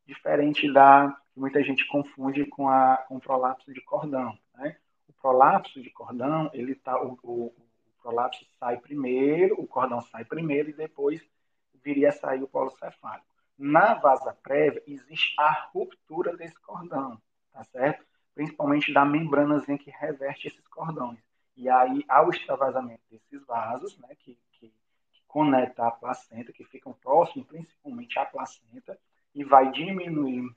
Diferente 0.09 0.73
da 0.73 1.15
que 1.31 1.39
muita 1.39 1.63
gente 1.63 1.85
confunde 1.85 2.43
com, 2.43 2.67
a, 2.67 2.97
com 3.07 3.17
o 3.17 3.19
prolapso 3.19 3.71
de 3.71 3.79
cordão, 3.79 4.35
né? 4.55 4.75
O 5.07 5.13
prolapso 5.13 5.79
de 5.79 5.91
cordão, 5.91 6.49
ele 6.51 6.73
tá, 6.73 6.99
o, 6.99 7.15
o, 7.21 7.45
o 7.45 7.53
prolapso 8.01 8.43
sai 8.59 8.77
primeiro, 8.77 9.61
o 9.61 9.67
cordão 9.67 10.01
sai 10.01 10.25
primeiro 10.25 10.71
e 10.71 10.73
depois 10.73 11.21
viria 11.83 12.09
a 12.09 12.11
sair 12.11 12.41
o 12.41 12.47
polo 12.47 12.71
cefálico. 12.71 13.27
Na 13.55 13.93
vasa 13.93 14.35
prévia, 14.41 14.81
existe 14.87 15.35
a 15.37 15.69
ruptura 15.71 16.35
desse 16.35 16.59
cordão, 16.59 17.21
tá 17.53 17.63
certo? 17.65 18.03
Principalmente 18.33 18.91
da 18.91 19.05
membranazinha 19.05 19.77
que 19.77 19.91
reverte 19.91 20.47
esses 20.47 20.67
cordões. 20.69 21.19
E 21.55 21.69
aí, 21.69 22.03
ao 22.09 22.31
extravasamento 22.31 23.03
desses 23.11 23.45
vasos, 23.45 23.95
né, 23.99 24.07
que, 24.17 24.39
que, 24.53 24.73
que 25.11 25.21
conecta 25.27 25.85
a 25.85 25.91
placenta, 25.91 26.51
que 26.51 26.63
ficam 26.63 26.93
próximos, 26.93 27.45
principalmente 27.45 28.17
à 28.17 28.25
placenta, 28.25 28.99
e 29.33 29.43
vai 29.43 29.71
diminuir 29.71 30.49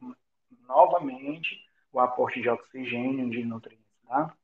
novamente 0.67 1.61
o 1.93 2.01
aporte 2.01 2.41
de 2.41 2.49
oxigênio, 2.49 3.31
de 3.31 3.45
nutrientes, 3.45 3.85
tá? 4.07 4.35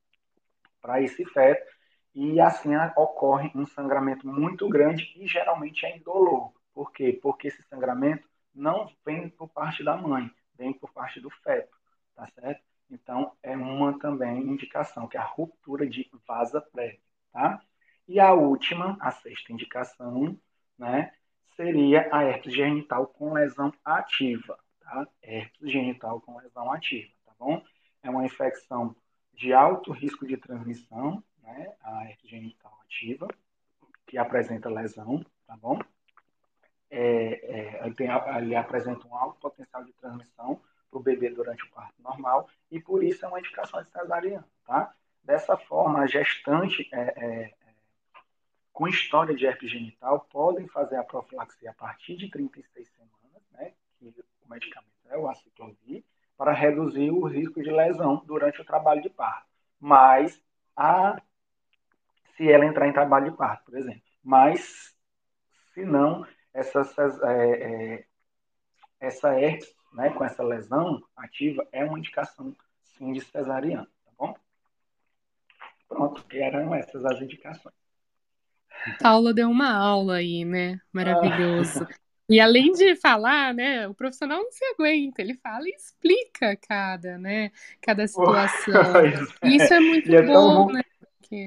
Para 0.81 1.01
esse 1.03 1.25
feto. 1.25 1.67
E 2.15 2.41
assim 2.41 2.75
ocorre 2.97 3.51
um 3.55 3.67
sangramento 3.67 4.27
muito 4.27 4.69
grande 4.69 5.13
e 5.17 5.27
geralmente 5.27 5.87
é 5.87 5.97
indolor. 5.97 6.53
Por 6.75 6.93
quê? 6.93 7.19
Porque 7.23 7.49
esse 7.49 7.63
sangramento 7.65 8.29
não 8.55 8.91
vem 9.05 9.29
por 9.29 9.49
parte 9.49 9.85
da 9.85 9.97
mãe, 9.97 10.31
vem 10.57 10.73
por 10.73 10.93
parte 10.93 11.21
do 11.21 11.31
feto, 11.31 11.77
tá 12.15 12.27
certo? 12.27 12.63
Então, 12.91 13.33
é 13.43 13.57
uma 13.57 13.99
também 13.99 14.41
indicação, 14.41 15.07
que 15.07 15.17
é 15.17 15.21
a 15.21 15.25
ruptura 15.25 15.87
de 15.87 16.11
vasa 16.27 16.61
prévia, 16.61 17.01
tá? 17.33 17.61
E 18.07 18.19
a 18.19 18.33
última, 18.33 18.97
a 19.01 19.11
sexta 19.11 19.53
indicação, 19.53 20.39
né, 20.79 21.13
seria 21.59 22.09
a 22.13 22.23
herpes 22.23 22.55
genital 22.55 23.09
com 23.09 23.33
lesão 23.33 23.73
ativa, 23.85 24.57
tá? 24.81 25.09
Herpes 25.21 25.71
genital 25.71 26.21
com 26.21 26.39
lesão 26.39 26.71
ativa, 26.71 27.11
tá 27.27 27.33
bom? 27.37 27.61
É 28.03 28.09
uma 28.09 28.25
infecção 28.25 28.95
de 29.35 29.53
alto 29.53 29.91
risco 29.91 30.25
de 30.25 30.37
transmissão, 30.37 31.23
né, 31.43 31.75
a 31.83 32.05
herpes 32.05 32.31
genital 32.31 32.79
ativa, 32.85 33.27
que 34.07 34.17
apresenta 34.17 34.71
lesão, 34.71 35.25
tá 35.47 35.57
bom? 35.57 35.79
é, 36.91 37.87
é, 37.87 37.91
tem, 37.93 38.09
ele 38.37 38.57
apresenta 38.57 39.07
um 39.07 39.15
alto 39.15 39.39
potencial 39.41 39.85
de 39.85 39.93
transmissão 39.93 40.61
para 40.91 40.99
o 40.99 41.03
bebê 41.03 41.31
durante 41.31 41.65
o 41.65 41.71
parto 41.71 42.01
normal 42.03 42.49
e 42.71 42.81
por 42.81 43.03
isso 43.03 43.25
é 43.25 43.29
uma 43.29 43.39
indicação 43.39 43.83
de 43.83 43.91
cesariana, 43.91 44.47
tá? 44.65 44.95
Dessa 45.23 45.57
forma, 45.57 46.01
a 46.01 46.07
gestante 46.07 46.89
é, 46.91 47.01
é, 47.01 47.55
com 48.79 48.87
história 48.87 49.35
de 49.35 49.45
herpes 49.45 49.73
genital 49.73 50.21
podem 50.31 50.69
fazer 50.69 50.95
a 50.95 51.03
profilaxia 51.03 51.73
a 51.73 51.75
partir 51.75 52.17
de 52.17 52.31
36 52.31 52.89
semanas, 52.89 53.43
né? 53.51 53.73
Que 53.99 54.07
o 54.07 54.49
medicamento 54.49 54.93
é 55.11 55.19
o 55.19 55.29
aciclovir, 55.29 56.05
para 56.37 56.53
reduzir 56.53 57.11
o 57.11 57.27
risco 57.27 57.61
de 57.61 57.73
lesão 57.73 58.23
durante 58.25 58.61
o 58.61 58.65
trabalho 58.65 59.03
de 59.03 59.11
parto. 59.11 59.49
Mas 59.81 60.41
a 60.77 61.21
se 62.37 62.49
ela 62.49 62.67
entrar 62.67 62.87
em 62.87 62.93
trabalho 62.93 63.33
de 63.33 63.37
parto, 63.37 63.65
por 63.65 63.77
exemplo. 63.77 64.01
Mas 64.23 64.95
se 65.75 65.85
não, 65.85 66.25
essas, 66.55 66.97
é, 66.97 67.95
é, 67.97 68.05
essa 69.01 69.41
herpes, 69.41 69.75
né, 69.93 70.11
com 70.11 70.25
essa 70.25 70.45
lesão 70.45 71.03
ativa, 71.17 71.67
é 71.73 71.85
uma 71.85 71.99
indicação, 71.99 72.55
sim, 72.85 73.13
de 73.13 73.23
cesariana, 73.23 73.89
tá 74.05 74.13
bom? 74.17 74.37
Pronto, 75.89 76.25
eram 76.31 76.73
essas 76.73 77.05
as 77.05 77.21
indicações. 77.21 77.88
Paula 79.01 79.35
deu 79.35 79.49
uma 79.49 79.73
aula 79.73 80.17
aí, 80.17 80.45
né? 80.45 80.81
Maravilhoso. 80.93 81.85
Ah. 81.85 81.89
E 82.31 82.41
além 82.41 82.73
de 82.73 82.95
falar, 82.95 83.55
né, 83.55 83.89
o 83.89 83.95
profissional 83.95 84.43
não 84.43 84.53
se 84.53 84.63
aguenta, 84.67 85.23
ele 85.23 85.35
fala 85.35 85.67
e 85.67 85.75
explica 85.75 86.55
cada, 86.57 87.17
né, 87.17 87.51
cada 87.81 88.07
situação. 88.07 88.75
É. 89.43 89.49
Isso 89.49 89.73
é 89.73 89.81
muito 89.81 90.15
é 90.15 90.23
bom, 90.23 90.67
bom, 90.67 90.73
né? 90.73 90.83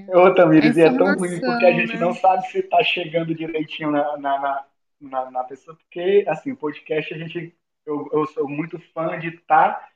Ô, 0.10 0.34
Tamires, 0.34 0.78
e 0.78 0.82
é 0.82 0.96
tão 0.96 1.16
ruim 1.16 1.39
porque 1.39 1.66
a 1.66 1.72
gente 1.72 1.94
né? 1.94 2.00
não 2.00 2.14
sabe 2.14 2.48
se 2.48 2.60
está 2.60 2.84
chegando 2.84 3.34
direitinho 3.34 3.92
na, 3.92 4.18
na, 4.18 4.39
na, 4.39 4.66
na, 5.02 5.32
na 5.32 5.44
pessoa, 5.44 5.76
porque, 5.76 6.24
assim, 6.28 6.52
o 6.52 6.58
podcast 6.58 7.14
a 7.14 7.18
gente, 7.18 7.56
eu, 7.86 8.10
eu 8.12 8.26
sou 8.28 8.48
muito 8.48 8.80
fã 8.94 9.20
de 9.20 9.30
estar 9.30 9.74
tá 9.74 9.89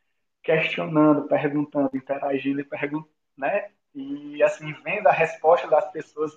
questionando, 0.43 1.27
perguntando, 1.27 1.91
interagindo 1.93 2.61
e 2.61 2.63
perguntando, 2.63 3.09
né? 3.37 3.69
E, 3.93 4.41
assim, 4.41 4.73
vendo 4.83 5.07
a 5.07 5.11
resposta 5.11 5.67
das 5.67 5.91
pessoas 5.91 6.31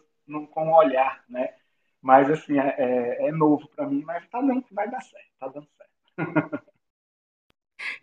com 0.49 0.69
o 0.69 0.77
olhar, 0.77 1.25
né? 1.29 1.55
Mas, 2.01 2.31
assim, 2.31 2.59
é, 2.59 2.75
é, 2.79 3.29
é 3.29 3.33
novo 3.33 3.69
para 3.69 3.87
mim, 3.89 4.03
mas 4.05 4.27
tá 4.29 4.41
dando, 4.41 4.65
vai 4.71 4.91
dar 4.91 5.01
certo, 5.03 5.29
tá 5.41 5.49
dando 5.49 5.69
certo. 5.77 5.93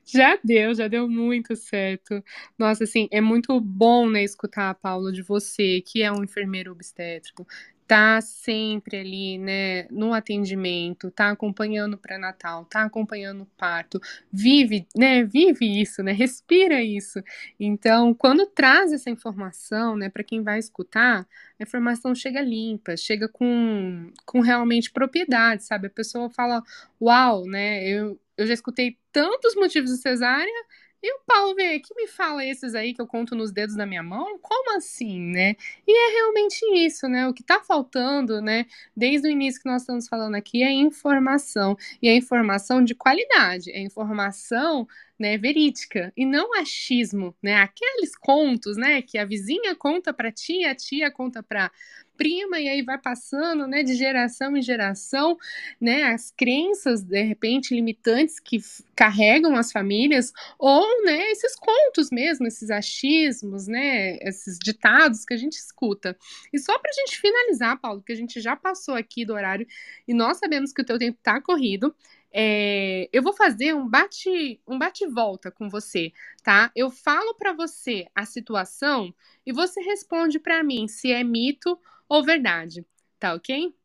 Já 0.05 0.37
deu, 0.43 0.73
já 0.73 0.87
deu 0.87 1.09
muito 1.09 1.55
certo. 1.55 2.23
Nossa, 2.57 2.83
assim, 2.83 3.07
é 3.11 3.19
muito 3.21 3.59
bom, 3.59 4.09
né, 4.09 4.23
escutar, 4.23 4.73
Paulo, 4.75 5.11
de 5.11 5.21
você, 5.21 5.81
que 5.81 6.01
é 6.03 6.11
um 6.11 6.23
enfermeiro 6.23 6.71
obstétrico, 6.71 7.45
tá 7.87 8.19
sempre 8.21 8.97
ali, 8.97 9.37
né, 9.37 9.83
no 9.91 10.13
atendimento, 10.13 11.11
tá 11.11 11.29
acompanhando 11.29 11.93
o 11.93 11.97
pré-natal, 11.97 12.65
tá 12.65 12.83
acompanhando 12.83 13.43
o 13.43 13.45
parto, 13.57 13.99
vive, 14.31 14.87
né, 14.95 15.23
vive 15.23 15.81
isso, 15.81 16.01
né, 16.01 16.11
respira 16.11 16.81
isso. 16.81 17.21
Então, 17.59 18.13
quando 18.13 18.45
traz 18.47 18.91
essa 18.91 19.09
informação, 19.09 19.95
né, 19.95 20.09
para 20.09 20.23
quem 20.23 20.41
vai 20.41 20.57
escutar, 20.59 21.27
a 21.59 21.63
informação 21.63 22.15
chega 22.15 22.41
limpa, 22.41 22.97
chega 22.97 23.27
com, 23.27 24.11
com 24.25 24.39
realmente 24.41 24.91
propriedade, 24.91 25.63
sabe? 25.63 25.87
A 25.87 25.89
pessoa 25.89 26.29
fala, 26.29 26.61
uau, 27.01 27.45
né, 27.45 27.87
eu, 27.87 28.19
eu 28.37 28.47
já 28.47 28.53
escutei 28.53 28.97
tantos 29.11 29.55
motivos 29.55 29.91
de 29.91 29.97
cesárea, 29.97 30.65
e 31.07 31.13
o 31.13 31.19
Paulo 31.23 31.53
vem 31.53 31.75
aqui 31.75 31.93
me 31.93 32.07
fala 32.07 32.43
esses 32.43 32.73
aí 32.73 32.91
que 32.91 32.99
eu 32.99 33.05
conto 33.05 33.35
nos 33.35 33.51
dedos 33.51 33.75
da 33.75 33.85
minha 33.85 34.01
mão? 34.01 34.39
Como 34.39 34.75
assim, 34.75 35.19
né? 35.19 35.55
E 35.87 35.91
é 35.91 36.13
realmente 36.15 36.65
isso, 36.83 37.07
né? 37.07 37.27
O 37.27 37.33
que 37.33 37.43
tá 37.43 37.61
faltando, 37.61 38.41
né? 38.41 38.65
Desde 38.97 39.27
o 39.27 39.31
início 39.31 39.61
que 39.61 39.69
nós 39.69 39.83
estamos 39.83 40.07
falando 40.07 40.33
aqui 40.33 40.63
é 40.63 40.71
informação. 40.71 41.77
E 42.01 42.07
é 42.07 42.15
informação 42.15 42.83
de 42.83 42.95
qualidade, 42.95 43.69
é 43.71 43.79
informação 43.79 44.87
né, 45.19 45.37
verídica 45.37 46.11
e 46.17 46.25
não 46.25 46.59
achismo, 46.59 47.35
né? 47.41 47.57
Aqueles 47.57 48.15
contos, 48.15 48.75
né, 48.75 49.01
que 49.01 49.19
a 49.19 49.25
vizinha 49.25 49.75
conta 49.75 50.11
para 50.11 50.31
tia, 50.31 50.71
a 50.71 50.75
tia 50.75 51.11
conta 51.11 51.43
para 51.43 51.71
prima 52.17 52.59
e 52.59 52.67
aí 52.67 52.81
vai 52.81 52.97
passando, 52.97 53.67
né, 53.67 53.83
de 53.83 53.95
geração 53.95 54.55
em 54.55 54.61
geração, 54.61 55.37
né, 55.79 56.03
as 56.03 56.31
crenças 56.31 57.03
de 57.03 57.21
repente 57.21 57.73
limitantes 57.73 58.39
que 58.39 58.59
carregam 58.95 59.55
as 59.55 59.71
famílias 59.71 60.31
ou, 60.57 61.03
né, 61.03 61.31
esses 61.31 61.55
contos 61.55 62.09
mesmo, 62.11 62.47
esses 62.47 62.69
achismos, 62.69 63.67
né, 63.67 64.17
esses 64.21 64.57
ditados 64.59 65.25
que 65.25 65.33
a 65.33 65.37
gente 65.37 65.53
escuta. 65.53 66.17
E 66.53 66.59
só 66.59 66.77
para 66.79 66.89
a 66.91 66.93
gente 66.93 67.19
finalizar, 67.19 67.79
Paulo, 67.79 68.01
que 68.01 68.13
a 68.13 68.15
gente 68.15 68.39
já 68.41 68.55
passou 68.55 68.95
aqui 68.95 69.25
do 69.25 69.33
horário 69.33 69.67
e 70.07 70.13
nós 70.13 70.37
sabemos 70.37 70.71
que 70.71 70.81
o 70.81 70.85
teu 70.85 70.97
tempo 70.97 71.17
está 71.17 71.41
corrido. 71.41 71.95
É, 72.37 73.07
eu 73.13 73.23
vou 73.23 73.31
fazer 73.31 73.73
um 73.73 73.87
bate 73.87 74.59
um 74.67 74.77
bate 74.77 75.07
volta 75.07 75.49
com 75.49 75.69
você, 75.69 76.11
tá? 76.43 76.69
Eu 76.75 76.89
falo 76.91 77.33
para 77.35 77.53
você 77.53 78.07
a 78.13 78.25
situação 78.25 79.13
e 79.45 79.53
você 79.53 79.79
responde 79.81 80.37
para 80.37 80.61
mim 80.61 80.85
se 80.85 81.13
é 81.13 81.23
mito 81.23 81.79
ou 82.07 82.23
verdade, 82.23 82.85
tá 83.19 83.33
ok? 83.33 83.75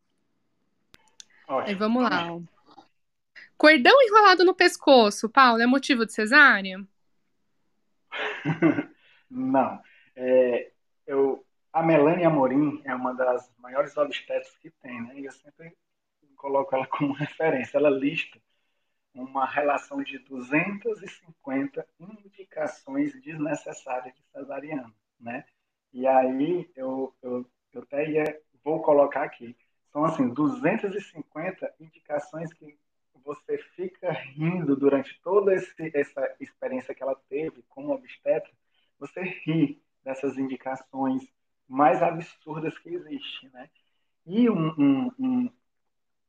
Ótimo. 1.49 1.69
Aí 1.69 1.75
vamos 1.75 2.03
lá. 2.03 2.27
Cordão 3.57 4.01
enrolado 4.03 4.45
no 4.45 4.55
pescoço, 4.55 5.29
Paulo, 5.29 5.61
é 5.61 5.67
motivo 5.67 6.07
de 6.07 6.13
cesárea? 6.13 6.79
Não. 9.31 9.83
É, 10.17 10.71
eu, 11.07 11.45
a 11.73 11.83
Melanie 11.83 12.25
Amorim 12.25 12.81
é 12.85 12.95
uma 12.95 13.15
das 13.15 13.53
maiores 13.59 13.97
obstetras 13.97 14.57
que 14.59 14.71
tem, 14.71 15.03
né? 15.03 15.21
E 15.21 15.25
eu 15.27 15.33
sempre 15.33 15.77
coloco 16.37 16.75
ela 16.75 16.87
como 16.87 17.13
referência. 17.13 17.77
Ela 17.77 17.91
lista 17.91 18.41
uma 19.15 19.45
relação 19.45 20.03
de 20.03 20.19
250 20.19 21.87
indicações 21.99 23.21
desnecessárias 23.21 24.15
de 24.15 24.23
cesariana, 24.33 24.93
né? 25.19 25.45
E 25.93 26.07
aí 26.07 26.71
eu, 26.77 27.15
eu, 27.21 27.45
eu 27.79 27.83
até 27.83 28.09
ia, 28.09 28.41
vou 28.65 28.83
colocar 28.83 29.23
aqui. 29.23 29.57
São 29.93 30.05
assim, 30.05 30.29
250 30.29 31.75
indicações 31.81 32.53
que 32.53 32.79
você 33.25 33.59
fica 33.77 34.11
rindo 34.13 34.77
durante 34.77 35.21
toda 35.23 35.55
esse, 35.55 35.91
essa 35.95 36.35
experiência 36.41 36.95
que 36.95 37.03
ela 37.03 37.15
teve 37.29 37.63
como 37.69 37.93
obstetra, 37.93 38.51
você 38.99 39.21
ri 39.21 39.83
dessas 40.05 40.39
indicações 40.39 41.23
mais 41.69 42.03
absurdas 42.03 42.77
que 42.79 42.91
existem, 42.91 43.51
né? 43.51 43.71
E 44.27 44.51
um, 44.51 44.75
um, 44.79 45.13
um, 45.19 45.51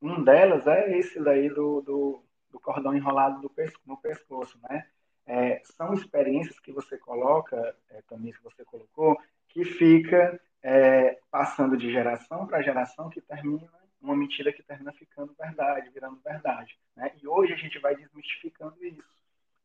um 0.00 0.24
delas 0.24 0.66
é 0.66 0.96
esse 0.98 1.20
daí 1.20 1.48
do, 1.48 1.80
do, 1.80 2.24
do 2.50 2.60
cordão 2.60 2.94
enrolado 2.94 3.40
do 3.40 3.52
no 3.86 3.96
pescoço, 3.96 4.58
né? 4.68 4.86
É, 5.26 5.60
são 5.76 5.94
experiências 5.94 6.58
que 6.58 6.72
você 6.72 6.98
coloca, 6.98 7.76
é, 7.90 8.02
também 8.02 8.32
que 8.32 8.42
você 8.42 8.64
colocou, 8.64 9.16
que 9.48 9.64
fica 9.64 10.40
é, 10.62 11.18
passando 11.30 11.76
de 11.76 11.90
geração 11.90 12.46
para 12.46 12.62
geração, 12.62 13.10
que 13.10 13.20
termina 13.20 13.68
uma 14.00 14.16
mentira 14.16 14.52
que 14.52 14.62
termina 14.62 14.92
ficando 14.92 15.34
verdade, 15.38 15.90
virando 15.90 16.20
verdade. 16.24 16.76
Né? 16.96 17.12
E 17.22 17.26
hoje 17.26 17.52
a 17.52 17.56
gente 17.56 17.78
vai 17.78 17.94
desmistificando 17.94 18.84
isso. 18.84 19.02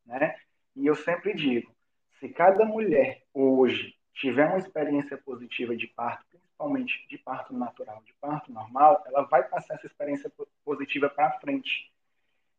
Né? 0.05 0.35
E 0.75 0.85
eu 0.85 0.95
sempre 0.95 1.33
digo, 1.33 1.71
se 2.19 2.29
cada 2.29 2.65
mulher 2.65 3.23
hoje 3.33 3.95
tiver 4.13 4.47
uma 4.47 4.59
experiência 4.59 5.17
positiva 5.17 5.75
de 5.75 5.87
parto, 5.87 6.25
principalmente 6.29 7.07
de 7.07 7.17
parto 7.17 7.53
natural, 7.53 8.01
de 8.05 8.13
parto 8.13 8.51
normal, 8.51 9.03
ela 9.07 9.23
vai 9.23 9.43
passar 9.47 9.75
essa 9.75 9.87
experiência 9.87 10.31
positiva 10.63 11.09
para 11.09 11.39
frente. 11.39 11.91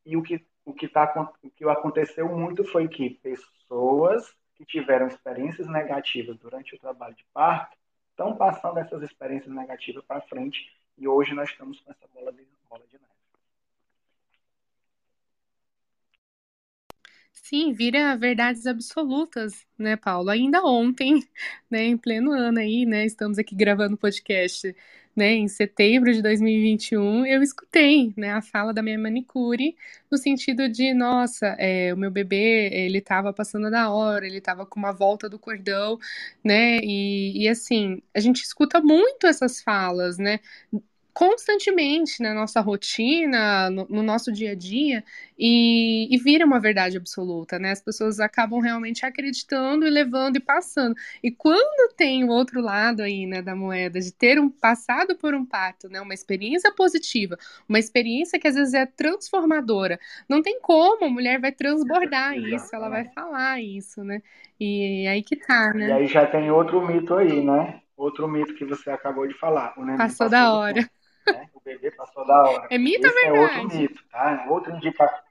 E 0.04 0.16
o 0.16 0.22
que 0.22 0.44
o 0.68 0.74
que, 0.74 0.86
tá, 0.86 1.32
o 1.42 1.50
que 1.50 1.64
aconteceu 1.64 2.28
muito 2.28 2.62
foi 2.62 2.88
que 2.88 3.08
pessoas 3.08 4.30
que 4.54 4.66
tiveram 4.66 5.06
experiências 5.06 5.66
negativas 5.66 6.36
durante 6.36 6.74
o 6.74 6.78
trabalho 6.78 7.14
de 7.14 7.24
parto 7.32 7.74
estão 8.18 8.34
passando 8.34 8.78
essas 8.78 9.00
experiências 9.00 9.54
negativas 9.54 10.04
para 10.04 10.20
frente 10.22 10.76
e 10.98 11.06
hoje 11.06 11.32
nós 11.34 11.48
estamos 11.48 11.80
com 11.80 11.92
essa 11.92 12.08
bola 12.12 12.32
de, 12.32 12.44
bola 12.68 12.84
de 12.88 12.94
neve. 12.94 13.17
Sim, 17.48 17.72
vira 17.72 18.14
verdades 18.16 18.66
absolutas, 18.66 19.64
né, 19.78 19.96
Paulo? 19.96 20.28
Ainda 20.28 20.62
ontem, 20.62 21.26
né, 21.70 21.84
em 21.84 21.96
pleno 21.96 22.30
ano 22.32 22.58
aí, 22.58 22.84
né, 22.84 23.06
estamos 23.06 23.38
aqui 23.38 23.54
gravando 23.54 23.94
o 23.94 23.98
podcast, 23.98 24.76
né, 25.16 25.32
em 25.32 25.48
setembro 25.48 26.12
de 26.12 26.20
2021, 26.20 27.24
eu 27.24 27.42
escutei, 27.42 28.12
né, 28.18 28.32
a 28.32 28.42
fala 28.42 28.74
da 28.74 28.82
minha 28.82 28.98
manicure 28.98 29.74
no 30.10 30.18
sentido 30.18 30.68
de, 30.68 30.92
nossa, 30.92 31.46
é, 31.58 31.92
o 31.94 31.96
meu 31.96 32.10
bebê, 32.10 32.68
ele 32.70 32.98
estava 32.98 33.32
passando 33.32 33.70
da 33.70 33.90
hora, 33.90 34.26
ele 34.26 34.38
estava 34.38 34.66
com 34.66 34.78
uma 34.78 34.92
volta 34.92 35.26
do 35.28 35.38
cordão, 35.38 35.98
né, 36.44 36.78
e, 36.82 37.44
e 37.44 37.48
assim, 37.48 38.02
a 38.14 38.20
gente 38.20 38.42
escuta 38.42 38.78
muito 38.80 39.26
essas 39.26 39.62
falas, 39.62 40.18
né, 40.18 40.38
constantemente 41.18 42.22
na 42.22 42.32
nossa 42.32 42.60
rotina, 42.60 43.68
no, 43.70 43.88
no 43.90 44.04
nosso 44.04 44.30
dia 44.30 44.52
a 44.52 44.54
dia, 44.54 45.02
e, 45.36 46.06
e, 46.14 46.16
vira 46.16 46.46
uma 46.46 46.60
verdade 46.60 46.96
absoluta, 46.96 47.58
né? 47.58 47.72
As 47.72 47.82
pessoas 47.82 48.20
acabam 48.20 48.60
realmente 48.60 49.04
acreditando 49.04 49.84
e 49.84 49.90
levando 49.90 50.36
e 50.36 50.40
passando. 50.40 50.94
E 51.20 51.32
quando 51.32 51.92
tem 51.96 52.22
o 52.22 52.28
outro 52.28 52.60
lado 52.60 53.02
aí, 53.02 53.26
né, 53.26 53.42
da 53.42 53.56
moeda, 53.56 53.98
de 53.98 54.12
ter 54.12 54.38
um 54.38 54.48
passado 54.48 55.16
por 55.16 55.34
um 55.34 55.44
parto, 55.44 55.88
né, 55.88 56.00
uma 56.00 56.14
experiência 56.14 56.72
positiva, 56.72 57.36
uma 57.68 57.80
experiência 57.80 58.38
que 58.38 58.46
às 58.46 58.54
vezes 58.54 58.74
é 58.74 58.86
transformadora, 58.86 59.98
não 60.28 60.40
tem 60.40 60.60
como, 60.60 61.04
a 61.04 61.10
mulher 61.10 61.40
vai 61.40 61.50
transbordar 61.50 62.38
isso, 62.38 62.72
ela 62.72 62.88
vai 62.88 63.06
falar 63.06 63.60
isso, 63.60 64.04
né? 64.04 64.22
E 64.60 65.04
aí 65.08 65.24
que 65.24 65.34
tá, 65.34 65.72
né? 65.74 65.88
E 65.88 65.92
aí 65.92 66.06
já 66.06 66.24
tem 66.28 66.48
outro 66.48 66.80
mito 66.86 67.12
aí, 67.14 67.44
né? 67.44 67.80
Outro 67.96 68.28
mito 68.28 68.54
que 68.54 68.64
você 68.64 68.90
acabou 68.90 69.26
de 69.26 69.34
falar. 69.34 69.70
passou, 69.70 69.96
passou 69.96 70.28
da 70.28 70.54
hora 70.54 70.88
né? 71.32 71.48
O 71.54 71.60
bebê 71.60 71.90
passou 71.90 72.26
da 72.26 72.42
hora. 72.42 72.68
É 72.70 72.78
mito 72.78 73.06
ou 73.06 73.14
verdade? 73.14 73.36
é 73.36 73.40
outro 73.40 73.78
mito, 73.78 74.04
tá? 74.08 74.46
Outra, 74.48 74.76
indica... 74.76 75.24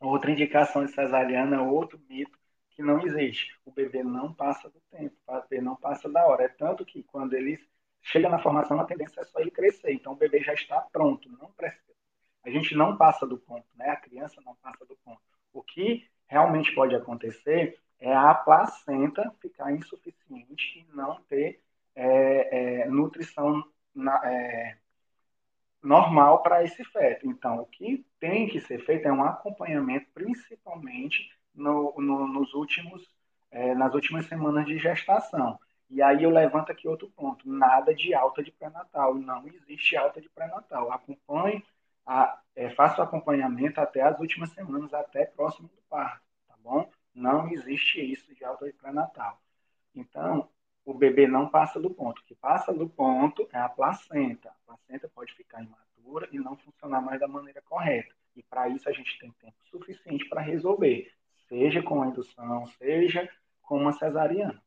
outra 0.00 0.30
indicação 0.30 0.84
de 0.84 0.92
cesariana 0.92 1.56
é 1.56 1.60
outro 1.60 2.00
mito 2.08 2.38
que 2.70 2.82
não 2.82 3.00
existe. 3.00 3.58
O 3.64 3.70
bebê 3.70 4.02
não 4.02 4.32
passa 4.32 4.68
do 4.68 4.80
tempo, 4.90 5.14
o 5.26 5.40
bebê 5.42 5.60
não 5.60 5.76
passa 5.76 6.08
da 6.08 6.26
hora. 6.26 6.44
É 6.44 6.48
tanto 6.48 6.84
que 6.84 7.02
quando 7.04 7.34
ele 7.34 7.58
chega 8.02 8.28
na 8.28 8.38
formação, 8.38 8.78
a 8.80 8.84
tendência 8.84 9.20
é 9.20 9.24
só 9.24 9.40
ele 9.40 9.50
crescer. 9.50 9.92
Então 9.92 10.12
o 10.12 10.16
bebê 10.16 10.40
já 10.40 10.52
está 10.52 10.80
pronto, 10.92 11.28
não 11.40 11.50
precisa. 11.52 11.96
A 12.44 12.50
gente 12.50 12.76
não 12.76 12.96
passa 12.96 13.26
do 13.26 13.38
ponto, 13.38 13.66
né? 13.74 13.90
A 13.90 13.96
criança 13.96 14.40
não 14.44 14.54
passa 14.56 14.84
do 14.84 14.96
ponto. 15.04 15.20
O 15.52 15.62
que 15.62 16.08
realmente 16.28 16.74
pode 16.74 16.94
acontecer 16.94 17.78
é 17.98 18.14
a 18.14 18.34
placenta 18.34 19.34
ficar 19.40 19.72
insuficiente 19.72 20.78
e 20.78 20.94
não 20.94 21.20
ter 21.22 21.60
é, 21.94 22.82
é, 22.82 22.88
nutrição 22.88 23.64
na, 23.94 24.20
é, 24.30 24.76
normal 25.82 26.42
para 26.42 26.64
esse 26.64 26.84
feto. 26.84 27.26
Então, 27.26 27.60
o 27.60 27.66
que 27.66 28.04
tem 28.18 28.48
que 28.48 28.60
ser 28.60 28.84
feito 28.84 29.06
é 29.06 29.12
um 29.12 29.24
acompanhamento, 29.24 30.06
principalmente 30.12 31.30
no, 31.54 31.94
no, 31.98 32.26
nos 32.28 32.54
últimos, 32.54 33.08
é, 33.50 33.74
nas 33.74 33.94
últimas 33.94 34.26
semanas 34.26 34.66
de 34.66 34.78
gestação. 34.78 35.58
E 35.88 36.02
aí 36.02 36.22
eu 36.22 36.30
levanto 36.30 36.70
aqui 36.70 36.88
outro 36.88 37.08
ponto: 37.10 37.48
nada 37.48 37.94
de 37.94 38.14
alta 38.14 38.42
de 38.42 38.50
pré-natal. 38.52 39.14
Não 39.14 39.46
existe 39.46 39.96
alta 39.96 40.20
de 40.20 40.28
pré-natal. 40.28 40.90
Acompanhe, 40.92 41.64
a, 42.04 42.40
é, 42.54 42.70
faça 42.70 43.00
o 43.00 43.04
acompanhamento 43.04 43.80
até 43.80 44.02
as 44.02 44.18
últimas 44.18 44.50
semanas, 44.50 44.92
até 44.92 45.26
próximo 45.26 45.68
do 45.68 45.82
parto, 45.88 46.22
tá 46.48 46.54
bom? 46.62 46.90
Não 47.14 47.48
existe 47.50 48.00
isso 48.00 48.34
de 48.34 48.44
alta 48.44 48.66
de 48.66 48.72
pré-natal. 48.72 49.40
Então, 49.94 50.48
o 50.84 50.92
bebê 50.94 51.26
não 51.26 51.48
passa 51.48 51.80
do 51.80 51.90
ponto. 51.90 52.20
O 52.20 52.24
que 52.24 52.34
passa 52.34 52.72
do 52.72 52.88
ponto 52.88 53.48
é 53.52 53.58
a 53.58 53.68
placenta. 53.68 54.54
Imatura 56.16 56.28
e 56.32 56.38
não 56.38 56.56
funcionar 56.56 57.00
mais 57.00 57.20
da 57.20 57.28
maneira 57.28 57.60
correta. 57.62 58.14
E 58.34 58.42
para 58.42 58.68
isso 58.68 58.88
a 58.88 58.92
gente 58.92 59.18
tem 59.18 59.30
tempo 59.32 59.56
suficiente 59.70 60.28
para 60.28 60.40
resolver, 60.40 61.10
seja 61.48 61.82
com 61.82 62.02
a 62.02 62.08
indução, 62.08 62.66
seja 62.78 63.28
com 63.62 63.78
uma 63.78 63.92
cesariana. 63.92 64.62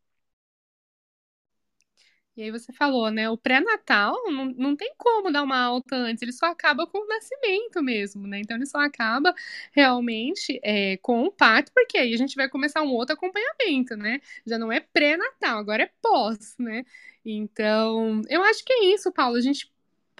E 2.36 2.44
aí 2.44 2.52
você 2.52 2.72
falou, 2.72 3.12
né? 3.12 3.30
O 3.30 3.38
pré-natal 3.38 4.16
não, 4.32 4.46
não 4.46 4.76
tem 4.76 4.94
como 4.98 5.30
dar 5.30 5.44
uma 5.44 5.60
alta 5.60 5.94
antes, 5.94 6.22
ele 6.22 6.32
só 6.32 6.46
acaba 6.46 6.88
com 6.88 7.00
o 7.00 7.08
nascimento 7.08 7.84
mesmo, 7.84 8.26
né? 8.28 8.40
Então 8.40 8.56
ele 8.56 8.66
só 8.66 8.78
acaba 8.80 9.34
realmente 9.74 10.58
é, 10.64 10.96
com 10.98 11.24
o 11.24 11.32
parto, 11.32 11.70
porque 11.74 11.98
aí 11.98 12.14
a 12.14 12.18
gente 12.18 12.36
vai 12.36 12.48
começar 12.48 12.82
um 12.82 12.94
outro 12.94 13.14
acompanhamento, 13.14 13.98
né? 13.98 14.22
Já 14.46 14.58
não 14.58 14.72
é 14.72 14.80
pré-natal, 14.80 15.60
agora 15.60 15.84
é 15.84 15.92
pós, 16.02 16.56
né? 16.58 16.86
Então, 17.26 18.22
eu 18.30 18.42
acho 18.44 18.64
que 18.64 18.72
é 18.72 18.86
isso, 18.86 19.12
Paulo. 19.12 19.36
A 19.36 19.42
gente 19.42 19.70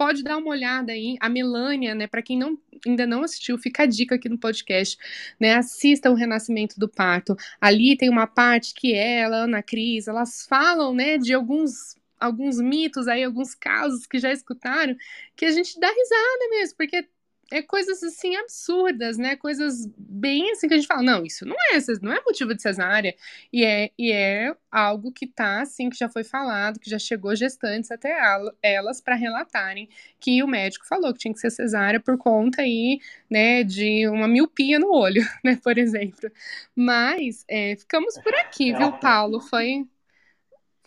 pode 0.00 0.22
dar 0.22 0.38
uma 0.38 0.48
olhada 0.48 0.92
aí. 0.92 1.18
A 1.20 1.28
Melânia, 1.28 1.94
né? 1.94 2.06
Para 2.06 2.22
quem 2.22 2.38
não, 2.38 2.56
ainda 2.86 3.06
não 3.06 3.22
assistiu, 3.22 3.58
fica 3.58 3.82
a 3.82 3.86
dica 3.86 4.14
aqui 4.14 4.30
no 4.30 4.38
podcast, 4.38 4.96
né? 5.38 5.56
Assista 5.56 6.10
o 6.10 6.14
Renascimento 6.14 6.80
do 6.80 6.88
Parto. 6.88 7.36
Ali 7.60 7.98
tem 7.98 8.08
uma 8.08 8.26
parte 8.26 8.72
que 8.72 8.94
ela, 8.94 9.44
Ana 9.44 9.62
Cris, 9.62 10.08
elas 10.08 10.46
falam, 10.48 10.94
né, 10.94 11.18
de 11.18 11.34
alguns 11.34 12.00
alguns 12.18 12.60
mitos 12.60 13.08
aí, 13.08 13.24
alguns 13.24 13.54
casos 13.54 14.06
que 14.06 14.18
já 14.18 14.30
escutaram, 14.32 14.94
que 15.36 15.44
a 15.46 15.50
gente 15.50 15.78
dá 15.80 15.88
risada 15.88 16.48
mesmo, 16.50 16.76
porque 16.76 17.06
é 17.50 17.62
coisas 17.62 18.02
assim 18.02 18.36
absurdas, 18.36 19.18
né? 19.18 19.36
Coisas 19.36 19.86
bem 19.96 20.50
assim 20.52 20.68
que 20.68 20.74
a 20.74 20.76
gente 20.76 20.86
fala, 20.86 21.02
não, 21.02 21.24
isso 21.24 21.44
não 21.44 21.56
é, 21.72 21.78
não 22.00 22.12
é 22.12 22.20
motivo 22.24 22.54
de 22.54 22.62
cesárea. 22.62 23.14
E 23.52 23.64
é, 23.64 23.90
e 23.98 24.12
é 24.12 24.54
algo 24.70 25.12
que 25.12 25.26
tá 25.26 25.60
assim, 25.62 25.90
que 25.90 25.96
já 25.96 26.08
foi 26.08 26.22
falado, 26.24 26.78
que 26.78 26.88
já 26.88 26.98
chegou 26.98 27.34
gestantes 27.34 27.90
até 27.90 28.16
elas 28.62 29.00
para 29.00 29.14
relatarem 29.16 29.88
que 30.20 30.42
o 30.42 30.46
médico 30.46 30.86
falou 30.86 31.12
que 31.12 31.18
tinha 31.20 31.34
que 31.34 31.40
ser 31.40 31.50
cesárea 31.50 32.00
por 32.00 32.16
conta 32.18 32.62
aí, 32.62 33.00
né, 33.28 33.64
de 33.64 34.06
uma 34.08 34.28
miopia 34.28 34.78
no 34.78 34.92
olho, 34.92 35.22
né, 35.44 35.58
por 35.62 35.76
exemplo. 35.78 36.30
Mas 36.74 37.44
é, 37.48 37.76
ficamos 37.76 38.18
por 38.18 38.34
aqui, 38.34 38.72
viu, 38.74 38.92
Paulo? 38.92 39.40
Foi 39.40 39.86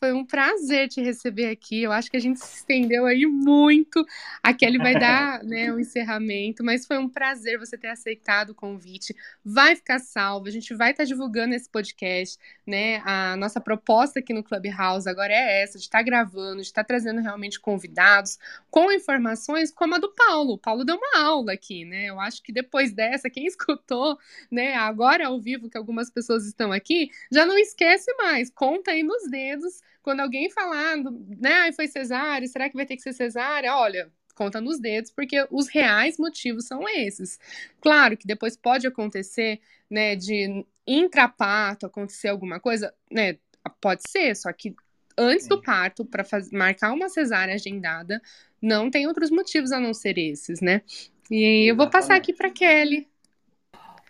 Foi 0.04 0.12
um 0.12 0.26
prazer 0.26 0.90
te 0.90 1.02
receber 1.02 1.50
aqui. 1.50 1.82
Eu 1.82 1.94
acho 1.94 2.12
que 2.12 2.18
a 2.18 2.20
gente 2.20 2.38
se 2.38 2.58
estendeu 2.58 3.06
aí 3.06 3.26
muito. 3.26 4.06
A 4.44 4.54
Kelly 4.54 4.78
vai 4.78 5.00
dar 5.00 5.42
né, 5.48 5.72
o 5.72 5.76
um 5.76 5.80
encerramento, 5.80 6.62
mas 6.62 6.86
foi 6.86 6.98
um 6.98 7.08
prazer 7.08 7.58
você 7.58 7.78
ter 7.78 7.88
aceitado 7.88 8.50
o 8.50 8.54
convite. 8.54 9.16
Vai 9.46 9.78
ficar 9.78 10.00
salvo, 10.00 10.50
a 10.50 10.52
gente 10.52 10.74
vai 10.74 10.92
estar 10.92 11.04
tá 11.04 11.08
divulgando 11.08 11.56
esse 11.56 11.70
podcast, 11.70 12.38
né? 12.68 13.02
A 13.06 13.38
nossa 13.38 13.62
proposta 13.62 14.20
aqui 14.20 14.34
no 14.34 14.44
Clubhouse 14.44 15.08
agora 15.08 15.32
é 15.32 15.64
essa, 15.64 15.78
de 15.78 15.86
estar 15.86 16.00
tá 16.00 16.04
gravando, 16.04 16.58
de 16.58 16.68
estar 16.68 16.84
tá 16.84 16.88
trazendo 16.88 17.22
realmente 17.22 17.58
convidados 17.58 18.38
com 18.70 18.92
informações 18.92 19.72
como 19.72 19.96
a 19.96 20.00
do 20.00 20.14
Paulo. 20.14 20.56
O 20.56 20.58
Paulo 20.58 20.84
deu 20.84 20.98
uma 20.98 21.24
aula 21.26 21.54
aqui, 21.54 21.86
né? 21.86 22.08
Eu 22.08 22.20
acho 22.20 22.44
que 22.44 22.52
depois 22.52 22.92
dessa, 22.92 23.30
quem 23.30 23.46
escutou, 23.48 24.20
né, 24.52 24.74
agora 24.76 25.28
ao 25.28 25.40
vivo 25.40 25.70
que 25.70 25.78
algumas 25.78 26.10
pessoas 26.12 26.46
estão 26.46 26.74
aqui, 26.74 27.10
já 27.32 27.46
não 27.46 27.58
esquece 27.58 28.14
mais, 28.16 28.50
conta 28.50 28.92
aí 28.92 29.02
nos 29.02 29.32
dedos 29.32 29.82
quando 30.04 30.20
alguém 30.20 30.50
falar, 30.52 30.98
né, 31.40 31.72
foi 31.72 31.88
cesárea, 31.88 32.48
será 32.48 32.70
que 32.70 32.76
vai 32.76 32.86
ter 32.86 32.96
que 32.96 33.02
ser 33.02 33.14
cesárea? 33.14 33.76
Olha, 33.76 34.12
conta 34.36 34.60
nos 34.62 34.80
dedos, 34.80 35.12
porque 35.12 35.48
os 35.50 35.68
reais 35.68 36.18
motivos 36.18 36.66
são 36.68 36.88
esses. 36.88 37.40
Claro 37.82 38.18
que 38.18 38.28
depois 38.28 38.58
pode 38.58 38.86
acontecer, 38.86 39.60
né, 39.90 40.16
de 40.16 40.66
intraparto 40.86 41.86
acontecer 41.86 42.28
alguma 42.28 42.60
coisa, 42.60 42.94
né, 43.10 43.38
pode 43.80 44.04
ser, 44.10 44.36
só 44.36 44.52
que 44.52 44.76
antes 45.18 45.48
do 45.48 45.62
parto, 45.62 46.04
para 46.06 46.26
marcar 46.52 46.92
uma 46.92 47.08
cesárea 47.08 47.56
agendada, 47.56 48.22
não 48.62 48.90
tem 48.90 49.08
outros 49.08 49.30
motivos 49.30 49.72
a 49.72 49.80
não 49.80 49.94
ser 49.94 50.18
esses, 50.18 50.60
né? 50.60 50.82
E 51.30 51.70
eu 51.70 51.76
vou 51.76 51.90
passar 51.90 52.16
aqui 52.16 52.34
para 52.34 52.50
Kelly. 52.50 53.08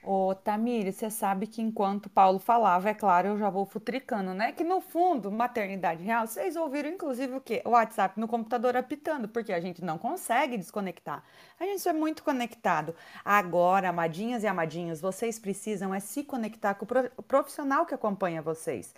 Ô, 0.06 0.36
Tamiri, 0.36 0.92
você 0.92 1.10
sabe 1.10 1.48
que 1.48 1.62
enquanto 1.62 2.10
Paulo 2.10 2.38
falava, 2.38 2.90
é 2.90 2.94
claro, 2.94 3.30
eu 3.30 3.38
já 3.38 3.50
vou 3.50 3.66
futricando, 3.66 4.34
né? 4.34 4.52
Que 4.52 4.62
no 4.62 4.82
fundo, 4.82 5.32
maternidade 5.32 6.04
real, 6.04 6.28
vocês 6.28 6.58
ouviram 6.58 6.90
inclusive 6.90 7.34
o 7.36 7.40
quê? 7.40 7.62
O 7.64 7.70
WhatsApp 7.70 8.20
no 8.20 8.28
computador 8.28 8.76
apitando, 8.76 9.30
porque 9.30 9.54
a 9.54 9.62
gente 9.62 9.82
não 9.82 9.98
consegue 9.98 10.58
desconectar. 10.58 11.24
A 11.58 11.64
gente 11.64 11.88
é 11.88 11.94
muito 11.94 12.22
conectado. 12.22 12.94
Agora, 13.24 13.88
amadinhas 13.88 14.44
e 14.44 14.48
amadinhos, 14.48 15.00
vocês 15.00 15.40
precisam 15.40 15.94
é 15.94 16.02
se 16.02 16.22
conectar 16.22 16.74
com 16.74 16.86
o 17.16 17.24
profissional 17.24 17.86
que 17.86 17.94
acompanha 17.94 18.42
vocês. 18.42 18.94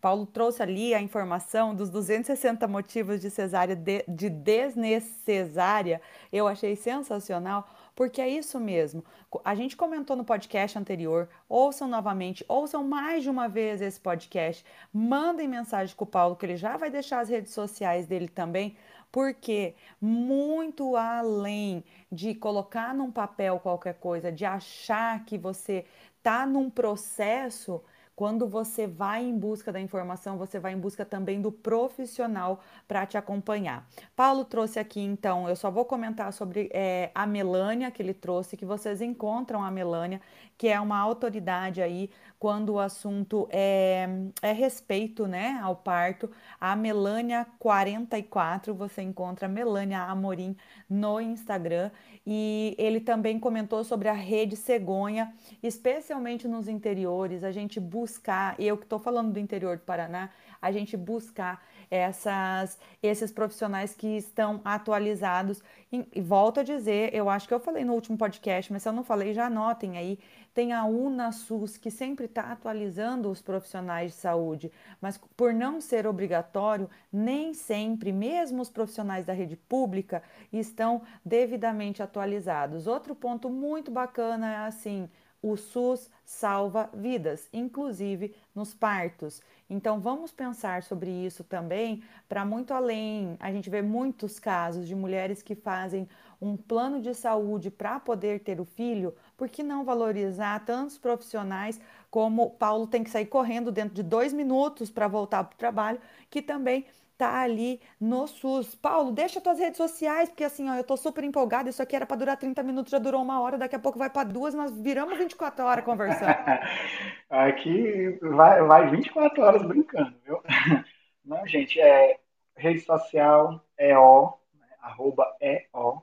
Paulo 0.00 0.26
trouxe 0.26 0.62
ali 0.62 0.92
a 0.92 1.00
informação 1.00 1.74
dos 1.74 1.88
260 1.88 2.66
motivos 2.66 3.20
de 3.20 3.30
cesárea, 3.30 3.76
de, 3.76 4.04
de 4.08 4.28
desnecessária. 4.28 6.00
Eu 6.32 6.46
achei 6.46 6.76
sensacional 6.76 7.68
porque 7.98 8.20
é 8.20 8.28
isso 8.28 8.60
mesmo. 8.60 9.04
A 9.44 9.56
gente 9.56 9.76
comentou 9.76 10.14
no 10.14 10.24
podcast 10.24 10.78
anterior, 10.78 11.28
ouçam 11.48 11.88
novamente, 11.88 12.44
ouçam 12.46 12.84
mais 12.84 13.24
de 13.24 13.28
uma 13.28 13.48
vez 13.48 13.82
esse 13.82 13.98
podcast, 13.98 14.64
mandem 14.92 15.48
mensagem 15.48 15.96
com 15.96 16.04
o 16.04 16.06
Paulo, 16.06 16.36
que 16.36 16.46
ele 16.46 16.56
já 16.56 16.76
vai 16.76 16.90
deixar 16.90 17.18
as 17.18 17.28
redes 17.28 17.52
sociais 17.52 18.06
dele 18.06 18.28
também, 18.28 18.76
porque 19.10 19.74
muito 20.00 20.94
além 20.94 21.82
de 22.10 22.36
colocar 22.36 22.94
num 22.94 23.10
papel 23.10 23.58
qualquer 23.58 23.94
coisa, 23.94 24.30
de 24.30 24.44
achar 24.44 25.24
que 25.24 25.36
você 25.36 25.84
está 26.18 26.46
num 26.46 26.70
processo 26.70 27.82
quando 28.18 28.48
você 28.48 28.84
vai 28.84 29.24
em 29.24 29.38
busca 29.38 29.70
da 29.70 29.80
informação, 29.80 30.36
você 30.36 30.58
vai 30.58 30.72
em 30.72 30.76
busca 30.76 31.04
também 31.04 31.40
do 31.40 31.52
profissional 31.52 32.58
para 32.88 33.06
te 33.06 33.16
acompanhar. 33.16 33.86
Paulo 34.16 34.44
trouxe 34.44 34.80
aqui, 34.80 35.00
então, 35.00 35.48
eu 35.48 35.54
só 35.54 35.70
vou 35.70 35.84
comentar 35.84 36.32
sobre 36.32 36.68
é, 36.72 37.12
a 37.14 37.24
Melânia 37.24 37.92
que 37.92 38.02
ele 38.02 38.12
trouxe, 38.12 38.56
que 38.56 38.66
vocês 38.66 39.00
encontram 39.00 39.62
a 39.62 39.70
Melânia, 39.70 40.20
que 40.58 40.66
é 40.66 40.78
uma 40.80 40.98
autoridade 40.98 41.80
aí 41.80 42.10
quando 42.38 42.74
o 42.74 42.80
assunto 42.80 43.48
é, 43.50 44.08
é 44.42 44.52
respeito 44.52 45.26
né, 45.26 45.58
ao 45.62 45.76
parto. 45.76 46.30
A 46.60 46.74
Melânia 46.74 47.46
44, 47.58 48.74
você 48.74 49.02
encontra 49.02 49.48
Melânia 49.48 50.02
Amorim 50.02 50.56
no 50.90 51.20
Instagram. 51.20 51.90
E 52.26 52.74
ele 52.76 53.00
também 53.00 53.38
comentou 53.38 53.82
sobre 53.84 54.08
a 54.08 54.12
rede 54.12 54.56
cegonha, 54.56 55.32
especialmente 55.62 56.46
nos 56.46 56.68
interiores, 56.68 57.42
a 57.42 57.50
gente 57.50 57.80
buscar, 57.80 58.54
eu 58.60 58.76
que 58.76 58.84
estou 58.84 58.98
falando 58.98 59.32
do 59.32 59.38
interior 59.38 59.78
do 59.78 59.84
Paraná, 59.84 60.30
a 60.60 60.70
gente 60.70 60.96
buscar 60.96 61.64
essas, 61.90 62.78
esses 63.02 63.30
profissionais 63.30 63.94
que 63.94 64.16
estão 64.16 64.60
atualizados. 64.64 65.62
E, 65.92 66.06
e 66.14 66.20
volto 66.20 66.60
a 66.60 66.62
dizer, 66.62 67.14
eu 67.14 67.28
acho 67.30 67.48
que 67.48 67.54
eu 67.54 67.60
falei 67.60 67.84
no 67.84 67.94
último 67.94 68.18
podcast, 68.18 68.72
mas 68.72 68.82
se 68.82 68.88
eu 68.88 68.92
não 68.92 69.02
falei, 69.02 69.32
já 69.32 69.46
anotem 69.46 69.96
aí. 69.96 70.18
Tem 70.52 70.72
a 70.72 70.84
UnaSUS, 70.84 71.76
que 71.76 71.90
sempre 71.90 72.26
está 72.26 72.50
atualizando 72.50 73.30
os 73.30 73.40
profissionais 73.40 74.12
de 74.12 74.16
saúde, 74.16 74.72
mas 75.00 75.18
por 75.36 75.54
não 75.54 75.80
ser 75.80 76.06
obrigatório, 76.06 76.90
nem 77.12 77.54
sempre, 77.54 78.10
mesmo 78.10 78.60
os 78.60 78.68
profissionais 78.68 79.24
da 79.24 79.32
rede 79.32 79.56
pública, 79.56 80.22
estão 80.52 81.02
devidamente 81.24 82.02
atualizados. 82.02 82.86
Outro 82.88 83.14
ponto 83.14 83.48
muito 83.48 83.90
bacana 83.90 84.52
é 84.52 84.56
assim: 84.66 85.08
o 85.42 85.56
SUS 85.56 86.10
salva 86.24 86.90
vidas, 86.92 87.48
inclusive 87.52 88.34
nos 88.54 88.74
partos. 88.74 89.40
Então 89.70 90.00
vamos 90.00 90.32
pensar 90.32 90.82
sobre 90.82 91.10
isso 91.10 91.44
também 91.44 92.02
para 92.28 92.44
muito 92.44 92.74
além. 92.74 93.36
A 93.38 93.52
gente 93.52 93.70
vê 93.70 93.80
muitos 93.80 94.38
casos 94.38 94.86
de 94.86 94.94
mulheres 94.94 95.42
que 95.42 95.54
fazem 95.54 96.08
um 96.40 96.56
plano 96.56 97.00
de 97.00 97.14
saúde 97.14 97.70
para 97.70 97.98
poder 97.98 98.40
ter 98.40 98.60
o 98.60 98.64
filho, 98.64 99.14
por 99.36 99.48
que 99.48 99.62
não 99.62 99.84
valorizar 99.84 100.64
tantos 100.64 100.96
profissionais 100.98 101.80
como 102.10 102.50
Paulo 102.50 102.86
tem 102.86 103.04
que 103.04 103.10
sair 103.10 103.26
correndo 103.26 103.72
dentro 103.72 103.94
de 103.94 104.02
dois 104.02 104.32
minutos 104.32 104.90
para 104.90 105.08
voltar 105.08 105.44
para 105.44 105.54
o 105.54 105.58
trabalho, 105.58 106.00
que 106.30 106.40
também 106.40 106.86
tá 107.18 107.40
ali 107.40 107.80
no 108.00 108.26
SUS. 108.28 108.76
Paulo, 108.76 109.10
deixa 109.12 109.40
tuas 109.40 109.58
redes 109.58 109.76
sociais, 109.76 110.28
porque 110.28 110.44
assim, 110.44 110.70
ó, 110.70 110.74
eu 110.74 110.84
tô 110.84 110.96
super 110.96 111.24
empolgada. 111.24 111.68
Isso 111.68 111.82
aqui 111.82 111.96
era 111.96 112.06
para 112.06 112.16
durar 112.16 112.36
30 112.36 112.62
minutos, 112.62 112.92
já 112.92 112.98
durou 112.98 113.20
uma 113.20 113.40
hora, 113.40 113.58
daqui 113.58 113.74
a 113.74 113.78
pouco 113.78 113.98
vai 113.98 114.08
para 114.08 114.28
duas, 114.28 114.54
nós 114.54 114.70
viramos 114.80 115.18
24 115.18 115.64
horas 115.64 115.84
conversando. 115.84 116.28
aqui 117.28 118.16
vai, 118.22 118.62
vai 118.62 118.88
24 118.88 119.42
horas 119.42 119.62
brincando, 119.62 120.14
viu? 120.24 120.40
Não, 121.24 121.46
gente, 121.46 121.78
é 121.80 122.18
rede 122.56 122.80
social 122.80 123.62
EO, 123.78 124.34
né, 124.54 124.66
arroba 124.80 125.36
EO, 125.40 126.02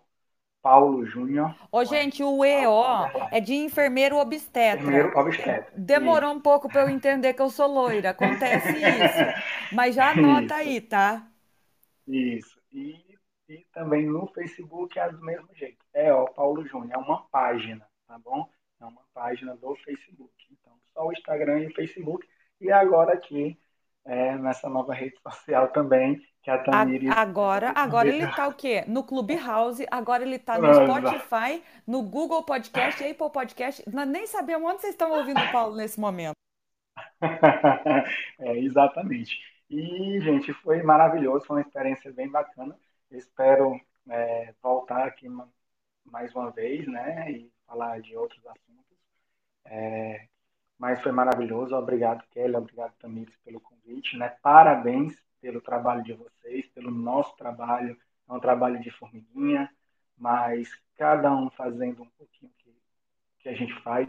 Paulo 0.65 1.05
Júnior. 1.05 1.55
Ô, 1.71 1.85
gente, 1.85 2.23
o 2.23 2.43
EO 2.43 2.83
é 3.31 3.39
de 3.39 3.53
enfermeiro 3.53 4.17
obstetra. 4.17 4.81
Enfermeiro 4.81 5.15
obstetra. 5.15 5.71
Demorou 5.77 6.31
isso. 6.31 6.39
um 6.39 6.41
pouco 6.41 6.67
para 6.67 6.81
eu 6.81 6.89
entender 6.89 7.35
que 7.35 7.41
eu 7.43 7.51
sou 7.51 7.67
loira, 7.67 8.09
acontece 8.09 8.69
isso. 8.69 9.45
Mas 9.71 9.93
já 9.93 10.09
anota 10.09 10.63
isso. 10.63 10.69
aí, 10.71 10.81
tá? 10.81 11.27
Isso. 12.07 12.59
E, 12.73 12.95
e 13.47 13.63
também 13.71 14.07
no 14.07 14.25
Facebook 14.33 14.97
é 14.97 15.07
do 15.07 15.23
mesmo 15.23 15.47
jeito. 15.53 15.77
EO 15.93 16.33
Paulo 16.33 16.65
Júnior. 16.65 16.93
É 16.93 16.97
uma 16.97 17.21
página, 17.27 17.85
tá 18.07 18.17
bom? 18.17 18.49
É 18.81 18.85
uma 18.85 19.03
página 19.13 19.55
do 19.57 19.75
Facebook. 19.75 20.33
Então, 20.49 20.73
só 20.95 21.05
o 21.05 21.13
Instagram 21.13 21.59
e 21.59 21.67
o 21.67 21.75
Facebook. 21.75 22.27
E 22.59 22.71
agora 22.71 23.13
aqui, 23.13 23.55
é, 24.05 24.37
nessa 24.37 24.69
nova 24.69 24.93
rede 24.93 25.15
social 25.21 25.67
também, 25.69 26.21
que 26.41 26.51
a 26.51 26.59
Tamires... 26.59 27.09
Agora, 27.11 27.73
agora 27.75 28.07
ele 28.07 28.23
está 28.23 28.47
o 28.47 28.53
quê? 28.53 28.83
No 28.87 29.03
Clubhouse, 29.03 29.85
agora 29.89 30.23
ele 30.23 30.35
está 30.35 30.59
no 30.59 30.73
Spotify, 30.73 31.63
no 31.87 32.03
Google 32.03 32.43
Podcast, 32.43 33.03
Apple 33.03 33.31
Podcast. 33.31 33.83
Nós 33.91 34.07
nem 34.07 34.27
sabemos 34.27 34.69
onde 34.69 34.81
vocês 34.81 34.93
estão 34.93 35.11
ouvindo 35.11 35.39
o 35.39 35.51
Paulo 35.51 35.75
nesse 35.75 35.99
momento. 35.99 36.35
é, 38.39 38.59
exatamente. 38.59 39.39
E, 39.69 40.21
gente, 40.21 40.53
foi 40.53 40.83
maravilhoso, 40.83 41.45
foi 41.45 41.57
uma 41.57 41.63
experiência 41.63 42.13
bem 42.13 42.29
bacana. 42.29 42.77
Espero 43.09 43.79
é, 44.07 44.53
voltar 44.61 45.07
aqui 45.07 45.27
mais 46.05 46.33
uma 46.35 46.51
vez, 46.51 46.87
né, 46.87 47.31
e 47.31 47.51
falar 47.65 47.99
de 48.01 48.15
outros 48.15 48.45
assuntos. 48.45 48.97
É, 49.65 50.27
mas 50.85 51.01
foi 51.01 51.11
maravilhoso. 51.11 51.75
Obrigado, 51.75 52.23
Kelly. 52.29 52.55
Obrigado, 52.55 52.93
Tamires, 52.99 53.35
pelo 53.37 53.59
convite. 53.59 54.15
Né? 54.15 54.29
Parabéns 54.43 55.19
pelo 55.41 55.59
trabalho 55.59 56.03
de 56.03 56.13
vocês, 56.13 56.67
pelo 56.67 56.91
nosso 56.91 57.35
trabalho. 57.37 57.97
É 58.29 58.31
um 58.31 58.39
trabalho 58.39 58.79
de 58.79 58.91
formiguinha, 58.91 59.67
mas 60.15 60.69
cada 60.95 61.35
um 61.35 61.49
fazendo 61.49 62.03
um 62.03 62.09
pouquinho 62.09 62.51
que, 62.59 62.71
que 63.39 63.49
a 63.49 63.55
gente 63.55 63.73
faz, 63.81 64.07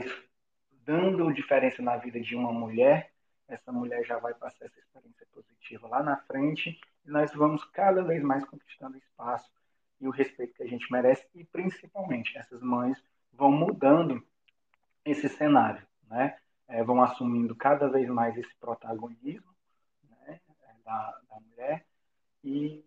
dando 0.84 1.32
diferença 1.32 1.80
na 1.80 1.96
vida 1.96 2.20
de 2.20 2.36
uma 2.36 2.52
mulher, 2.52 3.10
essa 3.48 3.72
mulher 3.72 4.04
já 4.04 4.18
vai 4.18 4.34
passar 4.34 4.66
essa 4.66 4.78
experiência 4.78 5.26
positiva 5.32 5.88
lá 5.88 6.02
na 6.02 6.18
frente 6.18 6.78
e 7.06 7.10
nós 7.10 7.32
vamos 7.32 7.64
cada 7.64 8.02
vez 8.02 8.22
mais 8.22 8.44
conquistando 8.44 8.98
espaço 8.98 9.50
e 9.98 10.06
o 10.06 10.10
respeito 10.10 10.52
que 10.52 10.62
a 10.62 10.68
gente 10.68 10.92
merece 10.92 11.26
e 11.34 11.42
principalmente 11.42 12.36
essas 12.36 12.60
mães 12.60 13.02
vão 13.32 13.50
mudando 13.50 14.22
esse 15.06 15.26
cenário, 15.26 15.82
né? 16.10 16.36
É, 16.68 16.82
vão 16.82 17.02
assumindo 17.02 17.54
cada 17.54 17.88
vez 17.88 18.08
mais 18.08 18.36
esse 18.36 18.54
protagonismo 18.56 19.54
né? 20.10 20.40
da, 20.84 21.20
da 21.28 21.40
mulher 21.40 21.86
e, 22.42 22.84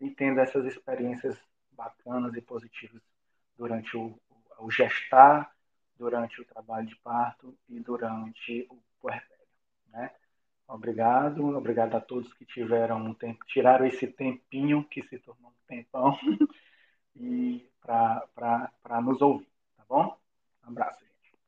e 0.00 0.10
tendo 0.10 0.40
essas 0.40 0.64
experiências 0.66 1.38
bacanas 1.70 2.34
e 2.34 2.40
positivas 2.40 3.00
durante 3.56 3.96
o, 3.96 4.18
o 4.58 4.70
gestar, 4.70 5.52
durante 5.96 6.40
o 6.40 6.44
trabalho 6.44 6.86
de 6.86 6.96
parto 6.96 7.56
e 7.68 7.80
durante 7.80 8.66
o 8.70 8.78
puerpério, 9.00 9.46
né? 9.88 10.10
Obrigado. 10.68 11.56
Obrigado 11.56 11.94
a 11.96 12.00
todos 12.00 12.32
que 12.34 12.44
tiveram 12.44 12.98
um 12.98 13.14
tempo, 13.14 13.44
tiraram 13.46 13.86
esse 13.86 14.06
tempinho 14.06 14.84
que 14.84 15.02
se 15.02 15.18
tornou 15.18 15.50
um 15.50 15.66
tempão 15.66 16.16
e 17.16 17.68
para 17.82 19.00
nos 19.02 19.20
ouvir, 19.22 19.48
tá 19.76 19.84
bom? 19.88 20.16
Um 20.64 20.68
abraço, 20.68 21.00
gente. 21.00 21.38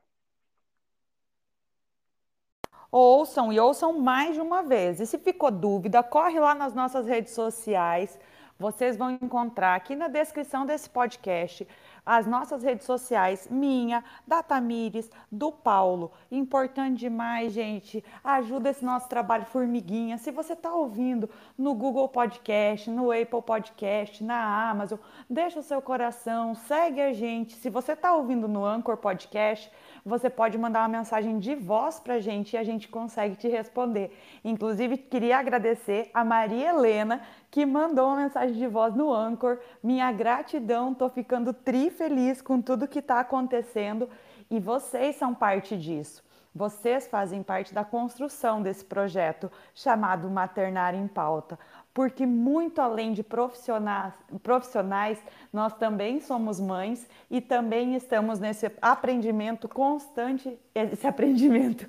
Ouçam 2.93 3.53
e 3.53 3.61
ouçam 3.61 3.99
mais 3.99 4.35
de 4.35 4.41
uma 4.41 4.63
vez. 4.63 5.01
E 5.01 5.07
se 5.07 5.19
ficou 5.19 5.51
dúvida, 5.51 6.03
corre 6.03 6.41
lá 6.41 6.55
nas 6.55 6.75
nossas 6.75 7.07
redes 7.07 7.33
sociais. 7.33 8.19
Vocês 8.59 8.97
vão 8.97 9.11
encontrar 9.13 9.75
aqui 9.75 9.95
na 9.95 10.09
descrição 10.09 10.67
desse 10.67 10.91
podcast 10.91 11.67
as 12.05 12.27
nossas 12.27 12.63
redes 12.63 12.87
sociais, 12.87 13.49
minha, 13.51 14.03
da 14.27 14.43
Tamires, 14.43 15.11
do 15.31 15.53
Paulo. 15.53 16.11
Importante 16.31 16.99
demais, 16.99 17.53
gente. 17.53 18.05
Ajuda 18.23 18.71
esse 18.71 18.85
nosso 18.85 19.09
trabalho 19.09 19.45
formiguinha. 19.47 20.19
Se 20.19 20.31
você 20.31 20.55
está 20.55 20.75
ouvindo 20.75 21.31
no 21.57 21.75
Google 21.75 22.09
Podcast, 22.09 22.91
no 22.91 23.11
Apple 23.13 23.43
Podcast, 23.43 24.25
na 24.25 24.71
Amazon, 24.71 24.99
deixa 25.29 25.61
o 25.61 25.63
seu 25.63 25.81
coração, 25.81 26.55
segue 26.55 27.01
a 27.01 27.13
gente. 27.13 27.55
Se 27.55 27.71
você 27.71 27.93
está 27.93 28.15
ouvindo 28.15 28.49
no 28.49 28.65
Anchor 28.65 28.97
Podcast, 28.97 29.71
você 30.05 30.31
pode 30.31 30.57
mandar 30.57 30.81
uma 30.81 30.99
mensagem 30.99 31.39
de 31.39 31.55
voz 31.55 32.01
para 32.01 32.15
a 32.15 32.21
gente 32.21 32.55
e 32.55 32.57
a 32.57 32.65
gente 32.65 32.89
consegue 32.89 33.37
te 33.37 33.49
responder. 33.49 34.17
Inclusive, 34.45 34.97
queria 34.97 35.39
agradecer 35.39 36.11
a 36.15 36.25
Maria 36.25 36.71
Helena, 36.71 37.23
que 37.51 37.67
mandou 37.67 38.07
uma 38.07 38.23
mensagem 38.23 38.57
de 38.57 38.67
voz 38.67 38.95
no 38.95 39.13
Anchor. 39.13 39.59
Minha 39.83 40.11
gratidão, 40.13 40.95
tô 40.95 41.09
ficando 41.09 41.53
tri 41.53 41.91
feliz 41.91 42.41
com 42.41 42.61
tudo 42.61 42.89
que 42.89 43.01
está 43.01 43.21
acontecendo 43.21 44.09
e 44.51 44.59
vocês 44.59 45.17
são 45.17 45.35
parte 45.35 45.77
disso. 45.77 46.23
Vocês 46.55 47.07
fazem 47.07 47.45
parte 47.45 47.73
da 47.73 47.85
construção 47.85 48.61
desse 48.61 48.85
projeto 48.85 49.51
chamado 49.73 50.29
Maternar 50.29 50.97
em 50.97 51.07
Pauta, 51.07 51.57
porque 51.95 52.27
muito 52.27 52.81
além 52.81 53.13
de 53.13 53.23
profissionais, 53.23 55.23
nós 55.53 55.73
também 55.75 56.21
somos 56.21 56.59
mães 56.59 57.09
e 57.31 57.41
também 57.41 57.95
estamos 57.95 58.41
nesse 58.41 58.71
aprendimento 58.83 59.69
constante, 59.69 60.59
esse 60.75 61.07
aprendimento, 61.07 61.87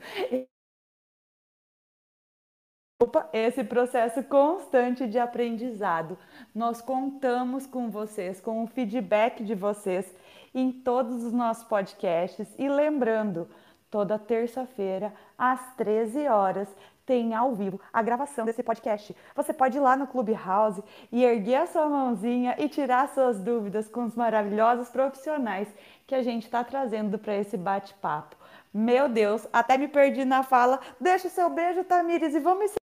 esse 3.33 3.63
processo 3.63 4.21
constante 4.23 5.07
de 5.07 5.17
aprendizado. 5.17 6.15
Nós 6.53 6.81
contamos 6.81 7.65
com 7.65 7.89
vocês, 7.89 8.39
com 8.39 8.63
o 8.63 8.67
feedback 8.67 9.43
de 9.43 9.55
vocês 9.55 10.13
em 10.53 10.71
todos 10.71 11.23
os 11.23 11.33
nossos 11.33 11.63
podcasts 11.63 12.47
e 12.59 12.69
lembrando, 12.69 13.47
toda 13.91 14.17
terça-feira 14.17 15.13
às 15.37 15.59
13 15.75 16.27
horas 16.27 16.67
tem 17.05 17.35
ao 17.35 17.53
vivo 17.53 17.79
a 17.91 18.01
gravação 18.01 18.45
desse 18.45 18.63
podcast. 18.63 19.15
Você 19.35 19.53
pode 19.53 19.77
ir 19.77 19.81
lá 19.81 19.97
no 19.97 20.07
Clubhouse 20.07 20.81
e 21.11 21.23
erguer 21.23 21.57
a 21.57 21.67
sua 21.67 21.89
mãozinha 21.89 22.55
e 22.57 22.69
tirar 22.69 23.09
suas 23.09 23.39
dúvidas 23.39 23.89
com 23.89 24.05
os 24.05 24.15
maravilhosos 24.15 24.87
profissionais 24.87 25.67
que 26.07 26.15
a 26.15 26.23
gente 26.23 26.43
está 26.43 26.63
trazendo 26.63 27.19
para 27.19 27.35
esse 27.35 27.57
bate-papo. 27.57 28.37
Meu 28.73 29.09
Deus, 29.09 29.45
até 29.51 29.77
me 29.77 29.89
perdi 29.89 30.23
na 30.23 30.41
fala. 30.41 30.79
Deixa 30.99 31.27
o 31.27 31.31
seu 31.31 31.49
beijo, 31.49 31.83
Tamires, 31.83 32.33
e 32.33 32.39
vamos 32.39 32.80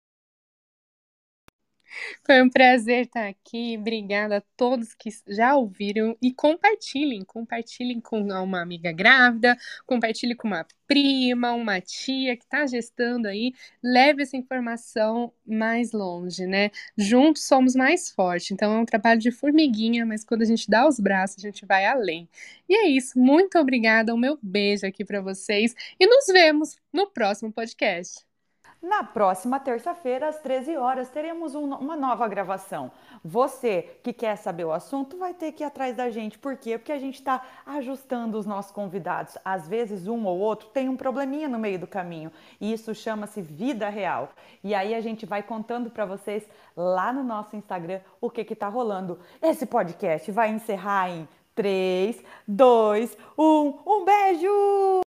foi 2.25 2.43
um 2.43 2.51
prazer 2.51 3.07
estar 3.07 3.29
aqui. 3.29 3.77
Obrigada 3.79 4.39
a 4.39 4.43
todos 4.57 4.95
que 4.95 5.11
já 5.29 5.57
ouviram 5.57 6.17
e 6.21 6.33
compartilhem, 6.33 7.25
compartilhem 7.25 8.01
com 8.01 8.21
uma 8.21 8.61
amiga 8.61 8.93
grávida, 8.93 9.57
compartilhe 9.87 10.35
com 10.35 10.49
uma 10.49 10.67
prima, 10.87 11.53
uma 11.53 11.81
tia 11.81 12.37
que 12.37 12.45
está 12.45 12.67
gestando 12.67 13.29
aí, 13.29 13.53
leve 13.83 14.23
essa 14.23 14.37
informação 14.37 15.33
mais 15.47 15.93
longe, 15.93 16.47
né? 16.47 16.71
Juntos 16.97 17.45
somos 17.47 17.75
mais 17.75 18.11
fortes. 18.11 18.51
Então 18.53 18.73
é 18.73 18.79
um 18.79 18.85
trabalho 18.85 19.21
de 19.21 19.31
formiguinha, 19.31 20.07
mas 20.07 20.25
quando 20.25 20.43
a 20.43 20.47
gente 20.47 20.71
dá 20.71 20.87
os 20.87 21.01
braços, 21.01 21.45
a 21.45 21.49
gente 21.49 21.67
vai 21.67 21.85
além. 21.85 22.29
E 22.69 22.75
é 22.75 22.89
isso. 22.89 23.19
Muito 23.19 23.59
obrigada. 23.59 24.15
O 24.15 24.19
meu 24.19 24.39
beijo 24.43 24.87
aqui 24.87 25.05
para 25.05 25.21
vocês 25.21 25.75
e 25.99 26.07
nos 26.07 26.27
vemos 26.27 26.77
no 26.93 27.11
próximo 27.11 27.53
podcast. 27.53 28.36
Na 28.83 29.03
próxima 29.03 29.59
terça-feira, 29.59 30.29
às 30.29 30.39
13 30.39 30.77
horas, 30.77 31.09
teremos 31.09 31.55
um, 31.55 31.75
uma 31.75 31.97
nova 31.97 32.29
gravação. 32.29 32.91
Você 33.25 33.99
que 34.03 34.13
quer 34.13 34.37
saber 34.37 34.65
o 34.65 34.73
assunto 34.73 35.17
vai 35.17 35.33
ter 35.33 35.53
que 35.53 35.63
ir 35.63 35.67
atrás 35.67 35.97
da 35.97 36.11
gente. 36.11 36.39
Por 36.39 36.57
quê? 36.57 36.77
Porque 36.77 36.93
a 36.93 36.99
gente 36.99 37.15
está 37.15 37.43
ajustando 37.65 38.39
os 38.39 38.45
nossos 38.45 38.71
convidados. 38.71 39.39
Às 39.45 39.67
vezes, 39.67 40.07
um 40.07 40.25
ou 40.27 40.39
outro 40.39 40.69
tem 40.69 40.89
um 40.89 40.97
probleminha 40.97 41.49
no 41.49 41.59
meio 41.59 41.79
do 41.79 41.87
caminho. 41.87 42.31
E 42.61 42.73
isso 42.73 42.95
chama-se 42.95 43.41
vida 43.41 43.89
real. 43.89 44.31
E 44.63 44.75
aí 44.75 44.95
a 44.95 45.01
gente 45.01 45.25
vai 45.25 45.43
contando 45.43 45.91
para 45.91 46.05
vocês 46.05 46.47
lá 46.77 47.13
no 47.13 47.25
nosso 47.25 47.57
Instagram 47.57 48.01
o 48.21 48.31
que 48.31 48.41
está 48.53 48.69
rolando. 48.69 49.19
Esse 49.41 49.65
podcast 49.65 50.31
vai 50.31 50.51
encerrar 50.51 51.11
em 51.11 51.27
3, 51.55 52.23
2, 52.47 53.17
1. 53.39 53.79
Um 53.87 54.05
beijo! 54.05 55.06